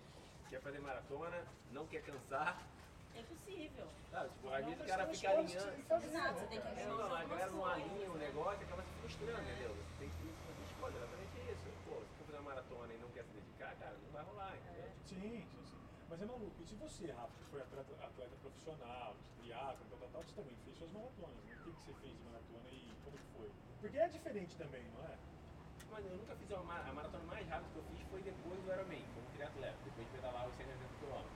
quer 0.48 0.60
fazer 0.62 0.78
maratona, 0.78 1.46
não 1.70 1.86
quer 1.86 2.02
cansar. 2.02 2.66
É 3.14 3.22
possível. 3.24 3.88
Sabe? 4.10 4.30
Tipo, 4.30 4.48
às 4.48 4.64
vezes 4.64 4.80
o 4.80 4.86
cara 4.86 5.06
fica 5.08 5.30
alinhando. 5.30 5.72
que 5.72 5.82
você 5.82 5.98
tem 5.98 6.08
Exato, 6.08 6.38
você 6.40 6.46
tem 6.46 6.60
que 6.60 6.80
É, 6.80 6.86
não, 6.86 7.14
a 7.14 7.24
galera 7.24 7.50
não 7.50 7.66
alinha 7.66 8.10
o 8.10 8.16
negócio 8.16 8.60
e 8.62 8.64
acaba 8.64 8.82
se 8.84 8.92
frustrando, 9.00 9.42
entendeu? 9.42 9.74
Você 9.74 9.94
tem 9.98 10.10
que 10.10 10.34
fazer 10.46 10.62
escolha, 10.64 10.96
exatamente 10.96 11.38
isso. 11.40 11.68
Pô, 11.84 12.00
se 12.06 12.16
for 12.16 12.24
fazer 12.24 12.38
uma 12.38 12.50
maratona 12.50 12.94
e 12.94 12.98
não 12.98 13.10
quer 13.10 13.24
se 13.24 13.32
dedicar, 13.32 13.76
cara, 13.76 13.96
não 14.02 14.10
vai 14.12 14.24
rolar, 14.24 14.56
entendeu? 14.56 14.90
Sim, 15.04 15.20
sim, 15.20 15.64
sim. 15.66 15.86
Mas 16.16 16.22
é 16.22 16.32
maluco. 16.32 16.62
E 16.62 16.64
se 16.64 16.74
você, 16.76 17.12
Rafa, 17.12 17.36
que 17.36 17.44
foi 17.50 17.60
atleta, 17.60 17.92
atleta 18.02 18.36
profissional, 18.36 19.14
de 19.20 19.42
triatlo, 19.42 19.84
tal, 19.90 19.98
tal, 19.98 20.08
tal, 20.08 20.22
você 20.24 20.34
também 20.34 20.56
fez 20.64 20.74
suas 20.78 20.90
maratonas, 20.90 21.44
né? 21.44 21.54
O 21.60 21.64
que, 21.64 21.72
que 21.76 21.82
você 21.84 21.92
fez 22.00 22.16
de 22.16 22.24
maratona 22.24 22.70
e 22.70 22.96
como 23.04 23.18
foi? 23.36 23.52
Porque 23.78 23.98
é 23.98 24.08
diferente 24.08 24.56
também, 24.56 24.88
não 24.96 25.04
é? 25.04 25.18
Mas 25.90 26.06
eu 26.06 26.16
nunca 26.16 26.34
fiz 26.36 26.50
uma, 26.52 26.62
ma- 26.64 26.88
a 26.88 26.92
maratona 26.94 27.22
mais 27.24 27.46
rápida 27.46 27.68
que 27.70 27.76
eu 27.76 27.82
fiz 27.82 28.00
foi 28.08 28.22
depois 28.22 28.62
do 28.62 28.72
Ironman, 28.72 29.04
como 29.12 29.28
triatleta, 29.28 29.76
depois 29.84 30.06
de 30.06 30.12
pedalar 30.14 30.48
os 30.48 30.56
180 30.56 30.94
km. 30.96 31.28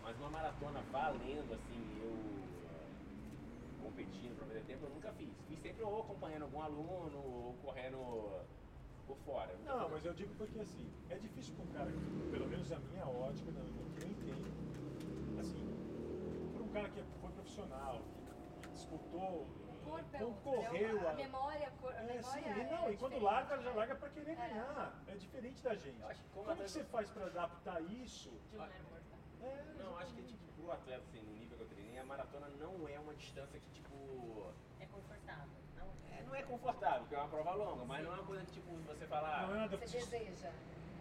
Mas 0.00 0.16
uma 0.16 0.30
maratona 0.30 0.80
valendo, 0.80 1.52
assim, 1.52 1.98
eu 2.00 2.64
competindo 3.82 4.34
pra 4.34 4.46
fazer 4.46 4.62
tempo, 4.62 4.86
eu 4.86 4.90
nunca 4.90 5.12
fiz. 5.12 5.36
Fiz 5.46 5.60
sempre 5.60 5.82
ou 5.82 6.00
acompanhando 6.00 6.44
algum 6.44 6.62
aluno, 6.62 7.18
ou 7.18 7.54
correndo 7.58 7.98
por 9.10 9.18
fora. 9.24 9.56
Não, 9.64 9.80
fiz- 9.82 9.90
mas 9.90 10.04
eu 10.04 10.14
digo 10.14 10.34
porque 10.34 10.58
assim, 10.60 10.92
é 11.08 11.18
difícil 11.18 11.52
para 11.54 11.64
um 11.64 11.68
cara, 11.68 11.92
que, 11.92 12.04
pelo 12.30 12.46
menos 12.46 12.70
a 12.70 12.78
minha 12.78 13.06
ótica, 13.06 13.50
no 13.50 13.64
no 13.64 13.84
que 13.90 14.00
eu 14.02 14.08
entendo, 14.08 14.46
assim, 15.36 15.66
para 16.52 16.62
um 16.62 16.68
cara 16.68 16.88
que 16.88 17.02
foi 17.20 17.32
profissional, 17.32 18.04
que, 18.14 18.62
que 18.62 18.70
disputou, 18.70 19.50
O 19.66 19.74
corpo 19.82 20.16
é 20.16 20.24
outro, 20.24 20.42
concorreu 20.42 21.00
né? 21.00 21.08
a 21.08 21.12
memória, 21.14 21.66
a 21.66 21.70
cor- 21.72 21.94
a 21.94 22.02
É, 22.02 22.22
sim, 22.22 22.40
memória 22.40 22.64
não, 22.70 22.88
é 22.88 22.92
e 22.92 22.96
quando 22.96 23.12
diferente, 23.14 23.22
larga, 23.22 23.56
já 23.56 23.70
né? 23.70 23.76
larga 23.76 23.94
para 23.96 24.10
querer 24.10 24.32
É. 24.32 24.36
ganhar. 24.36 25.04
É 25.08 25.16
diferente 25.16 25.62
da 25.62 25.74
gente. 25.74 25.98
Como 26.32 26.46
Como 26.46 26.56
que 26.56 26.68
você 26.68 26.84
faz 26.84 27.10
para 27.10 27.26
adaptar 27.26 27.80
isso? 27.82 28.30
De 28.50 28.56
um. 28.56 28.62
É, 29.42 29.64
Não, 29.78 29.96
acho 29.96 30.14
que 30.14 30.22
tipo, 30.22 30.52
pro 30.52 30.70
atleta, 30.70 31.02
assim, 31.02 31.22
no 31.22 31.32
nível 31.32 31.56
que 31.56 31.62
eu 31.62 31.68
treinei, 31.68 31.98
a 31.98 32.04
maratona 32.04 32.48
não 32.48 32.86
é 32.86 32.98
uma 33.00 33.14
distância 33.14 33.58
que, 33.58 33.70
tipo. 33.70 34.52
É 34.78 34.86
confortável. 34.86 35.59
Não 36.26 36.26
é, 36.26 36.26
não 36.26 36.34
é 36.36 36.42
confortável, 36.42 37.00
porque 37.00 37.14
é 37.14 37.18
uma 37.18 37.28
prova 37.28 37.54
longa, 37.54 37.84
mas 37.84 38.04
não 38.04 38.12
é 38.12 38.14
uma 38.14 38.24
coisa 38.24 38.44
que, 38.44 38.52
tipo, 38.52 38.70
você 38.86 39.06
falar. 39.06 39.46
Não 39.46 39.54
é 39.54 39.58
nada 39.58 39.76
Você 39.76 39.98
deseja. 39.98 40.52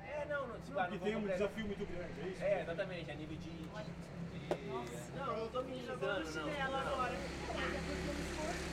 É, 0.02 0.26
não, 0.26 0.48
não, 0.48 0.60
tipo, 0.60 0.72
Não, 0.72 0.80
ah, 0.80 0.88
porque 0.88 0.98
não 0.98 1.06
tem 1.06 1.16
um 1.16 1.28
desafio 1.28 1.66
muito 1.66 1.86
grande, 1.86 2.22
é 2.22 2.28
isso? 2.28 2.44
É, 2.44 2.62
exatamente, 2.62 3.12
a 3.12 3.16
nível 3.16 3.38
de. 3.38 3.50
de- 3.50 4.68
Nossa, 4.68 5.12
não, 5.16 5.38
não 5.38 5.50
tô 5.50 5.64
minimizando, 5.64 6.00
não. 6.00 6.32
chinelo 6.32 6.72
não. 6.72 6.80
agora. 6.80 7.20
Mas 7.56 7.76
é 7.76 7.82
porque 7.82 8.10
o 8.10 8.20
esforço 8.20 8.70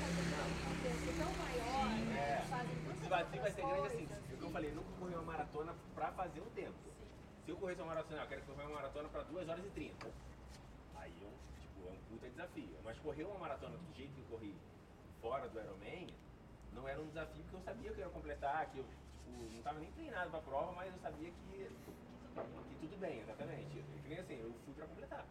tão 1.17 1.33
maior, 1.35 1.89
né? 1.89 2.19
É. 2.19 2.37
Eles 2.37 2.49
fazem 2.49 2.73
O 2.73 2.81
tantas 2.83 3.01
desafio 3.01 3.41
vai 3.41 3.51
ser 3.51 3.63
grande 3.63 3.87
assim. 3.87 4.09
É 4.13 4.35
o 4.35 4.37
que 4.37 4.45
eu 4.45 4.51
falei, 4.51 4.71
nunca 4.73 4.91
corri 4.99 5.15
uma 5.15 5.23
maratona 5.23 5.75
pra 5.95 6.13
fazer 6.13 6.41
um 6.41 6.51
tempo. 6.51 6.77
Se 7.45 7.51
eu 7.51 7.57
corresse 7.57 7.81
uma 7.81 7.89
maratona, 7.89 8.23
eu 8.23 8.29
quero 8.29 8.43
correr 8.43 8.63
uma 8.65 8.75
maratona 8.75 9.09
pra 9.09 9.23
2 9.23 9.49
horas 9.49 9.65
e 9.65 9.71
30. 9.71 10.07
Aí 10.97 11.15
eu, 11.23 11.33
tipo, 11.61 11.89
é 11.89 11.93
um 11.93 11.97
puta 12.09 12.29
desafio. 12.29 12.77
Mas 12.85 12.99
correr 12.99 13.25
uma 13.25 13.39
maratona 13.39 13.77
do 13.77 13.95
jeito 13.95 14.13
que 14.15 14.21
eu 14.21 14.27
corri 14.27 14.57
fora 15.21 15.49
do 15.49 15.61
Ironman, 15.61 16.07
não 16.77 16.87
era 16.89 17.01
um 17.01 17.09
desafio 17.09 17.43
que 17.45 17.55
eu 17.55 17.61
sabia 17.61 17.91
que 17.93 18.01
eu 18.01 18.07
ia 18.07 18.11
completar, 18.13 18.71
que 18.71 18.79
eu 18.79 18.85
tipo, 18.85 19.31
não 19.55 19.63
tava 19.63 19.81
nem 19.81 19.91
treinado 19.93 20.31
pra 20.31 20.41
prova, 20.41 20.73
mas 20.73 20.93
eu 20.93 21.01
sabia 21.01 21.31
que, 21.31 21.69
que 22.69 22.77
tudo 22.81 22.97
bem, 22.99 23.21
exatamente. 23.21 23.79
Eu, 23.79 24.01
que 24.03 24.09
nem 24.09 24.19
assim, 24.19 24.35
eu 24.41 24.53
fui 24.65 24.75
pra 24.75 24.87
completar. 24.87 25.27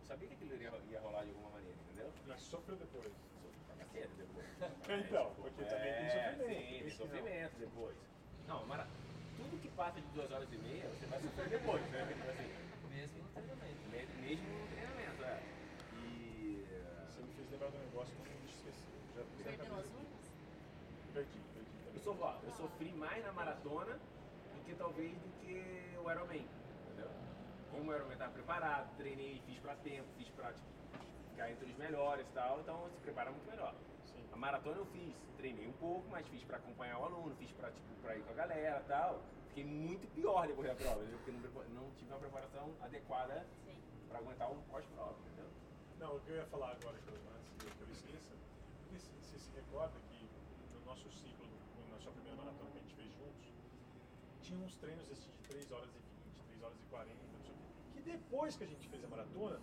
Eu 0.00 0.06
sabia 0.06 0.28
que 0.28 0.34
aquilo 0.34 0.54
ia, 0.56 0.70
ia 0.90 1.00
rolar 1.00 1.24
de 1.24 1.30
alguma 1.30 1.50
maneira, 1.50 1.76
entendeu? 1.86 2.12
Mas 2.26 2.40
sofreu 2.42 2.76
depois. 2.76 3.12
Sofri 3.40 3.60
pra 3.66 3.76
cacete 3.76 4.14
depois. 4.16 4.46
Então, 4.90 5.32
porque 5.34 5.64
também 5.64 5.92
tem 5.94 6.06
É, 6.06 6.10
sofrimento. 6.10 6.60
Sim, 6.60 6.68
tem 6.68 6.82
que 6.82 6.90
não. 6.90 7.06
sofrimento 7.06 7.56
depois. 7.58 7.96
Não, 8.48 8.66
mara... 8.66 8.86
tudo 9.36 9.56
que 9.58 9.68
passa 9.68 10.00
de 10.00 10.06
duas 10.08 10.30
horas 10.32 10.52
e 10.52 10.56
meia, 10.56 10.88
você 10.88 11.06
vai 11.06 11.20
sofrer 11.20 11.48
depois, 11.48 11.88
né? 11.90 12.06
Tipo 12.06 12.28
assim, 12.28 12.88
Mesmo 12.88 13.22
no 13.22 13.28
treinamento. 13.30 13.88
me- 13.88 14.06
mesmo 14.20 14.48
no 14.58 14.66
treinamento, 14.68 15.22
é. 15.22 15.42
E. 15.94 16.66
Você 17.08 17.22
me 17.22 17.32
fez 17.34 17.50
lembrar 17.50 17.70
de 17.70 17.76
um 17.76 17.80
negócio 17.80 18.14
eu 18.18 18.24
não 18.24 18.46
esqueci. 18.46 18.90
Já 19.14 19.24
fiz 19.24 19.38
na 19.38 19.52
Perdeu 19.52 19.74
as 19.76 19.84
cabeça. 19.84 19.96
unhas? 19.96 20.40
Perdi, 21.12 21.40
perdi. 21.54 21.70
Eu, 21.94 22.00
sou, 22.00 22.16
ó, 22.20 22.34
eu 22.42 22.49
sofri 22.60 22.92
mais 22.92 23.24
na 23.24 23.32
maratona 23.32 23.94
do 23.96 24.64
que 24.66 24.74
talvez 24.74 25.12
do 25.12 25.28
que 25.40 25.96
o 25.96 26.10
Ironman, 26.10 26.44
entendeu? 26.84 27.08
Como 27.70 27.90
o 27.90 27.94
Ironman 27.94 28.12
estava 28.12 28.32
preparado, 28.32 28.96
treinei, 28.98 29.40
fiz 29.46 29.58
pra 29.60 29.74
tempo, 29.76 30.06
fiz 30.18 30.28
pra 30.30 30.52
tipo, 30.52 30.68
ficar 31.30 31.50
entre 31.50 31.64
os 31.70 31.76
melhores 31.78 32.26
e 32.26 32.30
tal, 32.32 32.60
então 32.60 32.90
se 32.90 32.98
prepara 32.98 33.30
muito 33.30 33.48
melhor. 33.50 33.74
Sim. 34.06 34.22
A 34.32 34.36
maratona 34.36 34.76
eu 34.76 34.86
fiz, 34.86 35.14
treinei 35.38 35.66
um 35.66 35.72
pouco, 35.72 36.06
mas 36.10 36.26
fiz 36.28 36.42
pra 36.44 36.58
acompanhar 36.58 36.98
o 36.98 37.04
aluno, 37.04 37.34
fiz 37.36 37.50
pra, 37.52 37.70
tipo, 37.70 37.94
pra 38.02 38.16
ir 38.16 38.22
com 38.24 38.30
a 38.32 38.34
galera 38.34 38.80
e 38.84 38.88
tal. 38.88 39.22
Fiquei 39.48 39.64
muito 39.64 40.06
pior 40.14 40.46
depois 40.46 40.68
da 40.68 40.74
prova, 40.74 41.00
entendeu? 41.02 41.18
porque 41.18 41.32
não, 41.32 41.82
não 41.82 41.90
tive 41.94 42.10
uma 42.12 42.20
preparação 42.20 42.70
adequada 42.82 43.46
pra 44.08 44.18
aguentar 44.18 44.50
um 44.50 44.60
pós-prova, 44.70 45.16
entendeu? 45.26 45.46
Não, 45.98 46.16
o 46.16 46.20
que 46.20 46.30
eu 46.30 46.36
ia 46.36 46.46
falar 46.46 46.70
agora, 46.72 46.96
que 46.98 47.08
eu, 47.08 47.14
antes 47.16 47.74
que 47.76 47.82
eu 47.82 47.90
esqueça, 47.90 48.34
porque 48.84 48.98
se- 48.98 49.10
você 49.20 49.38
se 49.38 49.50
recorda 49.56 49.98
que 50.08 50.28
no 50.72 50.80
nosso 50.86 51.10
ciclo, 51.18 51.46
na 51.90 51.98
sua 51.98 52.12
primeira 52.12 52.36
maratona 52.36 52.70
que 52.70 52.78
a 52.78 52.80
gente 52.80 52.94
fez 52.94 53.10
juntos, 53.18 53.44
tinha 54.50 54.66
uns 54.66 54.74
treinos 54.76 55.08
assim, 55.12 55.30
de 55.30 55.48
3 55.48 55.70
horas 55.70 55.90
e 55.94 55.98
20, 56.26 56.42
3 56.48 56.62
horas 56.64 56.78
e 56.80 56.90
40, 56.90 57.14
não 57.14 57.40
sei 57.40 57.52
o 57.52 57.54
quê, 57.54 57.62
que 57.94 58.02
depois 58.02 58.56
que 58.56 58.64
a 58.64 58.66
gente 58.66 58.88
fez 58.88 59.04
a 59.04 59.08
maratona, 59.08 59.60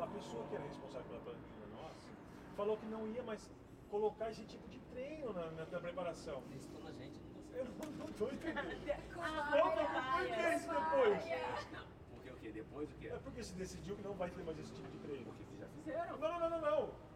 a 0.00 0.06
pessoa 0.06 0.46
que 0.48 0.54
era 0.54 0.64
responsável 0.64 1.06
pela 1.06 1.20
planilha 1.20 1.66
nossa, 1.76 2.08
falou 2.56 2.78
que 2.78 2.86
não 2.86 3.06
ia 3.08 3.22
mais 3.22 3.50
colocar 3.90 4.30
esse 4.30 4.44
tipo 4.44 4.66
de 4.68 4.78
treino 4.92 5.32
na, 5.34 5.50
na, 5.50 5.66
na 5.66 5.80
preparação. 5.80 6.42
Testou 6.48 6.82
na 6.82 6.92
gente, 6.92 7.20
não 7.20 7.58
Eu 7.58 7.64
não, 7.66 7.90
não 7.98 8.06
tô 8.14 8.28
entendendo. 8.28 8.70
Por 8.70 8.80
que 8.80 10.56
isso 10.56 10.68
depois? 10.68 11.24
Não, 11.72 11.84
porque 12.14 12.30
o 12.30 12.36
quê? 12.36 12.52
Depois 12.52 12.90
o 12.90 12.94
quê? 12.94 13.08
É 13.08 13.18
porque 13.18 13.42
se 13.42 13.52
decidiu 13.54 13.96
que 13.96 14.02
não 14.02 14.14
vai 14.14 14.30
ter 14.30 14.42
mais 14.42 14.58
esse 14.58 14.72
tipo 14.72 14.88
de 14.88 14.98
treino. 15.00 15.24
Porque 15.26 15.44
vocês 15.44 15.60
já 15.60 15.68
fizeram. 15.68 16.16
Não, 16.16 16.40
não, 16.40 16.40
não, 16.40 16.50
não, 16.50 16.60
não. 16.60 17.10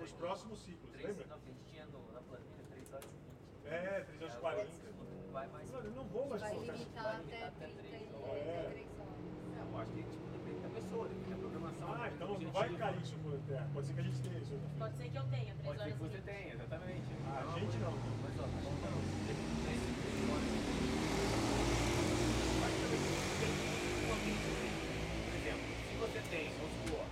Os 0.00 0.12
próximos 0.12 0.60
ciclos, 0.60 0.92
Três, 0.92 1.08
lembra? 1.08 1.26
não, 1.26 1.36
a 1.36 1.40
gente 1.40 1.60
tinha 1.64 1.84
no, 1.86 2.12
na 2.12 2.20
planilha 2.20 2.64
3 2.70 2.92
horas 2.92 3.10
e 3.10 3.66
20. 3.66 3.74
É, 3.74 4.00
3 4.04 4.22
horas 4.22 4.34
e 4.34 4.38
40. 4.38 4.87
Não 5.38 5.46
vai 5.46 5.54
mais. 5.54 5.70
Mano, 5.70 5.86
eu 5.86 5.92
não 5.92 6.04
vou 6.04 6.26
mais 6.26 6.42
Vai 6.42 6.50
limitar 6.50 7.04
vai 7.04 7.14
até 7.14 7.22
limitar 7.22 7.46
até 7.46 7.66
30 7.66 7.82
três 7.86 8.02
e 8.02 8.14
horas. 8.18 8.42
É. 8.42 8.74
33 8.74 8.98
horas. 8.98 9.18
É, 9.54 9.62
eu 9.62 9.78
acho 9.78 9.92
que 9.92 10.02
tipo, 10.02 10.26
depende 10.34 10.58
da 10.58 10.68
pessoa, 10.68 11.08
depende 11.08 11.30
da 11.30 11.36
programação. 11.38 11.86
Ah, 11.94 12.08
então 12.08 12.26
não 12.28 12.50
vai 12.50 12.68
cair 12.74 12.98
isso 12.98 13.16
por 13.22 13.38
terra. 13.46 13.70
Pode 13.72 13.86
ser 13.86 13.92
que 13.94 14.00
a 14.00 14.02
gente 14.02 14.18
tenha 14.18 14.38
isso. 14.38 14.58
Pode 14.78 14.96
ser 14.98 15.08
que 15.08 15.16
eu 15.16 15.26
tenha 15.30 15.54
3 15.54 15.62
Pode 15.62 15.78
ser 15.78 15.84
horas 15.84 15.94
que 15.94 16.02
e 16.02 16.08
você 16.08 16.18
20. 16.18 16.26
tenha, 16.26 16.54
exatamente. 16.58 17.06
Ah, 17.30 17.38
a 17.38 17.58
gente 17.58 17.76
não. 17.78 17.94
Mas 17.94 18.34
ó, 18.34 18.42
horas. 18.42 19.06
Tem 19.28 19.36
um 19.38 19.46
contexto. 19.46 19.88
Por 25.22 25.34
exemplo, 25.38 25.66
se 25.86 25.94
você 26.02 26.20
tem, 26.34 26.50
vamos 26.58 26.74
supor, 26.82 27.06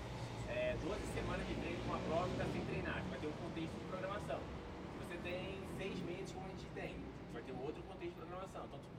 é, 0.51 0.77
12 0.83 1.07
semanas 1.15 1.47
de 1.47 1.55
treino 1.55 1.79
com 1.85 1.89
uma 1.95 1.99
prova 2.11 2.27
e 2.27 2.33
está 2.33 2.45
sem 2.51 2.65
treinar, 2.67 2.99
você 3.03 3.09
vai 3.11 3.19
ter 3.21 3.27
um 3.29 3.39
contexto 3.39 3.75
de 3.79 3.85
programação. 3.87 4.41
Se 4.41 5.07
você 5.07 5.17
tem 5.23 5.61
6 5.79 6.01
meses, 6.03 6.33
como 6.33 6.47
a 6.47 6.51
gente 6.51 6.67
tem, 6.75 6.95
você 6.97 7.33
vai 7.33 7.43
ter 7.43 7.53
um 7.53 7.63
outro 7.63 7.83
contexto 7.85 8.15
de 8.15 8.21
programação. 8.21 8.65
Então, 8.67 8.79
tipo, 8.81 8.97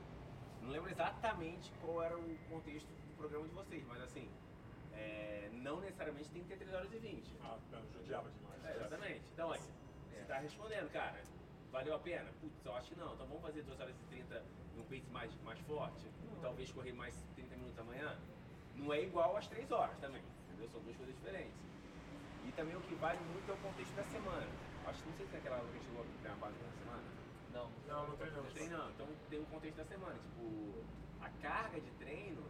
não 0.62 0.70
lembro 0.70 0.87
exatamente 0.98 1.70
qual 1.80 2.02
era 2.02 2.18
o 2.18 2.38
contexto 2.50 2.88
do 2.88 3.16
programa 3.16 3.46
de 3.46 3.54
vocês, 3.54 3.84
mas 3.86 4.02
assim, 4.02 4.28
é, 4.92 5.48
não 5.52 5.80
necessariamente 5.80 6.28
tem 6.30 6.42
que 6.42 6.48
ter 6.48 6.56
3 6.56 6.74
horas 6.74 6.92
e 6.92 6.98
20. 6.98 7.36
Ah, 7.40 7.56
não, 7.70 7.80
judiava 7.92 8.28
demais. 8.30 8.64
É, 8.64 8.74
exatamente. 8.74 9.22
Então, 9.32 9.52
aí, 9.52 9.60
você 9.60 10.24
tá 10.26 10.38
respondendo, 10.38 10.90
cara, 10.90 11.22
valeu 11.70 11.94
a 11.94 11.98
pena? 12.00 12.28
Putz, 12.40 12.64
eu 12.64 12.74
acho 12.74 12.88
que 12.90 12.98
não. 12.98 13.14
Então 13.14 13.26
vamos 13.28 13.42
fazer 13.42 13.62
2 13.62 13.80
horas 13.80 13.94
e 13.94 14.04
30 14.10 14.42
num 14.76 14.82
pace 14.84 15.10
mais, 15.12 15.32
mais 15.42 15.60
forte? 15.60 16.04
E 16.06 16.40
talvez 16.42 16.72
correr 16.72 16.92
mais 16.92 17.14
30 17.36 17.56
minutos 17.56 17.78
amanhã? 17.78 18.18
Não 18.74 18.92
é 18.92 19.00
igual 19.00 19.36
às 19.36 19.46
3 19.46 19.70
horas 19.70 19.96
também, 19.98 20.22
entendeu? 20.48 20.68
São 20.68 20.80
duas 20.80 20.96
coisas 20.96 21.14
diferentes. 21.14 21.54
E 22.44 22.52
também 22.52 22.74
o 22.74 22.80
que 22.80 22.94
vale 22.96 23.20
muito 23.20 23.48
é 23.48 23.54
o 23.54 23.58
contexto 23.58 23.94
da 23.94 24.04
semana. 24.04 24.46
Acho 24.86 25.02
que 25.02 25.08
não 25.10 25.16
sei 25.16 25.26
se 25.26 25.36
é 25.36 25.38
aquela 25.38 25.56
hora 25.58 25.64
que 25.66 25.70
a 25.70 25.74
gente 25.74 25.86
chegou 25.86 26.02
a 26.02 26.34
base 26.36 26.58
da 26.58 26.72
semana. 26.72 27.27
Não, 27.52 27.70
Não, 27.86 28.08
não 28.08 28.16
treinamos. 28.16 28.52
Treinando, 28.52 28.90
então 28.92 29.06
tem 29.30 29.40
um 29.40 29.44
contexto 29.46 29.76
da 29.76 29.84
semana. 29.84 30.14
Tipo, 30.18 30.84
a 31.20 31.28
carga 31.42 31.80
de 31.80 31.90
treino 31.92 32.44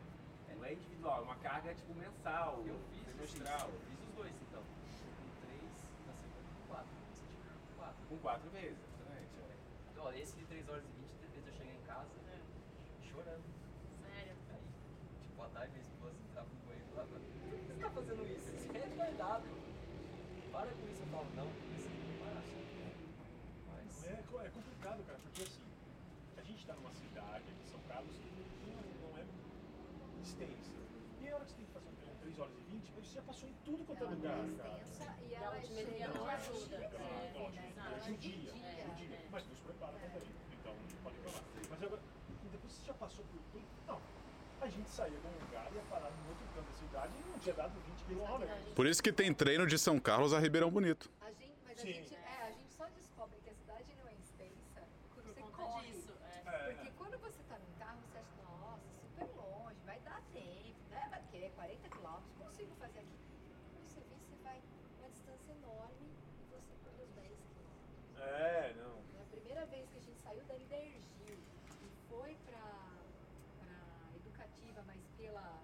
é, 0.48 0.54
não 0.54 0.64
é 0.64 0.72
individual, 0.74 1.20
é 1.20 1.22
uma 1.24 1.36
carga 1.36 1.74
tipo 1.74 1.94
mensal, 1.94 2.62
Eu 2.66 2.78
fiz, 2.90 3.04
semestral. 3.06 3.68
eu 3.70 3.80
fiz 3.80 3.98
os 4.08 4.14
dois 4.14 4.32
então. 4.48 4.62
Com 4.62 5.46
três 5.46 5.70
na 6.06 6.12
semana 6.14 6.48
com 6.58 6.66
quatro. 6.68 6.88
Com 6.88 7.76
quatro. 7.78 8.06
Com 8.08 8.18
quatro 8.18 8.50
vezes, 8.50 8.78
exatamente. 8.78 9.30
é. 9.38 9.56
Então, 9.92 10.04
ó, 10.04 10.12
esse 10.12 10.36
de 10.36 10.44
3 10.46 10.68
horas 10.68 10.84
e 10.84 10.88
20, 10.88 11.10
depois 11.20 11.46
eu 11.46 11.52
chegar 11.52 11.72
em 11.74 11.82
casa, 11.86 12.14
né, 12.26 12.40
chorando. 13.10 13.44
Sério. 14.02 14.36
Aí, 14.50 14.62
tipo, 15.22 15.42
a 15.42 15.48
Thay, 15.48 15.68
minha 15.68 15.80
esposa, 15.80 16.14
entrava 16.28 16.48
no 16.48 16.66
banheiro 16.66 16.94
lá, 16.96 17.04
por 17.04 17.20
que 17.20 17.56
você 17.56 17.74
tá 17.74 17.90
fazendo 17.90 18.26
isso? 18.26 18.50
Isso 18.50 18.68
é 18.76 18.78
retardado. 18.78 19.46
Para 20.52 20.70
com 20.72 20.88
isso, 20.88 21.02
eu 21.02 21.06
falo, 21.08 21.26
não, 21.36 21.48
isso 21.76 21.88
não 21.88 22.26
para. 22.26 22.42
Mas, 23.68 24.04
É, 24.06 24.22
co- 24.30 24.40
é 24.40 24.50
complicado, 24.88 25.04
cara, 25.06 25.18
porque 25.22 25.42
assim, 25.42 25.62
a 26.38 26.42
gente 26.42 26.66
tá 26.66 26.74
numa 26.74 26.92
cidade 26.92 27.44
aqui 27.50 27.62
em 27.62 27.66
São 27.70 27.80
Carlos 27.88 28.16
que 28.16 28.30
não, 28.66 29.10
não 29.10 29.18
é 29.18 29.24
extensa. 30.22 30.70
E 31.20 31.28
a 31.28 31.34
hora 31.36 31.44
que 31.44 31.50
você 31.50 31.56
tem 31.56 31.66
que 31.66 31.72
fazer 31.72 31.88
um 31.88 31.94
treino 31.96 32.16
3 32.20 32.38
horas 32.38 32.52
e 32.58 32.62
20, 32.72 32.90
você 32.92 33.14
já 33.14 33.22
passou 33.22 33.48
em 33.48 33.54
tudo 33.64 33.84
quanto 33.84 34.02
é 34.02 34.06
Ela 34.06 34.14
lugar, 34.14 34.38
é 34.38 34.56
cara. 34.56 34.78
extensa 34.80 35.14
e 35.22 35.28
Dá 35.28 35.36
ela 35.44 35.56
é 35.58 35.62
cheia 35.62 35.84
de 35.84 35.94
te 35.94 36.02
ajuda. 36.02 36.32
ajuda. 36.32 36.76
É, 36.76 37.32
Ótimo, 37.36 37.66
exato. 37.68 37.94
é 37.94 38.00
judia, 38.00 38.50
É, 38.52 38.86
judia. 38.86 39.16
é. 39.16 39.28
Mas 39.30 39.46
nos 39.46 39.58
prepara 39.60 39.92
também, 39.98 40.28
então 40.60 40.72
não 40.74 41.02
pode 41.02 41.16
reclamar. 41.16 41.42
Mas 41.70 41.82
agora, 41.82 42.02
e 42.44 42.48
depois 42.48 42.72
você 42.72 42.86
já 42.86 42.94
passou 42.94 43.24
por 43.26 43.40
tudo. 43.52 43.66
Não, 43.86 44.00
a 44.60 44.68
gente 44.68 44.88
saía 44.88 45.18
de 45.18 45.26
um 45.26 45.44
lugar 45.44 45.68
e 45.72 45.74
ia 45.76 45.82
parar 45.82 46.10
no 46.10 46.28
outro 46.30 46.46
canto 46.54 46.66
da 46.66 46.72
cidade 46.72 47.12
e 47.18 47.28
não 47.30 47.38
tinha 47.38 47.54
dado 47.54 47.78
20 47.80 48.04
quilômetros. 48.06 48.68
Por 48.74 48.86
isso 48.86 49.02
que 49.02 49.12
tem 49.12 49.34
treino 49.34 49.66
de 49.66 49.78
São 49.78 50.00
Carlos 50.00 50.32
a 50.32 50.38
Ribeirão 50.38 50.70
Bonito. 50.70 51.10
A 51.20 51.30
gente, 51.32 51.58
mas 51.64 51.78
a 51.78 51.82
Sim. 51.82 51.92
gente, 51.92 52.14
é, 52.14 52.42
a 52.48 52.50
gente 52.52 52.72
só 52.72 52.86
descobre 52.88 53.38
que 53.42 53.50
a 53.50 53.54
cidade 53.54 53.84
não 54.02 54.08
é 54.08 54.14
extensa 54.14 54.82
quando 55.14 55.26
Por 55.26 55.34
você 55.34 55.40
conta 55.42 55.56
corre. 55.56 55.86
disso. 55.92 56.12
É. 56.22 56.48
É, 56.48 56.72
Porque 56.74 56.90
quando 56.96 57.18
você 57.18 57.42
tá 57.48 57.58
num 57.58 57.78
carro, 57.78 58.00
você 58.10 58.18
acha, 58.18 58.42
nossa, 58.42 58.82
super 59.02 59.28
longe, 59.36 59.76
vai 59.84 60.00
dar 60.00 60.22
tempo, 60.32 60.78
né? 60.90 61.06
Vai 61.10 61.22
que 61.30 61.50
40 61.50 61.88
quilômetros, 61.90 62.32
consigo 62.38 62.74
fazer 62.76 62.98
aqui. 63.00 63.18
Quando 63.72 63.86
você 63.86 64.00
vê, 64.00 64.16
você 64.16 64.36
vai 64.42 64.62
uma 64.98 65.08
distância 65.10 65.52
enorme 65.52 66.08
e 66.40 66.44
você 66.50 66.74
corre 66.82 67.02
os 67.04 67.10
10 67.14 67.38
quilômetros. 67.52 68.20
é, 68.20 68.74
não. 68.78 68.98
É 69.18 69.22
a 69.22 69.26
primeira 69.30 69.66
vez 69.66 69.88
que 69.90 69.98
a 69.98 70.00
gente 70.00 70.18
saiu 70.22 70.44
da 70.46 70.54
Lidergil 70.54 71.02
e 71.82 71.88
foi 72.08 72.34
pra, 72.46 72.90
pra 73.60 74.16
Educativa, 74.16 74.82
mas 74.86 75.00
pela, 75.18 75.62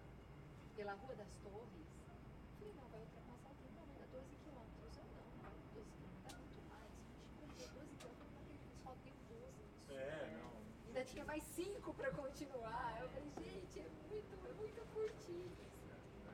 pela 0.76 0.92
Rua 0.94 1.14
das 1.16 1.32
Torres, 1.42 1.88
eu 2.10 2.18
falei, 2.58 2.74
não, 2.76 2.88
vai 2.88 3.00
ultrapassar 3.00 3.50
o 3.50 3.54
tempo, 3.56 3.72
não, 3.74 3.86
vai 3.86 3.96
dar 3.96 4.06
12 4.12 4.36
quilômetros. 4.44 4.96
Eu 4.98 5.04
não, 5.04 5.24
não 5.24 5.42
vai 5.48 5.56
12 5.74 5.90
quilômetros, 5.96 6.22
dá 6.28 6.32
muito 6.36 6.60
mais. 6.68 6.92
A 6.92 7.40
gente 7.40 7.54
corria 7.56 7.68
12 7.72 7.96
quilômetros, 7.96 8.30
não 8.34 8.40
acredito, 8.44 8.76
só 8.84 8.92
tem 9.02 9.14
12. 9.32 9.64
isso 9.64 9.92
É, 9.92 10.30
não. 10.38 10.52
Ainda 10.86 11.04
tinha 11.04 11.24
mais 11.24 11.42
5 11.42 11.94
pra 11.94 12.10
continuar. 12.12 12.96
Eu 13.00 13.08
falei, 13.10 13.30
gente, 13.42 13.80
é 13.80 13.88
muito, 14.08 14.32
é 14.46 14.52
muito 14.54 14.80
curtinho. 14.94 15.50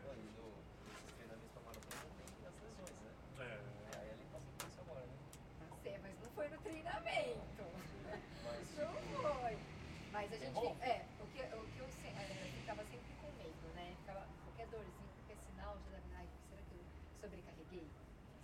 Não, 0.04 0.12
e 0.12 0.24
no, 0.36 0.46
esses 0.92 1.12
treinamentos 1.16 1.50
pra 1.52 1.62
maratona 1.64 1.96
não 2.04 2.36
tem 2.36 2.46
as 2.46 2.56
lesões, 2.60 2.96
né? 3.00 3.10
É. 3.40 3.98
Aí 4.00 4.08
ela 4.10 4.24
passou 4.32 4.52
por 4.58 4.68
isso 4.68 4.80
agora, 4.84 5.00
né? 5.06 5.16
Tá 5.60 5.76
certo, 5.82 6.02
mas 6.02 6.14
não 6.20 6.30
foi 6.36 6.48
no 6.48 6.58
treinamento. 6.60 7.64
Mas, 8.44 8.76
Não 8.76 8.92
foi. 9.24 9.58
Mas 10.12 10.32
a 10.32 10.36
gente. 10.36 10.52
bom. 10.52 10.76
É, 10.82 11.06
o 11.20 11.26
que, 11.32 11.40
o 11.40 11.64
que 11.72 11.78
eu, 11.80 11.88
se- 11.88 12.08
é, 12.12 12.24
eu 12.44 12.52
ficava 12.60 12.82
sempre 12.84 13.12
com 13.22 13.30
medo, 13.38 13.66
né? 13.74 13.94
Ficava 14.00 14.26
qualquer 14.44 14.66
dorzinho, 14.68 15.08
qualquer 15.16 15.36
sinal, 15.46 15.78
já 15.86 15.90
dava, 15.96 16.04
ai, 16.18 16.28
será 16.50 16.62
que 16.68 16.74
eu 16.74 16.84
sobrecarreguei? 17.20 17.86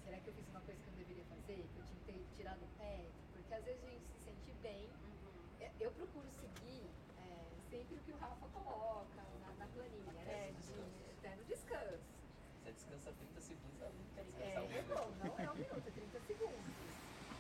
Será 0.05 0.17
que 0.19 0.29
eu 0.29 0.35
fiz 0.35 0.49
uma 0.49 0.61
coisa 0.61 0.81
que 0.81 0.87
eu 0.89 0.93
não 0.93 0.99
deveria 0.99 1.25
fazer? 1.25 1.57
Que 1.75 1.77
eu 1.79 1.85
tinha 1.85 1.99
que 2.01 2.07
ter 2.13 2.19
tirado 2.37 2.63
o 2.63 2.69
pé? 2.79 3.05
Porque 3.35 3.53
às 3.55 3.65
vezes 3.65 3.83
a 3.85 3.89
gente 3.91 4.07
se 4.07 4.19
sente 4.25 4.43
bem. 4.67 4.91
Uhum. 5.07 5.57
É, 5.61 5.71
Eu 5.79 5.91
procuro 5.93 6.29
seguir 6.31 6.91
é, 7.19 7.31
sempre 7.71 7.95
o 7.97 8.01
que 8.03 8.13
o 8.13 8.17
Rafa 8.19 8.49
coloca 8.49 9.23
na, 9.43 9.51
na 9.61 9.67
planilha, 9.69 10.13
né? 10.13 10.53
De 10.65 11.11
eterno 11.13 11.45
descanso. 11.45 12.05
você 12.63 12.73
descansa 12.73 13.13
30 13.13 13.41
segundos, 13.41 13.79
não 13.95 14.07
quer 14.15 14.23
É, 14.23 14.25
descansar 14.27 14.63
um 14.65 14.73
é 14.73 14.83
bom, 14.83 15.11
não 15.23 15.39
é 15.39 15.51
um 15.51 15.55
minuto, 15.55 15.87
é 15.87 15.91
30 15.93 16.21
segundos. 16.21 16.75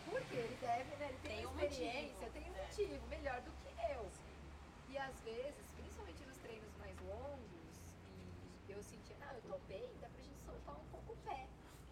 Porque 0.04 0.36
ele 0.36 0.56
deve, 0.60 0.96
né? 0.96 1.08
Ele 1.08 1.18
tem, 1.18 1.36
Tem 1.36 1.46
um 1.46 1.50
uma 1.50 1.64
experiência, 1.64 2.14
motivo. 2.14 2.32
tem 2.32 2.50
um 2.50 2.54
É. 2.56 2.62
motivo 2.66 3.06
melhor 3.08 3.40
do 3.42 3.50
que 3.62 3.68
eu. 3.92 4.10
E 4.88 4.98
às 4.98 5.20
vezes, 5.22 5.66
principalmente 5.72 6.24
nos 6.26 6.36
treinos 6.38 6.72
mais 6.76 6.96
longos, 7.00 7.74
e 8.68 8.72
eu 8.72 8.82
sentia, 8.84 9.16
não, 9.18 9.32
eu 9.32 9.42
tô 9.42 9.58
bem, 9.66 9.84
dá 10.00 10.08
pra 10.08 10.22
gente 10.22 10.38
soltar 10.44 10.76
um 10.78 10.84
pouco 10.94 11.12
o 11.12 11.16
pé. 11.28 11.48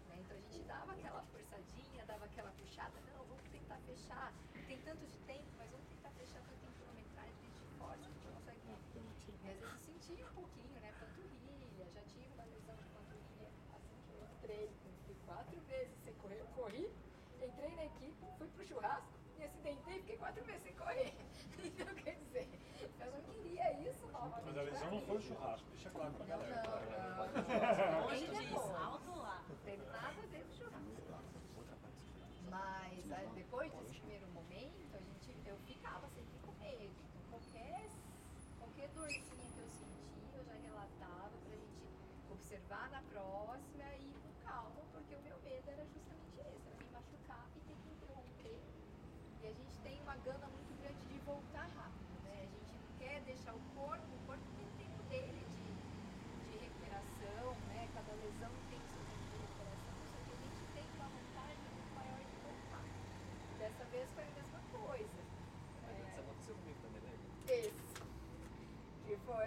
né? 0.07 0.15
Então 0.21 0.37
a 0.37 0.39
gente 0.39 0.63
dava 0.63 0.93
aquela 0.93 1.21
forçadinha, 1.23 2.05
dava 2.05 2.23
aquela 2.25 2.51
puxada, 2.51 2.97
não, 3.13 3.25
vamos 3.25 3.43
tentar 3.51 3.77
fechar. 3.79 4.31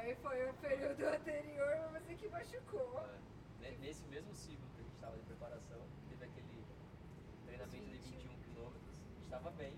Aí 0.09 0.14
foi 0.22 0.42
o 0.48 0.54
período 0.54 1.04
anterior, 1.04 1.90
mas 1.92 2.02
você 2.02 2.14
que 2.14 2.28
machucou. 2.28 2.98
É. 3.62 3.72
Nesse 3.76 4.06
mesmo 4.06 4.34
ciclo 4.34 4.66
que 4.74 4.80
a 4.80 4.82
gente 4.82 4.94
estava 4.94 5.14
de 5.18 5.22
preparação, 5.24 5.82
teve 6.09 6.24
aquele 6.24 6.64
treinamento 7.44 7.90
de 7.90 7.98
21 7.98 8.28
km, 8.40 8.72
a 8.72 8.92
gente 8.94 9.22
estava 9.24 9.50
bem, 9.50 9.78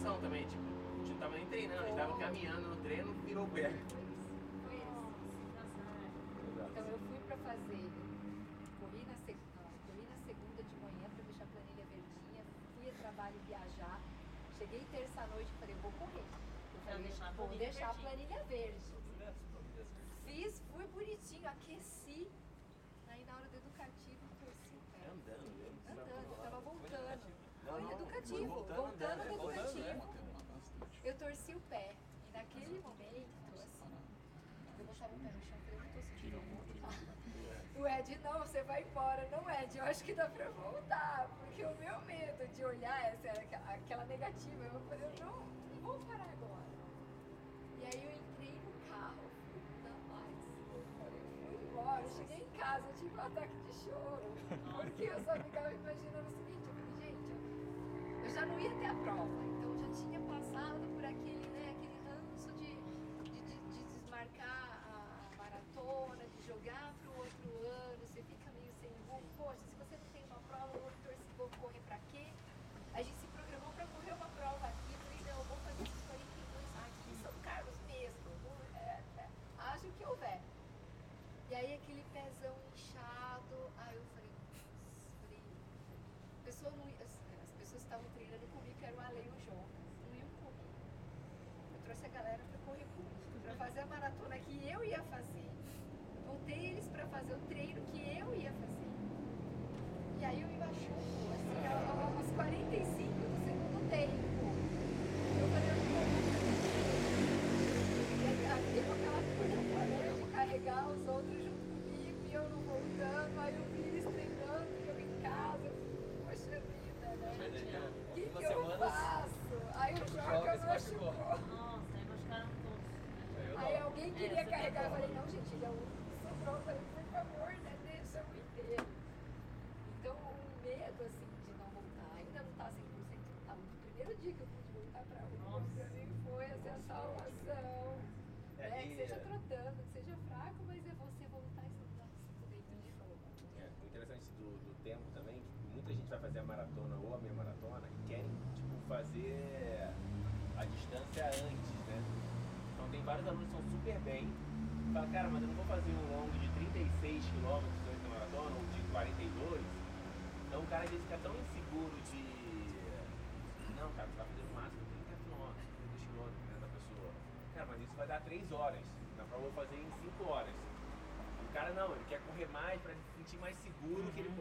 também, 0.00 0.46
tipo, 0.48 0.62
a 0.62 0.96
gente 0.96 1.10
não 1.10 1.18
tava 1.18 1.36
nem 1.36 1.46
treinando, 1.46 1.82
a 1.82 1.86
gente 1.86 1.96
tava 1.96 2.18
caminhando 2.18 2.68
no 2.68 2.76
treino, 2.76 3.12
virou 3.24 3.46
pé. 3.48 3.70
Foi 4.64 4.76
isso. 4.76 5.10
Então 6.70 6.86
eu 6.86 6.98
fui 6.98 7.18
para 7.26 7.36
fazer 7.36 7.90
corrida 8.80 9.14
segunda, 9.26 9.68
corrida 9.86 10.16
segunda 10.24 10.62
de 10.62 10.76
manhã 10.80 11.06
para 11.14 11.24
deixar 11.24 11.44
a 11.44 11.52
planilha 11.52 11.84
verdinha, 11.84 12.44
fui 12.74 12.88
a 12.88 12.92
trabalho 12.94 13.36
viajar, 13.46 14.00
cheguei 14.56 14.80
terça-noite 14.90 15.50
e 15.54 15.58
falei, 15.60 15.76
vou 15.82 15.92
correr. 15.92 16.24
Eu 16.88 16.98
deixar 16.98 17.32
deixar 17.58 17.90
a 17.90 17.94
planilha 17.94 18.42
verde. 18.44 18.90
Né? 19.18 19.32
Fiz, 20.24 20.62
fui 20.72 20.86
bonitinho, 20.88 21.46
aqueci. 21.46 22.30
Aí 23.08 23.24
na 23.26 23.36
hora 23.36 23.48
do 23.48 23.56
educativo 23.56 24.24
torci 24.40 24.76
o 24.76 24.82
pé. 24.92 25.06
Andando, 25.12 25.44
andando, 25.90 26.30
eu 26.30 26.36
tava 26.42 26.60
voltando. 26.60 27.40
Não, 27.64 27.80
não, 27.80 27.92
educativo, 27.92 28.46
voltando, 28.46 28.76
voltando, 28.76 29.12
andando, 29.12 29.22
é 29.22 29.36
voltando, 29.36 29.69
o 37.80 37.88
Ed, 37.88 38.18
não, 38.22 38.38
você 38.40 38.62
vai 38.62 38.82
embora. 38.82 39.26
Não, 39.30 39.50
Ed, 39.50 39.78
eu 39.78 39.84
acho 39.84 40.04
que 40.04 40.12
dá 40.12 40.26
pra 40.26 40.50
voltar. 40.50 41.28
Porque 41.40 41.64
o 41.64 41.74
meu 41.76 42.00
medo 42.02 42.46
de 42.54 42.64
olhar 42.64 43.12
essa, 43.12 43.30
aquela 43.72 44.04
negativa, 44.04 44.64
eu 44.64 44.80
falei, 44.80 45.04
eu 45.04 45.24
não, 45.24 45.38
não 45.38 45.80
vou 45.80 45.98
parar 46.00 46.28
agora. 46.30 46.70
E 47.78 47.84
aí 47.86 48.04
eu 48.04 48.12
entrei 48.12 48.60
no 48.60 48.72
carro, 48.90 49.24
na 49.82 49.90
mais. 50.12 50.36
Eu 50.74 50.82
fui 51.40 51.54
embora, 51.54 52.02
eu 52.02 52.08
cheguei 52.10 52.46
em 52.46 52.58
casa, 52.58 52.84
tive 52.98 53.16
um 53.16 53.20
ataque 53.20 53.56
de 53.66 53.72
choro. 53.72 54.34
Porque 54.76 55.04
eu 55.04 55.20
só 55.20 55.34
ficava 55.36 55.72
imaginando 55.72 56.28
o 56.28 56.32
seguinte, 56.32 56.66
eu 56.66 56.74
falei, 56.74 57.14
gente, 57.14 58.24
eu 58.24 58.30
já 58.30 58.46
não 58.46 58.60
ia 58.60 58.70
ter 58.70 58.86
a 58.86 58.94
prova. 58.94 59.49
galera 92.22 92.44
para 92.44 92.58
correr 92.66 92.86
comigo, 92.96 93.40
para 93.42 93.54
fazer 93.54 93.80
a 93.80 93.86
maratona 93.86 94.38
que 94.40 94.68
eu 94.68 94.84
ia 94.84 95.02
fazer. 95.04 95.50
Voltei 96.26 96.66
eles 96.66 96.86
para 96.88 97.06
fazer 97.06 97.32
o 97.32 97.38
treino 97.48 97.80
que 97.92 98.00
eu 98.18 98.34
ia 98.34 98.52
fazer. 98.52 98.90
E 100.20 100.24
aí 100.24 100.40
eu 100.42 100.48
me 100.48 100.58
machuco, 100.58 101.30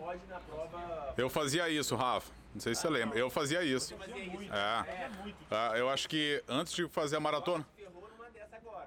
pode 0.10 0.26
na 0.26 0.40
prova. 0.40 1.14
Eu 1.16 1.30
fazia 1.30 1.70
isso, 1.70 1.96
Rafa. 1.96 2.34
Não 2.54 2.60
sei 2.60 2.74
se 2.74 2.82
você 2.82 2.90
lembra. 2.90 3.18
Eu 3.18 3.30
fazia 3.30 3.64
isso. 3.64 3.94
É, 3.94 4.90
é. 4.90 4.92
é. 4.92 5.04
é 5.06 5.12
ah, 5.52 5.74
eu 5.78 5.88
acho 5.90 6.10
que 6.10 6.44
antes 6.48 6.74
de 6.74 6.88
fazer 6.88 7.18
a 7.18 7.20
maratona. 7.20 7.66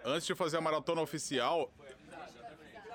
Antes 0.04 0.26
de 0.26 0.34
fazer 0.34 0.56
a 0.56 0.60
maratona 0.60 1.00
oficial. 1.00 1.70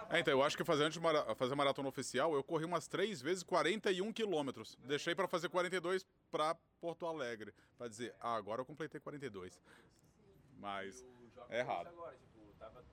É, 0.10 0.20
então, 0.20 0.34
eu 0.34 0.42
acho 0.42 0.56
que 0.56 0.64
fazer 0.64 0.84
antes 0.84 0.94
de 0.94 1.02
mara 1.02 1.36
fazer 1.36 1.54
a 1.54 1.56
maratona 1.56 1.90
oficial, 1.90 2.34
eu 2.34 2.42
corri 2.42 2.64
umas 2.64 2.88
três 2.88 3.22
vezes 3.22 3.44
41 3.44 4.12
quilômetros. 4.14 4.78
Deixei 4.86 5.14
para 5.14 5.28
fazer 5.28 5.50
42 5.50 6.06
para 6.32 6.56
Porto 6.80 7.06
Alegre. 7.06 7.54
Para 7.78 7.88
dizer, 7.90 8.14
ah, 8.20 8.36
agora 8.36 8.62
eu 8.62 8.66
completei 8.66 9.00
42. 9.02 9.60
Mas 10.60 11.06
é 11.50 11.60
errado. 11.60 11.90
Tipo, 11.90 12.54
tava 12.58 12.84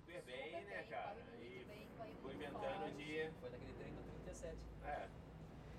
super 0.00 0.22
bem, 0.22 0.64
né, 0.64 0.86
cara? 0.90 1.16
E 1.40 1.66
foi 2.20 2.34
inventando 2.34 2.96
de. 2.96 3.30
Foi 3.40 3.50
daquele 3.50 3.72
treino 3.74 4.05
77. 4.36 4.56
É. 4.84 5.08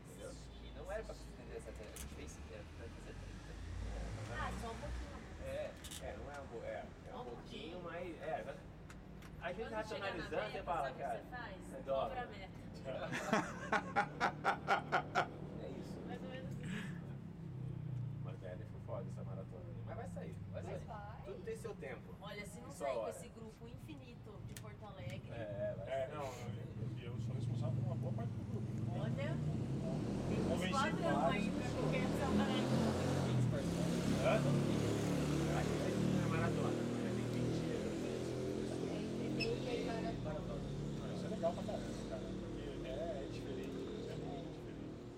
Entendeu? 0.07 0.31
E 0.63 0.71
não 0.75 0.91
era 0.91 1.03
pra 1.03 1.13
ser 1.13 1.23
77, 1.37 1.69
a 1.69 1.73
gente 1.83 2.05
fez 2.15 2.35
era 2.51 2.63
pra 2.63 2.87
fazer 2.87 3.13
30. 3.13 3.21
Ah, 4.33 4.51
só 4.61 4.71
um 4.71 4.77
pouquinho. 4.77 5.17
É, 5.45 5.71
é, 6.01 6.17
não 6.17 6.31
é 6.31 6.39
um, 6.41 6.63
é, 6.63 6.85
é 7.09 7.15
um, 7.15 7.21
um 7.21 7.25
pouquinho, 7.25 7.35
pouquinho, 7.35 7.81
mas. 7.83 8.21
É, 8.21 8.43
mas, 8.45 8.55
a 9.41 9.53
gente 9.53 9.71
racionalizando, 9.73 10.35
meta, 10.35 10.49
você 10.49 10.63
fala, 10.63 10.91
cara. 10.91 11.19
Você 11.19 11.25
faz? 11.29 11.55
É 11.73 11.81
dobra. 11.81 12.09
Dobra 12.09 12.21
a 12.21 12.25
meta. 12.25 12.57
é 15.61 15.69
isso. 15.69 15.93
Mais 16.07 16.23
ou 16.23 16.29
menos 16.29 16.51
isso. 16.59 16.67
Mas 18.23 18.43
é, 18.43 18.55
foi 18.55 18.79
foda 18.85 19.07
essa 19.09 19.23
maratona. 19.23 19.63
Mas 19.85 19.95
vai 19.95 20.09
sair, 20.09 20.35
vai 20.51 20.63
mas 20.63 20.71
sair. 20.71 20.85
Vai. 20.87 21.21
Tudo 21.25 21.43
tem 21.43 21.57
seu 21.57 21.75
tempo. 21.75 22.15
Olha, 22.19 22.45
se 22.45 22.59
não 22.59 22.71
sair 22.71 22.95
com 22.95 23.07
esse 23.09 23.26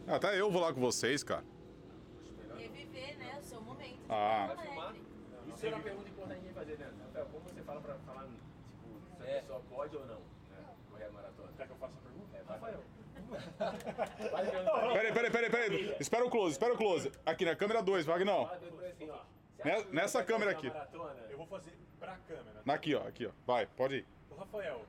Até 0.10 0.39
eu 0.39 0.49
vou 0.49 0.62
lá 0.62 0.74
com 0.74 0.82
vocês, 0.82 1.24
cara. 1.24 1.43
Reviver, 2.57 3.18
né, 3.18 3.38
o 3.39 3.43
seu 3.43 3.62
momento 3.62 3.99
Ah. 4.10 4.55
Isso 5.55 5.66
é 5.66 5.70
uma 5.70 5.80
pergunta 5.84 6.10
importante 6.10 6.41
de 6.41 6.53
fazer, 6.53 6.78
né? 6.80 6.89
Rafael, 7.05 7.26
como 7.28 7.43
você 7.49 7.62
fala 7.62 7.82
pra 7.82 7.95
falar, 7.99 8.24
tipo, 8.24 9.18
se 9.18 9.24
a 9.24 9.26
É. 9.28 9.39
pessoa 9.41 9.62
pode 9.70 9.95
ou 9.95 10.05
não, 10.05 10.16
né? 10.16 10.66
Correr 10.89 11.05
a 11.05 11.12
maratona? 11.12 11.49
Quer 11.57 11.66
que 11.68 11.72
eu 11.74 11.78
faça 11.78 11.93
a 11.97 12.01
pergunta? 12.01 12.38
É. 12.38 12.41
Rafael. 12.47 12.80
Peraí, 14.93 15.14
peraí, 15.14 15.32
peraí, 15.32 15.49
peraí. 15.49 15.95
Espera 15.99 16.26
o 16.26 16.30
close, 16.30 16.51
espera 16.53 16.74
o 16.74 16.78
close. 16.78 17.12
Aqui 17.26 17.45
na 17.45 17.55
câmera 17.55 17.84
2, 17.84 18.05
Vagnão. 18.05 18.45
Assim, 18.47 18.70
que 18.97 19.93
nessa 19.93 20.24
câmera 20.24 20.51
aqui. 20.51 20.72
Eu 21.30 21.38
vou 21.38 21.45
fazer 21.45 21.74
pra 21.99 22.18
câmera. 22.28 22.62
Aqui, 22.68 22.95
ó, 22.95 23.07
aqui, 23.07 23.26
ó. 23.28 23.32
Vai, 23.45 23.68
pode 23.68 23.97
ir. 23.97 24.05
Ô, 24.32 24.36
Rafael, 24.36 24.82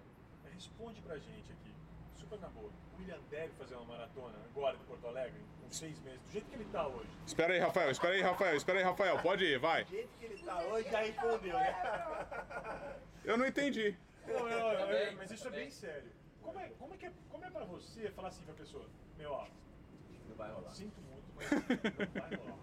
responde 0.55 1.01
pra 1.03 1.17
gente 1.19 1.53
aqui, 1.53 1.75
super 2.17 2.39
na 2.39 2.49
boa. 2.49 2.71
O 3.01 3.03
William 3.03 3.19
deve 3.31 3.49
fazer 3.55 3.75
uma 3.77 3.85
maratona 3.87 4.37
agora 4.45 4.77
de 4.77 4.85
Porto 4.85 5.07
Alegre, 5.07 5.41
com 5.63 5.71
seis 5.71 5.99
meses, 6.01 6.21
do 6.21 6.31
jeito 6.33 6.47
que 6.51 6.55
ele 6.57 6.67
tá 6.67 6.87
hoje. 6.87 7.09
Espera 7.27 7.55
aí, 7.55 7.59
Rafael, 7.59 7.91
espera 7.91 8.15
aí, 8.15 8.21
Rafael, 8.21 8.57
espera 8.57 8.79
aí, 8.79 8.85
Rafael. 8.85 9.19
Pode 9.23 9.45
ir, 9.45 9.59
vai. 9.59 9.85
Do 9.85 9.91
jeito 9.91 10.11
que 10.19 10.25
ele 10.27 10.43
tá 10.43 10.61
hoje, 10.63 10.91
já 10.91 11.01
respondeu, 11.01 11.55
né? 11.55 12.97
Eu 13.25 13.39
não 13.39 13.47
entendi. 13.47 13.97
Não, 14.27 14.35
não, 14.49 14.49
não, 14.73 14.77
Também, 14.77 15.15
mas 15.17 15.31
isso 15.31 15.47
é 15.47 15.51
também. 15.51 15.65
bem 15.65 15.71
sério. 15.71 16.11
Como 16.43 16.59
é, 16.61 16.69
como, 16.79 16.95
é 16.95 16.97
que 16.99 17.07
é, 17.07 17.13
como 17.31 17.45
é 17.45 17.51
pra 17.51 17.65
você 17.65 18.11
falar 18.11 18.29
assim 18.29 18.43
pra 18.45 18.55
pessoa? 18.55 18.87
Meu, 19.17 19.33
ó, 19.33 19.47
Não 20.29 20.37
vai 20.37 20.51
rolar. 20.51 20.71
sinto 20.71 21.01
muito, 21.01 21.25
mas 21.35 21.51
não 21.51 22.21
vai 22.21 22.35
rolar. 22.37 22.59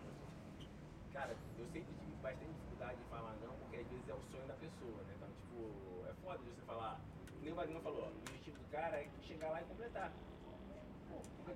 Cara, 1.13 1.35
eu 1.57 1.65
sempre 1.65 1.93
tive 1.99 2.11
bastante 2.21 2.51
dificuldade 2.53 2.97
de 2.97 3.03
falar 3.09 3.35
não, 3.41 3.53
porque 3.55 3.77
às 3.77 3.88
vezes 3.88 4.07
é 4.09 4.13
o 4.13 4.21
sonho 4.31 4.45
da 4.47 4.53
pessoa, 4.55 5.01
né? 5.03 5.13
Então, 5.15 5.29
tipo, 5.29 6.05
é 6.07 6.13
foda 6.23 6.38
de 6.43 6.49
você 6.51 6.61
falar. 6.61 7.01
Nem 7.41 7.53
o 7.53 7.55
Wagner 7.55 7.81
falou, 7.81 8.03
ó, 8.03 8.07
o 8.07 8.17
objetivo 8.17 8.57
do 8.57 8.65
cara 8.71 8.97
é 8.97 9.07
chegar 9.21 9.49
lá 9.49 9.61
e 9.61 9.65
completar. 9.65 10.11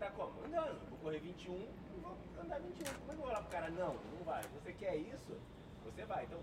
Pô, 0.01 0.07
completar 0.07 0.11
como? 0.13 0.45
Andando. 0.45 0.89
Vou 0.89 0.99
correr 0.99 1.19
21 1.19 1.53
e 1.53 1.99
vou 2.01 2.17
andar 2.41 2.59
21. 2.59 2.85
Como 2.85 2.89
é 2.89 2.95
que 2.95 3.11
eu 3.11 3.15
vou 3.17 3.27
falar 3.27 3.41
pro 3.41 3.51
cara, 3.51 3.69
não, 3.69 3.93
não 3.93 4.23
vai. 4.25 4.41
Você 4.41 4.73
quer 4.73 4.95
isso? 4.95 5.37
Você 5.85 6.05
vai. 6.05 6.23
Então, 6.25 6.39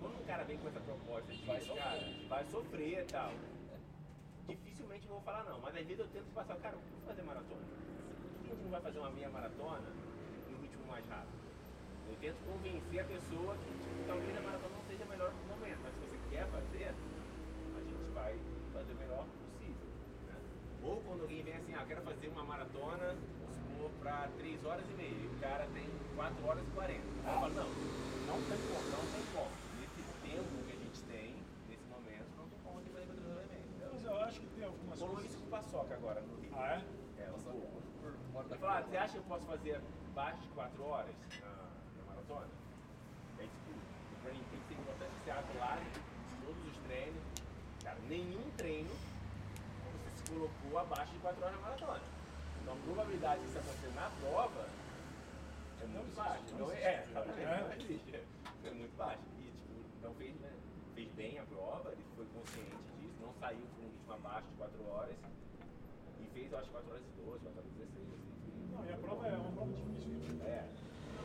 quando 0.00 0.20
um 0.20 0.24
cara 0.24 0.44
vem 0.44 0.58
com 0.58 0.68
essa 0.68 0.80
proposta 0.80 1.32
de 1.32 1.44
Vai 1.44 1.60
cara, 1.60 2.00
sofrer. 2.00 2.28
vai 2.28 2.44
sofrer 2.44 3.02
e 3.02 3.04
tal, 3.06 3.32
dificilmente 4.46 5.06
eu 5.06 5.14
vou 5.14 5.20
falar 5.22 5.44
não. 5.44 5.58
Mas 5.60 5.76
às 5.76 5.86
vezes 5.86 5.98
eu 5.98 6.08
tento 6.08 6.32
passar, 6.32 6.56
cara, 6.56 6.76
vou 6.76 7.06
fazer 7.06 7.22
maratona. 7.22 7.66
Por 8.36 8.44
que 8.44 8.52
a 8.52 8.54
gente 8.54 8.62
não 8.62 8.70
vai 8.70 8.80
fazer 8.80 8.98
uma 8.98 9.10
meia 9.10 9.30
maratona 9.30 9.88
no 10.50 10.62
ritmo 10.62 10.86
mais 10.86 11.04
rápido? 11.08 11.36
Eu 12.08 12.16
tento 12.20 12.38
convencer 12.46 13.00
a 13.00 13.04
pessoa 13.04 13.56
que 13.56 13.70
tipo, 13.82 14.06
talvez 14.06 14.36
a 14.36 14.40
maratona 14.40 14.76
não 14.76 14.84
seja 14.86 15.04
o 15.04 15.08
melhor 15.08 15.32
momento, 15.48 15.80
mas 15.82 15.92
se 15.94 16.00
você 16.00 16.18
quer 16.30 16.46
fazer, 16.46 16.94
a 17.74 17.80
gente 17.80 18.12
vai 18.14 18.38
fazer 18.72 18.92
o 18.92 18.96
melhor? 18.96 19.26
Ou 20.86 21.02
quando 21.02 21.22
alguém 21.22 21.42
vem 21.42 21.54
assim, 21.56 21.74
ah, 21.74 21.82
eu 21.82 21.86
quero 21.86 22.02
fazer 22.02 22.28
uma 22.28 22.44
maratona, 22.44 23.16
vamos 23.42 23.56
supor, 23.58 23.90
para 24.00 24.28
3 24.38 24.64
horas 24.64 24.84
e 24.88 24.94
meia, 24.94 25.10
e 25.10 25.26
o 25.26 25.40
cara 25.40 25.66
tem 25.74 25.86
4 26.14 26.46
horas 26.46 26.62
e 26.62 26.70
40. 26.70 27.00
Aí 27.02 27.34
eu 27.34 27.40
falo, 27.40 27.54
não, 27.54 27.68
não 28.26 28.38
tem 28.46 28.58
como, 28.70 28.86
não 28.94 29.04
tem 29.10 29.24
como. 29.34 29.50
Nesse 29.80 30.02
tempo 30.22 30.52
que 30.66 30.72
a 30.72 30.78
gente 30.78 31.00
tem, 31.10 31.34
nesse 31.68 31.86
momento, 31.90 32.28
não 32.38 32.46
tem 32.48 32.58
como 32.62 32.78
você 32.80 32.90
fazer 32.90 33.06
para 33.06 33.14
3 33.16 33.26
horas 33.34 33.44
e 33.44 33.48
meia. 33.50 33.90
Mas 33.92 34.04
eu 34.04 34.16
acho 34.22 34.40
que 34.40 34.46
tem 34.46 34.64
algumas 34.64 35.00
Rolou 35.00 35.14
coisas. 35.16 35.30
isso 35.32 35.40
com 35.40 35.46
o 35.46 35.50
Paçoca 35.50 35.94
agora 35.94 36.20
no 36.20 36.34
Rio. 36.40 36.52
Ah, 36.54 36.82
é? 37.18 37.22
É, 37.22 37.26
fora 38.32 38.48
da 38.48 38.54
Ele 38.54 38.60
falou, 38.60 38.76
ah, 38.76 38.82
você 38.82 38.96
acha 38.96 39.12
que 39.12 39.18
eu 39.18 39.22
posso 39.24 39.46
fazer 39.46 39.80
abaixo 40.12 40.40
de 40.42 40.48
4 40.48 40.84
horas 40.84 41.14
na, 41.42 41.50
na 41.98 42.02
maratona? 42.06 42.46
É 43.38 43.42
tipo, 43.42 43.74
pra 44.22 44.32
mim 44.32 44.42
tem 44.50 44.60
que 44.60 44.66
ser 44.68 44.74
importante 44.74 45.10
que 45.18 45.24
você 45.24 45.30
abre 45.30 45.58
lá 45.58 45.76
de 45.82 46.46
todos 46.46 46.62
os 46.70 46.76
treinos. 46.86 47.22
Cara, 47.82 47.98
nenhum 48.08 48.42
colocou 50.36 50.78
abaixo 50.78 51.12
de 51.12 51.18
4 51.20 51.42
horas 51.42 51.56
na 51.56 51.62
maratona. 51.62 52.00
Então 52.60 52.74
a 52.74 52.76
probabilidade 52.84 53.40
de 53.40 53.48
isso 53.48 53.58
acontecer 53.58 53.92
na 53.94 54.10
prova 54.20 54.68
é 55.80 55.86
muito 55.86 56.14
baixa. 56.16 56.42
Então, 56.52 56.70
é, 56.72 57.04
exatamente, 57.08 57.40
É. 57.40 57.60
não 57.60 57.72
existe. 57.72 58.20
É 58.64 58.70
muito 58.70 58.96
baixa. 58.96 59.20
E 59.38 59.42
tipo, 59.56 59.72
então 59.98 60.14
fez, 60.14 60.34
né, 60.40 60.52
fez 60.94 61.08
bem 61.12 61.38
a 61.38 61.44
prova, 61.44 61.90
ele 61.92 62.04
foi 62.16 62.26
consciente 62.34 62.76
disso, 63.00 63.14
não 63.20 63.32
saiu 63.40 63.64
com 63.76 63.82
um 63.82 63.88
ritmo 63.88 64.12
abaixo 64.12 64.46
de 64.48 64.54
4 64.56 64.88
horas. 64.90 65.16
E 66.20 66.26
fez, 66.34 66.52
eu 66.52 66.58
acho, 66.58 66.70
4 66.70 66.90
horas 66.90 67.02
e 67.02 67.22
12, 67.22 67.38
4 67.40 67.58
horas 67.58 67.70
e 67.70 67.74
16. 67.80 68.08
Assim, 68.12 68.72
Não, 68.76 68.84
e 68.84 68.92
a 68.92 68.96
prova 68.98 69.26
é 69.26 69.36
uma 69.36 69.52
prova 69.52 69.72
difícil. 69.72 70.34
né? 70.36 70.44
é. 70.44 70.68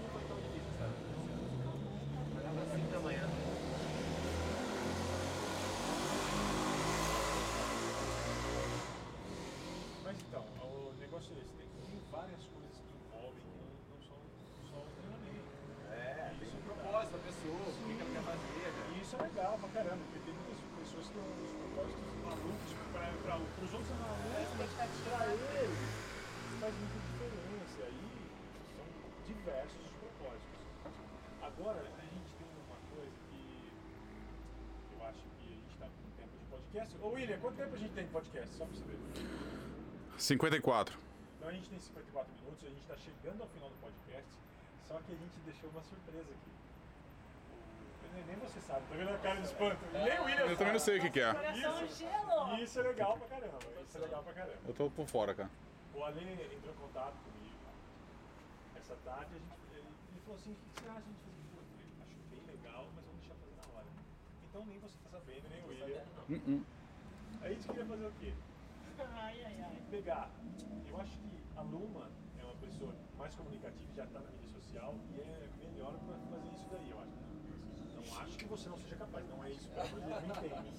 Não 0.02 0.10
foi 0.10 0.24
tão 0.28 0.38
difícil, 0.40 0.72
sabe? 0.80 0.96
Mas 2.34 2.44
tava 2.44 2.62
5 2.72 2.92
da 2.92 3.00
manhã. 3.00 3.28
Mas 10.04 10.18
então, 10.28 10.42
o 10.66 10.94
negócio 11.00 11.30
é 11.36 11.40
esse, 11.42 11.54
tem, 11.54 11.68
tem 11.86 12.00
várias 12.12 12.42
coisas 12.50 12.76
que 12.82 12.90
envolvem 12.98 13.42
que 13.46 13.54
não, 13.62 13.70
não 13.94 14.00
são 14.02 14.18
só 14.72 14.78
o 14.82 14.90
treinamento. 14.98 15.52
É, 15.94 16.34
tem 16.40 16.50
um 16.50 16.64
propósito 16.66 17.12
da 17.14 17.22
pessoa, 17.22 17.62
o 17.62 17.74
que 17.86 17.94
que 17.96 18.02
ela 18.02 18.12
quer 18.12 18.24
fazer, 18.26 18.68
né? 18.74 18.84
E 18.92 19.02
isso 19.02 19.14
é 19.16 19.22
legal 19.22 19.54
pra 19.62 19.70
caramba, 19.70 20.02
porque 20.10 20.20
tem 20.26 20.34
muitas 20.34 20.60
pessoas 20.82 21.06
que 21.08 21.14
têm 21.14 21.22
uns 21.22 21.54
propósitos 21.62 22.02
malucos 22.26 22.72
para 22.92 23.38
os 23.38 23.72
outros 23.72 23.92
é 23.92 23.98
malucos, 24.02 24.52
mas 24.58 24.72
pra 25.06 25.20
eles 25.30 25.78
isso 25.78 26.56
faz 26.60 26.74
muita 26.76 26.98
diferença. 27.06 27.84
E 27.88 28.04
são 28.74 28.86
diversos 29.30 29.80
os 29.86 29.94
propósitos. 30.02 30.60
Agora, 31.42 31.82
a 31.86 32.04
gente 32.10 32.32
tem 32.42 32.50
uma 32.66 32.80
coisa 32.90 33.18
que 33.30 33.42
eu 34.98 35.00
acho 35.06 35.22
que 35.38 35.46
a 35.46 35.56
gente 35.56 35.72
está 35.74 35.86
com 35.88 36.06
tempo 36.18 36.34
de 36.38 36.46
podcast. 36.50 36.91
Ô 37.02 37.08
William, 37.10 37.40
quanto 37.40 37.58
tempo 37.58 37.76
a 37.76 37.78
gente 37.78 37.94
tem 37.94 38.06
de 38.06 38.12
podcast? 38.12 38.56
Só 38.56 38.66
pra 38.66 38.74
você 38.76 38.84
ver. 38.86 38.98
54. 40.18 40.98
Então 41.38 41.50
a 41.50 41.54
gente 41.54 41.70
tem 41.70 41.80
54 41.80 42.34
minutos, 42.36 42.64
a 42.66 42.70
gente 42.70 42.82
está 42.82 42.96
chegando 42.98 43.42
ao 43.42 43.48
final 43.50 43.70
do 43.70 43.76
podcast, 43.82 44.30
só 44.88 44.94
que 45.02 45.12
a 45.14 45.16
gente 45.16 45.36
deixou 45.46 45.70
uma 45.72 45.82
surpresa 45.82 46.30
aqui. 46.30 46.52
O- 47.52 48.14
Nem, 48.16 48.24
nem 48.26 48.36
você 48.38 48.62
sabe, 48.62 48.82
tá 48.88 48.96
vendo 48.96 49.10
a 49.10 49.18
cara 49.18 49.40
de 49.42 49.48
espanto? 49.48 49.80
Nem 49.94 50.20
o 50.20 50.24
William 50.26 50.46
Eu 50.46 50.58
também 50.58 50.74
não 50.74 50.80
sei 50.80 51.00
o 51.00 51.02
que, 51.02 51.10
que 51.10 51.20
é. 51.22 51.34
Coração 51.34 51.86
Isso. 51.86 51.96
gelo! 51.98 52.56
Isso 52.64 52.80
é 52.80 52.84
legal 52.84 53.18
pra 53.18 53.28
caramba, 53.28 53.58
isso 53.88 53.98
é 53.98 54.02
legal 54.02 54.24
pra 54.24 54.34
caramba. 54.34 54.60
Eu 54.68 54.74
tô 54.76 54.90
por 54.92 55.08
fora, 55.08 55.34
cara. 55.34 55.50
O 55.96 56.04
Ale 56.04 56.22
entrou 56.22 56.74
em 56.74 56.78
contato 56.78 57.16
comigo 57.26 57.56
essa 58.78 58.96
tarde, 59.04 59.34
a 59.34 59.40
gente, 59.40 59.58
ele, 59.74 59.88
ele 60.12 60.22
falou 60.22 60.36
assim, 60.38 60.52
o 60.52 60.56
que 60.56 60.82
você 60.84 60.90
acha 60.90 61.02
de 61.02 61.08
a 61.08 61.12
gente 61.12 61.22
fazer? 61.26 61.42
Eu 61.42 61.58
falei, 61.58 62.06
acho 62.06 62.16
bem 62.30 62.56
legal, 62.56 62.86
mas 62.96 63.04
vamos 63.06 63.20
deixar 63.22 63.36
fazer 63.42 63.56
na 63.58 63.66
hora. 63.76 63.88
Então 64.50 64.66
nem 64.68 64.80
você 64.80 64.96
tá 65.04 65.10
sabendo, 65.18 65.50
nem 65.50 65.64
o 65.64 65.68
William. 65.68 66.04
Uh-uh. 66.30 66.62
Aí 66.62 66.81
a 67.42 67.50
gente 67.50 67.68
queria 67.68 67.86
fazer 67.86 68.06
o 68.06 68.12
quê? 68.20 68.34
Ai, 69.00 69.44
ai, 69.46 69.62
ai. 69.64 69.82
pegar. 69.90 70.30
Eu 70.90 71.00
acho 71.00 71.18
que 71.18 71.44
a 71.58 71.62
Luma 71.62 72.10
é 72.40 72.44
uma 72.44 72.56
pessoa 72.56 72.94
mais 73.18 73.34
comunicativa, 73.36 73.94
já 73.96 74.04
está 74.04 74.20
na 74.20 74.30
mídia 74.30 74.50
social 74.50 74.96
e 75.10 75.20
é 75.20 75.50
melhor 75.58 75.94
para 76.06 76.16
fazer 76.30 76.50
isso 76.54 76.68
daí, 76.72 76.90
eu 76.90 77.00
acho. 77.00 77.22
Não 77.96 78.22
acho 78.22 78.38
que 78.38 78.46
você 78.46 78.70
não 78.70 78.78
seja 78.78 78.96
capaz, 78.96 79.28
não 79.30 79.44
é 79.44 79.52
isso 79.52 79.70
que 79.70 79.80
ela 79.80 80.22
me 80.22 80.28
entende. 80.28 80.72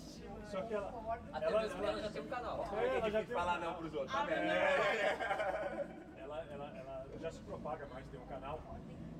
Só 0.50 0.62
que 0.62 0.74
ela. 0.74 1.18
Até 1.32 1.46
ela, 1.46 1.60
mesmo 1.62 1.76
porque 1.76 1.90
ela 1.90 2.02
já 2.02 2.10
tem 2.10 2.22
um 2.22 2.28
canal. 2.28 2.68
É, 2.76 2.98
ela 2.98 3.10
já 3.10 3.24
tem 3.24 3.34
falar 3.34 3.58
não 3.60 3.74
pros 3.74 3.94
outros. 3.94 4.14
Ah, 4.14 4.18
tá 4.18 4.24
vendo? 4.26 4.42
não. 4.42 6.18
ela, 6.22 6.44
ela, 6.52 6.76
ela 6.76 7.06
já 7.20 7.30
se 7.30 7.40
propaga 7.42 7.86
mais, 7.86 8.06
tem 8.06 8.20
um 8.20 8.26
canal. 8.26 8.60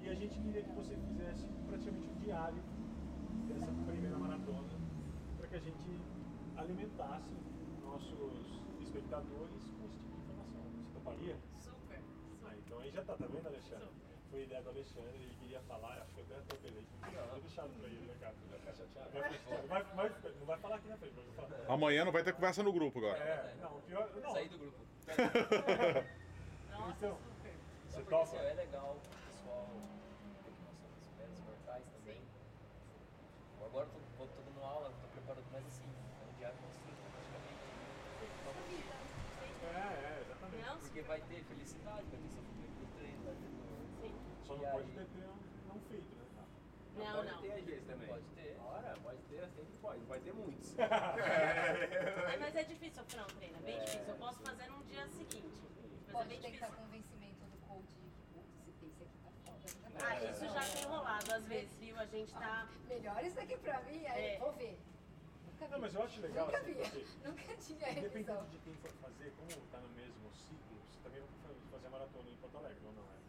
E 0.00 0.08
a 0.08 0.14
gente 0.14 0.38
queria 0.40 0.62
que 0.62 0.72
você 0.72 0.96
fizesse 0.96 1.46
praticamente 1.68 2.08
um 2.08 2.18
diário 2.18 2.62
dessa 3.48 3.66
primeira 3.86 4.18
maratona, 4.18 4.68
para 5.38 5.46
que 5.48 5.54
a 5.54 5.60
gente 5.60 6.00
alimentasse 6.62 7.34
nossos 7.82 8.60
espectadores 8.80 9.62
com 9.78 9.86
esse 9.86 9.96
tipo 9.98 10.14
de 10.16 10.22
informação. 10.22 10.62
Você 10.62 10.92
toparia? 10.94 11.36
Super, 11.60 11.96
Ah, 11.98 12.00
super. 12.48 12.58
então 12.58 12.78
aí 12.78 12.90
já 12.90 13.04
tá, 13.04 13.16
tá 13.16 13.26
vendo, 13.26 13.46
Alexandre? 13.46 13.84
Super. 13.86 14.12
Foi 14.30 14.42
ideia 14.44 14.62
do 14.62 14.68
Alexandre, 14.70 15.14
ele 15.16 15.34
queria 15.34 15.60
falar, 15.62 15.92
acho 16.00 16.14
que 16.14 16.20
eu 16.20 16.24
até 16.24 16.36
atropelei. 16.38 16.86
Não, 17.02 17.28
vou 17.28 17.40
deixar 17.40 17.68
pra 17.68 17.86
ele, 17.88 18.06
né, 18.06 18.14
cara? 18.18 18.34
Vai 18.48 18.58
ficar 18.60 18.72
chateado? 18.72 19.10
Vai, 19.10 19.30
ficar- 19.32 19.56
vai, 19.66 19.82
vai, 19.84 20.32
não 20.38 20.46
vai 20.46 20.58
falar 20.58 20.76
aqui 20.76 20.88
na 20.88 20.96
frente, 20.96 21.14
mas 21.16 21.26
vai 21.26 21.34
falar. 21.48 21.72
Amanhã 21.74 22.04
não 22.06 22.12
vai 22.12 22.22
ter 22.24 22.32
conversa 22.32 22.62
no 22.62 22.72
grupo 22.72 22.98
agora. 22.98 23.18
É, 23.18 23.54
não, 23.60 23.76
o 23.76 23.82
pior. 23.82 24.08
Não, 24.22 24.32
Sair 24.32 24.48
do 24.48 24.58
grupo. 24.58 24.78
Nossa, 26.72 26.96
Então, 26.96 27.18
super. 27.18 27.54
você 27.90 28.02
topa? 28.04 28.36
é 28.36 28.54
legal 28.54 28.96
o 28.96 29.00
pessoal, 29.32 29.68
porque 30.44 30.50
nós 30.64 30.76
somos 30.80 31.18
meros 31.18 31.38
mortais 31.40 31.84
também, 31.90 32.22
garoto, 35.26 35.46
mas 35.52 35.66
assim, 35.66 35.84
é 36.20 36.24
um 36.24 36.32
diário 36.36 36.58
construído 36.58 36.98
praticamente. 37.12 37.60
uma 38.42 38.52
corrida. 38.54 38.92
É, 39.62 40.18
é, 40.18 40.20
exatamente. 40.22 40.64
Não, 40.66 40.78
Porque 40.92 41.08
vai 41.08 41.20
ter 41.22 41.42
felicidade, 41.44 42.04
vai 42.04 42.20
ter 42.20 42.28
sofrimento 42.28 42.76
do 42.76 42.86
treino, 42.98 43.24
vai 43.24 43.34
ter 43.34 43.48
dor. 43.48 43.80
Sim. 44.02 44.12
Só 44.44 44.52
E 44.52 44.58
não 44.58 44.70
pode 44.72 44.90
aí? 44.90 45.06
ter, 45.08 45.24
um, 45.24 45.40
não 45.72 45.80
feito, 45.88 46.14
né? 46.16 46.24
Não, 46.96 47.12
pode 47.16 47.30
não. 47.32 47.40
ter 47.40 47.52
às 47.52 47.64
vezes 47.64 47.86
também. 47.86 48.08
Pode 48.08 48.24
ter. 48.36 48.56
Ora, 48.60 48.96
pode 49.02 49.22
ter, 49.22 49.40
sempre 49.56 49.78
pode. 49.80 49.98
Não 50.00 50.06
pode 50.06 50.22
ter 50.24 50.34
muitos. 50.34 50.74
É, 50.76 52.36
mas 52.36 52.56
é 52.56 52.64
difícil 52.64 53.02
para 53.04 53.22
um 53.22 53.26
treino, 53.26 53.56
é 53.56 53.60
bem 53.62 53.76
É, 53.78 53.84
difícil. 53.84 54.08
Eu 54.08 54.16
posso 54.16 54.38
fazer 54.42 54.66
num 54.68 54.82
dia 54.82 55.06
seguinte, 55.08 55.62
mas 55.64 56.08
é 56.08 56.12
Pode 56.12 56.28
bem 56.28 56.40
tentar 56.42 56.66
difícil. 56.66 56.84
convencimento 56.84 57.44
do 57.46 57.56
coach 57.66 57.94
de 57.94 58.10
que, 58.10 58.22
putz, 58.34 59.00
esse 59.00 59.16
pace 59.24 59.38
aqui 59.48 59.80
tá 59.80 59.88
foda. 59.88 60.04
Ah, 60.04 60.24
isso 60.30 60.44
já 60.44 60.60
tem 60.76 60.84
rolado 60.84 61.32
às 61.32 61.46
vezes, 61.46 61.74
viu? 61.78 61.98
A 61.98 62.04
gente 62.04 62.32
tá. 62.34 62.68
Melhor 62.86 63.24
isso 63.24 63.40
aqui 63.40 63.56
pra 63.56 63.80
mim, 63.84 64.04
aí 64.06 64.24
É. 64.34 64.38
vou 64.38 64.52
ver. 64.52 64.78
Não, 65.70 65.78
mas 65.78 65.94
eu 65.94 66.02
acho 66.02 66.20
legal 66.20 66.46
Nunca 66.46 66.58
assim, 66.58 66.72
vi. 66.74 66.80
porque 66.82 67.06
Nunca 67.24 67.56
tinha 67.56 67.86
revisão. 67.86 68.34
independente 68.44 68.50
de 68.50 68.58
quem 68.58 68.74
for 68.74 68.90
fazer, 69.00 69.32
como 69.38 69.66
tá 69.70 69.78
no 69.78 69.88
mesmo 69.90 70.30
ciclo, 70.34 70.76
você 70.90 70.98
também 71.04 71.20
vai 71.20 71.54
fazer 71.70 71.86
a 71.86 71.90
maratona 71.90 72.28
em 72.30 72.36
Porto 72.36 72.58
Alegre, 72.58 72.84
ou 72.84 72.92
não 72.92 73.02
é? 73.04 73.22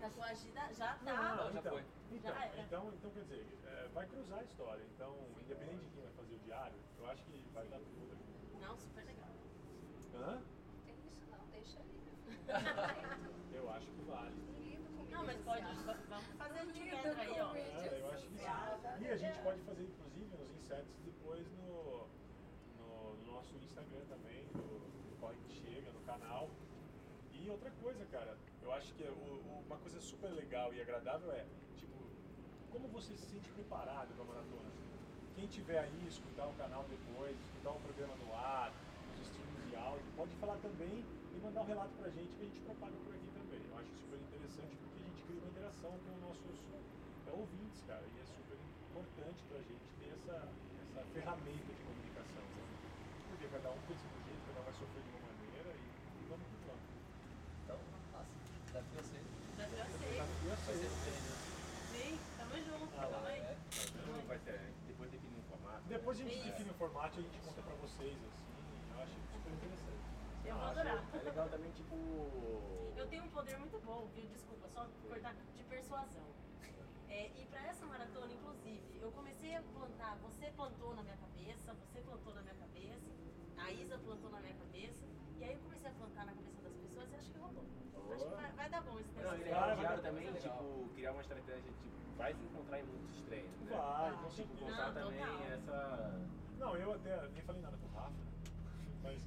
Tá 0.00 0.10
coagida, 0.10 0.60
já 0.74 0.94
tá. 0.94 1.36
não, 1.36 1.52
já 1.52 1.58
então, 1.58 1.72
foi. 1.72 1.84
Então, 2.10 2.34
Já 2.34 2.62
então, 2.62 2.92
então, 2.94 3.10
quer 3.10 3.22
dizer, 3.22 3.58
é, 3.64 3.88
vai 3.88 4.06
cruzar 4.06 4.38
a 4.38 4.44
história. 4.44 4.84
Então, 4.94 5.26
independente 5.40 5.84
de 5.84 5.90
quem 5.90 6.02
vai 6.02 6.12
fazer 6.12 6.34
o 6.34 6.38
diário, 6.38 6.78
eu 6.96 7.06
acho 7.06 7.24
que 7.24 7.42
vai 7.52 7.66
dar 7.68 7.80
tudo. 7.80 8.16
Não, 8.60 8.76
super 8.76 9.04
legal. 9.04 9.28
Hã? 10.14 10.42
Tem 10.84 10.94
isso 11.08 11.26
não, 11.30 11.46
deixa 11.50 11.80
ali. 11.80 11.98
Eu 13.52 13.70
acho 13.70 13.86
que 13.90 14.02
vale. 14.02 14.36
Não, 15.10 15.24
mas 15.24 15.38
pode. 15.40 15.64
Vamos 16.08 16.26
fazer 16.36 16.66
de 16.72 16.82
Lido 16.84 16.96
pedra 16.96 17.22
aí, 17.22 17.40
ó. 17.40 17.54
É, 17.54 18.00
eu 18.00 18.12
acho 18.12 18.26
que 18.26 18.36
sim. 18.36 19.04
E 19.04 19.08
a 19.08 19.16
gente 19.16 19.38
pode 19.40 19.60
fazer, 19.62 19.84
inclusive, 19.84 20.36
uns 20.36 20.54
insetos 20.54 20.94
depois 21.02 21.50
no, 21.52 22.08
no, 22.76 23.16
no 23.16 23.32
nosso 23.32 23.56
Instagram 23.56 24.04
também, 24.06 24.44
do, 24.52 24.78
do 24.80 25.16
Corre 25.18 25.36
que 25.38 25.50
Chega, 25.50 25.90
no 25.92 26.00
canal. 26.02 26.50
E 27.32 27.48
outra 27.48 27.70
coisa, 27.72 28.04
cara, 28.06 28.36
eu 28.62 28.72
acho 28.72 28.92
que 28.94 29.04
o- 29.04 29.47
uma 29.68 29.76
coisa 29.76 30.00
super 30.00 30.30
legal 30.32 30.72
e 30.72 30.80
agradável 30.80 31.30
é, 31.32 31.44
tipo, 31.76 31.96
como 32.72 32.88
você 32.88 33.14
se 33.14 33.26
sente 33.28 33.48
preparado 33.50 34.08
para 34.16 34.24
a 34.24 34.28
maratona. 34.28 34.70
Quem 35.36 35.46
tiver 35.46 35.78
aí, 35.78 36.06
escutar 36.08 36.46
o 36.48 36.54
canal 36.54 36.84
depois, 36.88 37.36
escutar 37.38 37.70
o 37.70 37.80
programa 37.80 38.16
no 38.16 38.34
ar, 38.34 38.72
os 39.14 39.20
streams 39.28 39.70
de 39.70 39.76
áudio, 39.76 40.06
pode 40.16 40.34
falar 40.36 40.56
também 40.58 41.04
e 41.04 41.36
mandar 41.44 41.62
um 41.62 41.66
relato 41.66 41.92
pra 42.00 42.08
gente 42.10 42.34
que 42.34 42.42
a 42.42 42.46
gente 42.48 42.60
propaga 42.64 42.96
por 43.04 43.14
aqui 43.14 43.28
também. 43.36 43.60
Eu 43.70 43.78
acho 43.78 43.92
super 44.02 44.18
interessante 44.18 44.74
porque 44.82 44.98
a 44.98 45.06
gente 45.06 45.22
cria 45.22 45.38
uma 45.38 45.50
interação 45.52 45.92
com 45.92 46.10
os 46.16 46.20
nossos 46.26 46.56
é, 47.28 47.30
ouvintes, 47.30 47.80
cara, 47.86 48.02
e 48.02 48.18
é 48.18 48.24
super 48.24 48.58
importante 48.90 49.40
pra 49.52 49.58
gente 49.62 49.86
ter 50.00 50.10
essa, 50.16 50.48
essa 50.82 51.00
ferramenta 51.12 51.70
de 51.76 51.82
comunicação. 51.86 52.42
né? 52.56 52.64
Porque 53.30 53.46
cada 53.52 53.68
um 53.70 53.78
pensa 53.86 54.04
de 54.08 54.16
um 54.16 54.22
jeito, 54.26 54.42
cada 54.48 54.58
um 54.58 54.64
vai 54.64 54.74
sofrer 54.74 55.02
de 55.04 55.10
uma 55.12 55.22
maneira 55.28 55.70
e, 55.70 55.84
e 56.18 56.22
vamos 56.26 56.46
que 56.50 56.58
vamos. 56.66 56.88
Então, 57.62 57.78
passa. 58.10 58.34
Deve 58.74 58.88
você. 58.96 59.18
Já 59.54 59.66
já 59.70 59.86
sei. 59.86 60.18
Eu 60.18 60.56
Vai 60.68 60.76
ser. 60.76 60.90
Sim, 61.96 62.18
tamo 62.36 62.54
junto. 62.60 62.92
Ah, 63.00 63.06
tamo 63.08 63.26
aí. 63.26 63.40
É. 63.40 63.56
Não 64.06 64.20
vai 64.28 64.38
ser. 64.40 64.60
Depois 64.86 65.10
definir 65.10 65.38
um 65.38 65.42
formato. 65.48 65.82
Depois 65.88 66.20
a 66.20 66.22
gente 66.22 66.36
Isso. 66.36 66.46
define 66.48 66.70
o 66.70 66.74
formato 66.74 67.16
e 67.16 67.20
a 67.20 67.22
gente 67.22 67.38
conta 67.40 67.62
pra 67.62 67.74
vocês, 67.76 68.12
assim, 68.12 68.92
eu 68.92 69.02
acho 69.02 69.12
super 69.32 69.52
interessante. 69.52 70.04
Eu 70.44 70.54
vou 70.54 70.62
Acho- 70.64 70.80
adorar. 70.80 71.04
É 71.14 71.22
legal 71.24 71.48
também, 71.48 71.70
tipo. 71.72 71.94
Eu 72.96 73.06
tenho 73.08 73.24
um 73.24 73.28
poder 73.30 73.56
muito 73.58 73.78
bom, 73.84 74.08
viu? 74.14 74.26
Desculpa, 74.28 74.68
só 74.68 74.86
cortar 75.08 75.34
de 75.56 75.64
persuasão. 75.64 76.28
É, 77.08 77.30
e 77.34 77.46
para 77.46 77.66
essa 77.68 77.86
maratona, 77.86 78.32
inclusive, 78.32 78.98
eu 79.00 79.10
comecei 79.12 79.54
a 79.56 79.62
plantar, 79.62 80.16
você 80.16 80.50
plantou 80.52 80.94
na 80.94 81.02
minha 81.02 81.16
cabeça, 81.16 81.72
você 81.72 82.00
plantou 82.02 82.34
na 82.34 82.42
minha 82.42 82.54
cabeça, 82.54 83.08
a 83.56 83.72
Isa 83.72 83.98
plantou 83.98 84.30
na 84.30 84.40
minha 84.40 84.54
cabeça, 84.54 85.04
e 85.38 85.44
aí 85.44 85.52
eu 85.54 85.58
comecei 85.60 85.88
a 85.90 85.94
plantar 85.94 86.26
na 86.26 86.32
cabeça 86.34 86.60
das 86.60 86.74
pessoas 86.74 87.10
e 87.10 87.14
acho 87.16 87.30
que 87.32 87.38
rolou. 87.38 87.64
Acho 88.12 88.24
que 88.24 88.34
vai, 88.34 88.52
vai 88.52 88.68
dar 88.70 88.82
bom 88.82 88.98
esse 89.00 89.08
Não, 89.12 89.20
e 89.20 89.22
negócio. 89.22 89.44
legal 89.44 89.60
Vai, 89.60 89.72
o 89.72 89.76
vai 89.76 89.78
diário 89.86 90.02
dar 90.02 90.08
também, 90.08 90.30
legal. 90.30 90.42
tipo, 90.58 90.88
criar 90.94 91.12
uma 91.12 91.20
estratégia, 91.22 91.62
tipo, 91.62 92.16
vai 92.16 92.34
se 92.34 92.44
encontrar 92.44 92.80
em 92.80 92.84
muitos 92.84 93.20
Tipo, 93.78 94.30
certeza. 94.30 94.64
usar 94.72 94.86
Não, 94.86 94.94
também 94.94 95.18
total. 95.20 95.42
essa. 95.52 96.20
Não, 96.58 96.76
eu 96.76 96.92
até 96.94 97.28
nem 97.28 97.42
falei 97.42 97.62
nada 97.62 97.76
com 97.76 97.86
o 97.86 97.90
Rafa, 97.94 98.12
mas 99.04 99.20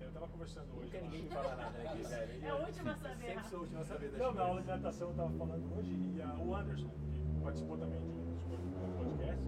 eu 0.00 0.12
tava 0.12 0.28
conversando 0.28 0.76
hoje. 0.76 0.84
Nunca 0.84 0.98
lá. 0.98 1.04
ninguém 1.04 1.22
me 1.22 1.28
fala 1.30 1.56
nada 1.56 1.82
aqui, 1.90 2.02
velho. 2.02 2.32
Ele 2.32 2.44
É 2.46 2.50
a 2.50 2.56
última 2.56 2.90
a 2.92 2.96
saber, 2.96 3.24
Sempre 3.24 3.44
sou 3.48 3.62
a 3.80 3.84
saber 3.84 4.10
das 4.10 4.20
Não, 4.20 4.32
na 4.34 4.42
aula 4.42 4.60
de 4.60 4.66
natação 4.68 5.08
eu 5.10 5.16
tava 5.16 5.30
falando 5.38 5.78
hoje 5.78 5.90
e 5.94 6.20
a- 6.22 6.36
o 6.38 6.54
Anderson, 6.54 6.90
que 6.90 7.40
participou 7.42 7.78
também 7.78 8.00
de 8.00 8.06
um 8.06 8.32
dos 8.34 8.42
pod- 8.44 8.96
podcasts, 8.98 9.46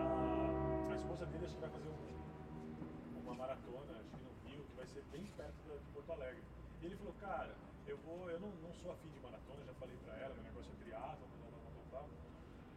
a, 0.00 0.92
a 0.92 0.96
esposa 0.96 1.26
dele 1.26 1.44
acho 1.46 1.54
que 1.54 1.60
vai 1.62 1.70
fazer 1.70 1.88
um- 1.88 3.20
uma 3.24 3.34
maratona, 3.34 3.92
acho 4.00 4.10
que 4.10 4.22
no 4.22 4.32
Rio, 4.44 4.64
que 4.64 4.76
vai 4.76 4.86
ser 4.86 5.02
bem 5.10 5.24
perto 5.36 5.56
da- 5.66 5.76
de 5.76 5.88
Porto 5.94 6.12
Alegre. 6.12 6.44
E 6.82 6.86
ele 6.86 6.96
falou, 6.96 7.14
cara, 7.14 7.54
eu 7.86 7.96
vou, 7.98 8.28
eu 8.30 8.38
não, 8.38 8.50
não 8.50 8.74
sou 8.74 8.92
afim 8.92 9.08
de 9.08 9.20
maratona, 9.20 9.64
já 9.64 9.72
falei 9.74 9.96
pra 10.04 10.14
ela, 10.18 10.34
meu 10.34 10.44
negócio 10.44 10.70
é 10.72 10.84
triatlo, 10.84 11.26
tal, 11.40 11.50
tal, 11.50 11.60
tal, 11.72 11.84
tal. 11.90 12.08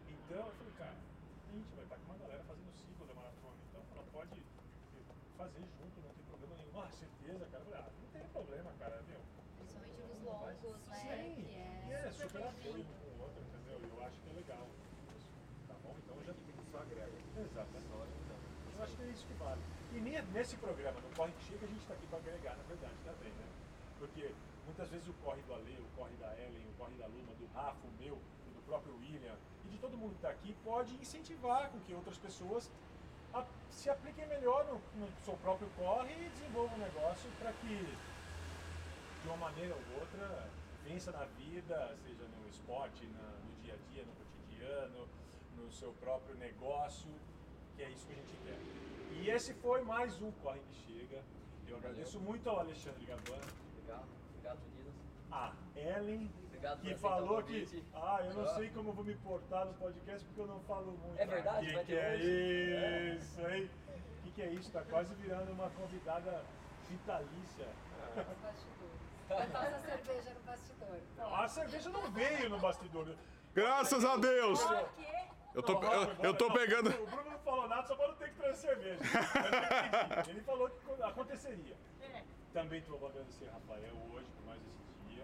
Então 0.08 0.38
eu 0.48 0.54
falei, 0.54 0.74
cara, 0.74 0.96
a 1.58 1.60
gente 1.60 1.74
vai 1.76 1.84
estar 1.86 1.98
com 1.98 2.06
uma 2.06 2.18
galera 2.18 2.44
fazendo 2.46 2.70
o 2.70 2.78
ciclo 2.78 3.06
da 3.08 3.14
maratona, 3.18 3.58
então 3.70 3.82
ela 3.92 4.06
pode 4.14 4.38
fazer 5.38 5.64
junto, 5.78 5.96
não 6.06 6.14
tem 6.14 6.26
problema 6.30 6.54
nenhum. 6.56 6.78
Ah, 6.78 6.90
certeza, 6.94 7.46
cara. 7.52 7.64
Falei, 7.66 7.80
ah, 7.82 7.90
não 7.98 8.08
tem 8.14 8.24
problema, 8.30 8.70
cara, 8.78 9.02
meu. 9.10 9.22
Principalmente 9.58 9.98
nos 9.98 10.22
longos, 10.22 10.88
né? 10.88 10.94
Sim, 10.94 11.36
Que 11.44 11.94
é 11.94 11.98
é 11.98 12.12
super 12.12 12.44
apoio 12.46 12.82
um 12.82 12.94
com 12.94 13.10
o 13.10 13.22
outro, 13.26 13.42
entendeu? 13.42 13.78
Eu 13.90 13.98
acho 14.06 14.18
que 14.22 14.30
é 14.30 14.34
legal. 14.34 14.66
isso. 15.18 15.30
Tá 15.68 15.76
bom? 15.84 15.96
Então 15.98 16.16
eu 16.18 16.24
já 16.26 16.34
Só 16.72 16.78
agrega. 16.78 17.18
Exatamente. 17.38 17.88
Eu 18.78 18.84
acho 18.84 18.96
que 18.96 19.02
é 19.02 19.08
isso 19.10 19.26
que 19.26 19.34
vale. 19.34 19.62
E 19.94 20.00
ne- 20.00 20.22
nesse 20.34 20.58
programa, 20.58 21.02
no 21.02 21.10
Corre 21.16 21.32
que 21.34 21.44
Chega, 21.50 21.66
a 21.66 21.70
gente 21.70 21.82
está 21.82 21.94
aqui 21.94 22.06
para 22.08 22.20
agregar, 22.20 22.56
na 22.58 22.64
verdade, 22.64 22.94
também, 23.04 23.32
né? 23.34 23.46
Porque 23.98 24.32
muitas 24.66 24.90
vezes 24.90 25.08
o 25.08 25.14
corre 25.26 25.42
do 25.42 25.54
Ale, 25.56 25.74
o 25.82 25.90
corre 25.98 26.14
da 26.18 26.30
Ellen, 26.38 26.68
o 26.70 26.74
corre 26.78 26.94
da 26.98 27.08
Luma, 27.08 27.34
do 27.34 27.48
Rafa, 27.54 27.82
o 27.88 27.92
meu, 27.98 28.14
o 28.16 28.50
do 28.54 28.62
próprio 28.68 28.96
William, 28.98 29.36
de 29.78 29.82
todo 29.82 29.96
mundo 29.98 30.10
que 30.12 30.18
está 30.18 30.30
aqui, 30.30 30.54
pode 30.64 30.94
incentivar 30.96 31.70
com 31.70 31.80
que 31.82 31.94
outras 31.94 32.18
pessoas 32.18 32.70
a- 33.34 33.46
se 33.70 33.90
apliquem 33.90 34.28
melhor 34.28 34.66
no, 34.66 34.82
no 35.00 35.08
seu 35.24 35.36
próprio 35.38 35.70
corre 35.78 36.14
e 36.26 36.30
desenvolvam 36.30 36.76
um 36.76 36.82
negócio 36.82 37.30
para 37.40 37.54
que, 37.54 37.78
de 39.22 39.28
uma 39.28 39.38
maneira 39.38 39.76
ou 39.76 40.00
outra, 40.02 40.50
vença 40.84 41.12
na 41.12 41.26
vida, 41.26 41.96
seja 42.04 42.24
no 42.28 42.48
esporte, 42.50 43.06
na- 43.06 43.38
no 43.46 43.64
dia 43.64 43.74
a 43.76 43.94
dia, 43.94 44.04
no 44.04 44.14
cotidiano, 44.14 45.08
no 45.56 45.72
seu 45.72 45.94
próprio 45.94 46.36
negócio, 46.36 47.10
que 47.76 47.84
é 47.84 47.90
isso 47.90 48.08
que 48.08 48.14
a 48.14 48.16
gente 48.16 48.36
quer. 48.44 48.60
E 49.12 49.30
esse 49.30 49.54
foi 49.56 49.82
mais 49.84 50.20
um 50.22 50.32
Corre 50.32 50.60
que 50.60 50.76
Chega. 50.86 51.22
Eu 51.68 51.78
agradeço 51.78 52.20
muito 52.20 52.50
ao 52.50 52.60
Alexandre 52.60 53.06
Gavan, 53.06 53.44
Obrigado. 53.72 54.08
Obrigado, 54.32 54.60
meninas. 54.70 54.96
a 55.32 55.54
Ellen, 55.76 56.32
Obrigado 56.58 56.82
que 56.82 56.96
falou 56.96 57.44
que, 57.44 57.84
ah, 57.94 58.20
eu 58.26 58.34
não 58.34 58.44
Ah. 58.44 58.56
sei 58.56 58.70
como 58.72 58.90
eu 58.90 58.94
vou 58.94 59.04
me 59.06 59.16
portar 59.16 59.66
no 59.66 59.74
podcast 59.76 60.26
porque 60.26 60.42
eu 60.42 60.48
não 60.48 60.60
falo 60.62 60.92
muito. 60.92 61.20
É 61.22 61.26
verdade? 61.26 61.72
Vai 61.74 61.86
que, 61.86 61.92
ter 61.92 62.10
que 62.10 62.16
hoje? 62.16 62.74
é 62.76 63.16
isso, 63.16 63.42
hein? 63.48 63.70
O 63.88 64.22
que, 64.24 64.32
que 64.32 64.42
é 64.42 64.48
isso? 64.54 64.72
Tá 64.72 64.82
quase 64.82 65.14
virando 65.16 65.52
uma 65.52 65.70
convidada 65.70 66.44
vitalícia. 66.90 67.68
Bastidores. 68.16 68.98
Vai 69.30 69.48
passar 69.48 69.80
cerveja 69.82 70.34
no 70.34 70.40
bastidor. 70.42 71.34
A 71.40 71.48
cerveja 71.48 71.90
não 71.92 72.12
veio 72.12 72.50
no 72.50 72.60
bastidor. 72.60 73.16
Graças 73.54 74.04
a 74.06 74.18
Deus! 74.18 74.60
Eu 75.54 75.64
tô, 75.64 75.80
Não, 75.80 75.94
eu, 75.94 76.16
eu 76.24 76.34
tô 76.36 76.48
não, 76.48 76.56
pegando. 76.56 76.90
O 76.90 77.08
Bruno 77.08 77.32
não 77.32 77.40
falou 77.40 77.68
nada 77.68 77.88
só 77.88 77.96
para 77.96 78.08
não 78.10 78.16
ter 78.16 78.30
que 78.30 78.36
trazer 78.36 78.56
cerveja. 78.56 79.00
Ele 80.30 80.42
falou 80.42 80.70
que 80.70 81.02
aconteceria. 81.04 81.76
é, 82.02 82.24
Também 82.54 82.80
estou 82.80 82.96
agradecer 83.08 83.48
a 83.50 83.54
Rafael 83.54 83.96
hoje 84.14 84.28
por 84.36 84.46
mais 84.46 84.62
esse 84.62 85.16
dia. 85.16 85.24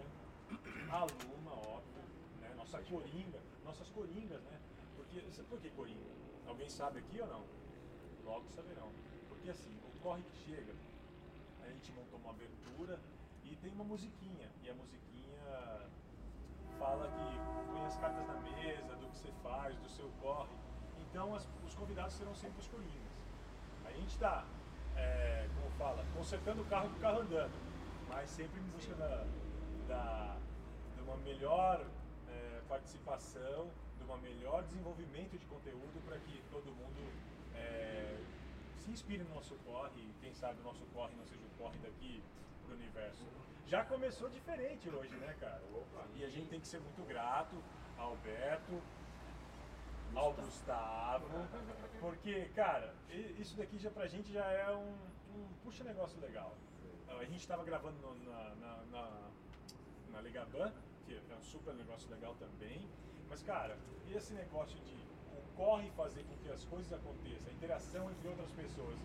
A 0.90 1.00
Luma, 1.00 1.52
óbvio, 1.52 2.02
né? 2.40 2.52
Nossa 2.56 2.78
coringa, 2.82 3.38
nossas 3.64 3.88
coringas, 3.90 4.40
né? 4.42 4.60
Porque, 4.96 5.20
por 5.48 5.58
que 5.60 5.70
coringa? 5.70 6.10
Alguém 6.46 6.68
sabe 6.68 6.98
aqui 7.00 7.20
ou 7.20 7.26
não? 7.26 7.42
Logo 8.24 8.48
saberão. 8.50 8.88
Porque 9.28 9.50
assim, 9.50 9.76
o 9.84 10.00
corre 10.00 10.22
que 10.22 10.50
chega, 10.50 10.72
a 11.64 11.68
gente 11.68 11.90
montou 11.92 12.18
uma 12.20 12.30
abertura 12.30 12.98
e 13.44 13.56
tem 13.56 13.72
uma 13.72 13.84
musiquinha. 13.84 14.48
E 14.62 14.70
a 14.70 14.74
musiquinha 14.74 15.88
fala 16.78 17.06
que 17.08 17.72
põe 17.72 17.84
as 17.86 17.96
cartas 17.96 18.26
na 18.26 18.34
mesa, 18.34 18.94
do 18.96 19.06
que 19.08 19.18
você 19.18 19.32
faz, 19.42 19.76
do 19.78 19.88
seu 19.88 20.08
corre. 20.20 20.54
Então 21.10 21.34
as- 21.34 21.48
os 21.66 21.74
convidados 21.74 22.14
serão 22.14 22.34
sempre 22.34 22.60
os 22.60 22.68
coringas. 22.68 23.12
A 23.84 23.90
gente 23.92 24.08
está, 24.08 24.44
como 25.56 25.70
fala, 25.76 26.04
consertando 26.14 26.62
o 26.62 26.64
carro 26.66 26.88
do 26.88 27.00
carro 27.00 27.20
andando, 27.20 27.52
mas 28.08 28.30
sempre 28.30 28.58
em 28.60 28.64
busca 28.64 28.94
da, 28.94 29.26
da- 29.88 30.36
uma 31.04 31.16
melhor 31.18 31.84
é, 32.28 32.60
participação, 32.68 33.70
de 33.98 34.04
uma 34.04 34.16
melhor 34.18 34.62
desenvolvimento 34.64 35.38
de 35.38 35.46
conteúdo 35.46 36.00
para 36.06 36.18
que 36.18 36.42
todo 36.50 36.66
mundo 36.66 37.00
é, 37.54 38.16
se 38.78 38.90
inspire 38.90 39.22
no 39.24 39.34
nosso 39.34 39.54
corre 39.66 40.00
e 40.00 40.14
quem 40.20 40.32
sabe 40.34 40.60
o 40.60 40.64
nosso 40.64 40.84
corre 40.94 41.14
não 41.16 41.24
seja 41.26 41.42
o 41.44 41.58
corre 41.62 41.78
daqui 41.78 42.22
pro 42.64 42.74
universo. 42.74 43.22
Já 43.66 43.84
começou 43.84 44.28
diferente 44.28 44.88
hoje, 44.90 45.14
né, 45.16 45.34
cara? 45.40 45.62
E 46.16 46.24
a 46.24 46.28
gente 46.28 46.48
tem 46.48 46.60
que 46.60 46.66
ser 46.68 46.80
muito 46.80 47.02
grato 47.04 47.56
ao 47.98 48.10
Alberto, 48.10 48.80
ao 50.14 50.32
Gustavo, 50.34 51.26
porque, 52.00 52.44
cara, 52.54 52.94
isso 53.38 53.56
daqui 53.56 53.78
já 53.78 53.90
pra 53.90 54.06
gente 54.06 54.32
já 54.32 54.44
é 54.44 54.70
um, 54.74 54.92
um 55.34 55.48
puxa 55.64 55.82
negócio 55.82 56.20
legal. 56.20 56.54
A 57.08 57.24
gente 57.24 57.46
tava 57.48 57.64
gravando 57.64 57.96
no- 58.00 58.14
na, 58.30 58.54
na, 58.56 58.76
na, 58.90 59.30
na 60.12 60.20
É 61.12 61.36
um 61.36 61.42
super 61.42 61.74
negócio 61.74 62.10
legal 62.10 62.34
também, 62.36 62.80
mas, 63.28 63.42
cara, 63.42 63.76
esse 64.10 64.32
negócio 64.32 64.78
de 64.80 64.94
o 65.36 65.56
corre 65.56 65.90
fazer 65.90 66.24
com 66.24 66.34
que 66.38 66.50
as 66.50 66.64
coisas 66.64 66.92
aconteçam, 66.92 67.50
a 67.50 67.54
interação 67.54 68.10
entre 68.10 68.28
outras 68.28 68.50
pessoas. 68.52 68.96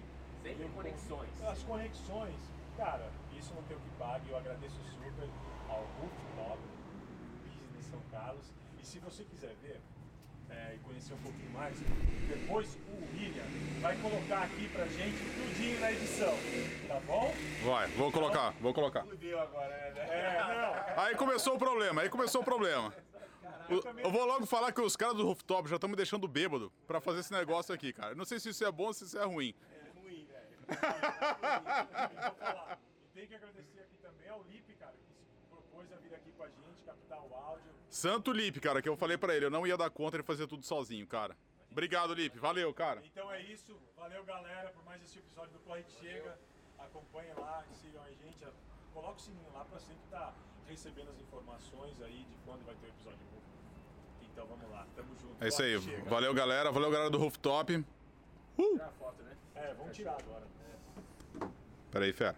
Sempre 0.41 0.63
Eu- 0.63 0.69
conexões. 0.69 1.41
As 1.43 1.61
conexões, 1.63 2.39
cara, 2.77 3.11
isso 3.37 3.53
não 3.53 3.63
tem 3.63 3.75
o 3.75 3.79
que 3.81 3.89
pague. 3.97 4.29
Eu 4.29 4.37
agradeço 4.37 4.81
super 4.95 5.29
ao 5.67 5.85
Rooftop 5.99 6.61
Business 7.43 7.85
São 7.85 8.01
Carlos. 8.11 8.49
E 8.81 8.85
se 8.85 8.99
você 8.99 9.25
quiser 9.25 9.53
ver 9.55 9.81
é, 10.49 10.75
e 10.75 10.79
conhecer 10.79 11.13
um 11.13 11.17
pouquinho 11.17 11.51
mais, 11.51 11.75
depois 12.27 12.77
o 12.87 13.15
William 13.15 13.43
vai 13.81 13.95
colocar 13.97 14.43
aqui 14.43 14.67
pra 14.69 14.85
gente 14.87 15.17
tudinho 15.35 15.79
na 15.79 15.91
edição, 15.91 16.33
tá 16.87 16.99
bom? 17.01 17.33
Vai, 17.63 17.87
vou 17.89 18.11
colocar, 18.11 18.51
vou 18.59 18.73
colocar. 18.73 19.03
Fudeu 19.05 19.39
agora, 19.39 19.69
né? 19.93 20.01
É. 20.01 20.93
Aí 20.97 21.15
começou 21.15 21.55
o 21.55 21.59
problema, 21.59 22.01
aí 22.01 22.09
começou 22.09 22.41
o 22.41 22.43
problema. 22.43 22.93
Eu, 23.69 23.83
eu 23.99 24.11
vou 24.11 24.25
logo 24.25 24.47
falar 24.47 24.71
que 24.71 24.81
os 24.81 24.95
caras 24.95 25.15
do 25.15 25.23
rooftop 25.25 25.69
já 25.69 25.75
estão 25.75 25.89
me 25.89 25.95
deixando 25.95 26.27
bêbado 26.27 26.71
pra 26.87 26.99
fazer 26.99 27.19
esse 27.19 27.31
negócio 27.31 27.73
aqui, 27.73 27.93
cara. 27.93 28.15
Não 28.15 28.25
sei 28.25 28.39
se 28.39 28.49
isso 28.49 28.65
é 28.65 28.71
bom 28.71 28.85
ou 28.85 28.93
se 28.93 29.03
isso 29.05 29.17
é 29.17 29.23
ruim. 29.23 29.53
É 29.71 29.99
ruim, 29.99 30.25
velho. 30.25 30.75
Falar. 32.39 32.79
E 33.03 33.07
tem 33.13 33.27
que 33.27 33.35
agradecer 33.35 33.81
aqui 33.81 33.97
também 34.01 34.27
ao 34.27 34.41
Lipe, 34.49 34.73
cara, 34.73 34.93
que 34.93 35.13
se 35.13 35.45
propôs 35.51 35.91
a 35.93 35.97
vir 35.97 36.15
aqui 36.15 36.31
com 36.31 36.43
a 36.43 36.47
gente, 36.47 36.81
captar 36.83 37.19
o 37.19 37.35
áudio. 37.35 37.78
Santo 37.89 38.31
Lipe, 38.31 38.59
cara, 38.59 38.81
que 38.81 38.89
eu 38.89 38.95
falei 38.95 39.17
pra 39.17 39.35
ele, 39.35 39.45
eu 39.45 39.49
não 39.49 39.65
ia 39.65 39.75
dar 39.75 39.89
conta 39.89 40.17
de 40.17 40.23
fazer 40.23 40.47
tudo 40.47 40.63
sozinho, 40.63 41.07
cara. 41.07 41.35
Obrigado, 41.71 42.13
Lipe. 42.13 42.39
Valeu, 42.39 42.73
cara. 42.73 43.01
Então 43.05 43.31
é 43.31 43.41
isso. 43.41 43.79
Valeu, 43.97 44.23
galera, 44.23 44.69
por 44.69 44.83
mais 44.85 45.01
esse 45.03 45.19
episódio 45.19 45.53
do 45.53 45.59
Corre 45.59 45.83
que 45.83 45.91
Chega. 45.99 46.37
Acompanhem 46.77 47.33
lá, 47.35 47.63
sigam 47.73 48.01
a 48.03 48.09
gente. 48.09 48.45
Coloca 48.93 49.15
o 49.15 49.19
sininho 49.19 49.51
lá 49.53 49.65
pra 49.65 49.79
sempre 49.79 50.03
estar 50.05 50.33
recebendo 50.67 51.09
as 51.09 51.19
informações 51.19 52.01
aí 52.01 52.23
de 52.23 52.35
quando 52.45 52.65
vai 52.65 52.75
ter 52.75 52.87
o 52.87 52.89
episódio 52.89 53.19
novo. 53.31 53.43
Então 54.21 54.45
vamos 54.47 54.71
lá, 54.71 54.87
tamo 54.95 55.15
junto. 55.15 55.43
É 55.43 55.47
isso 55.47 55.61
aí. 55.61 55.77
Valeu, 56.07 56.33
galera. 56.33 56.71
Valeu, 56.71 56.89
galera 56.89 57.09
do 57.09 57.17
rooftop. 57.17 57.83
Tirar 58.55 58.85
a 58.87 58.91
foto, 58.91 59.23
né? 59.23 59.37
É, 59.55 59.73
vamos 59.73 59.95
tirar 59.95 60.17
agora. 60.19 60.47
Peraí, 61.91 62.13
fera. 62.13 62.35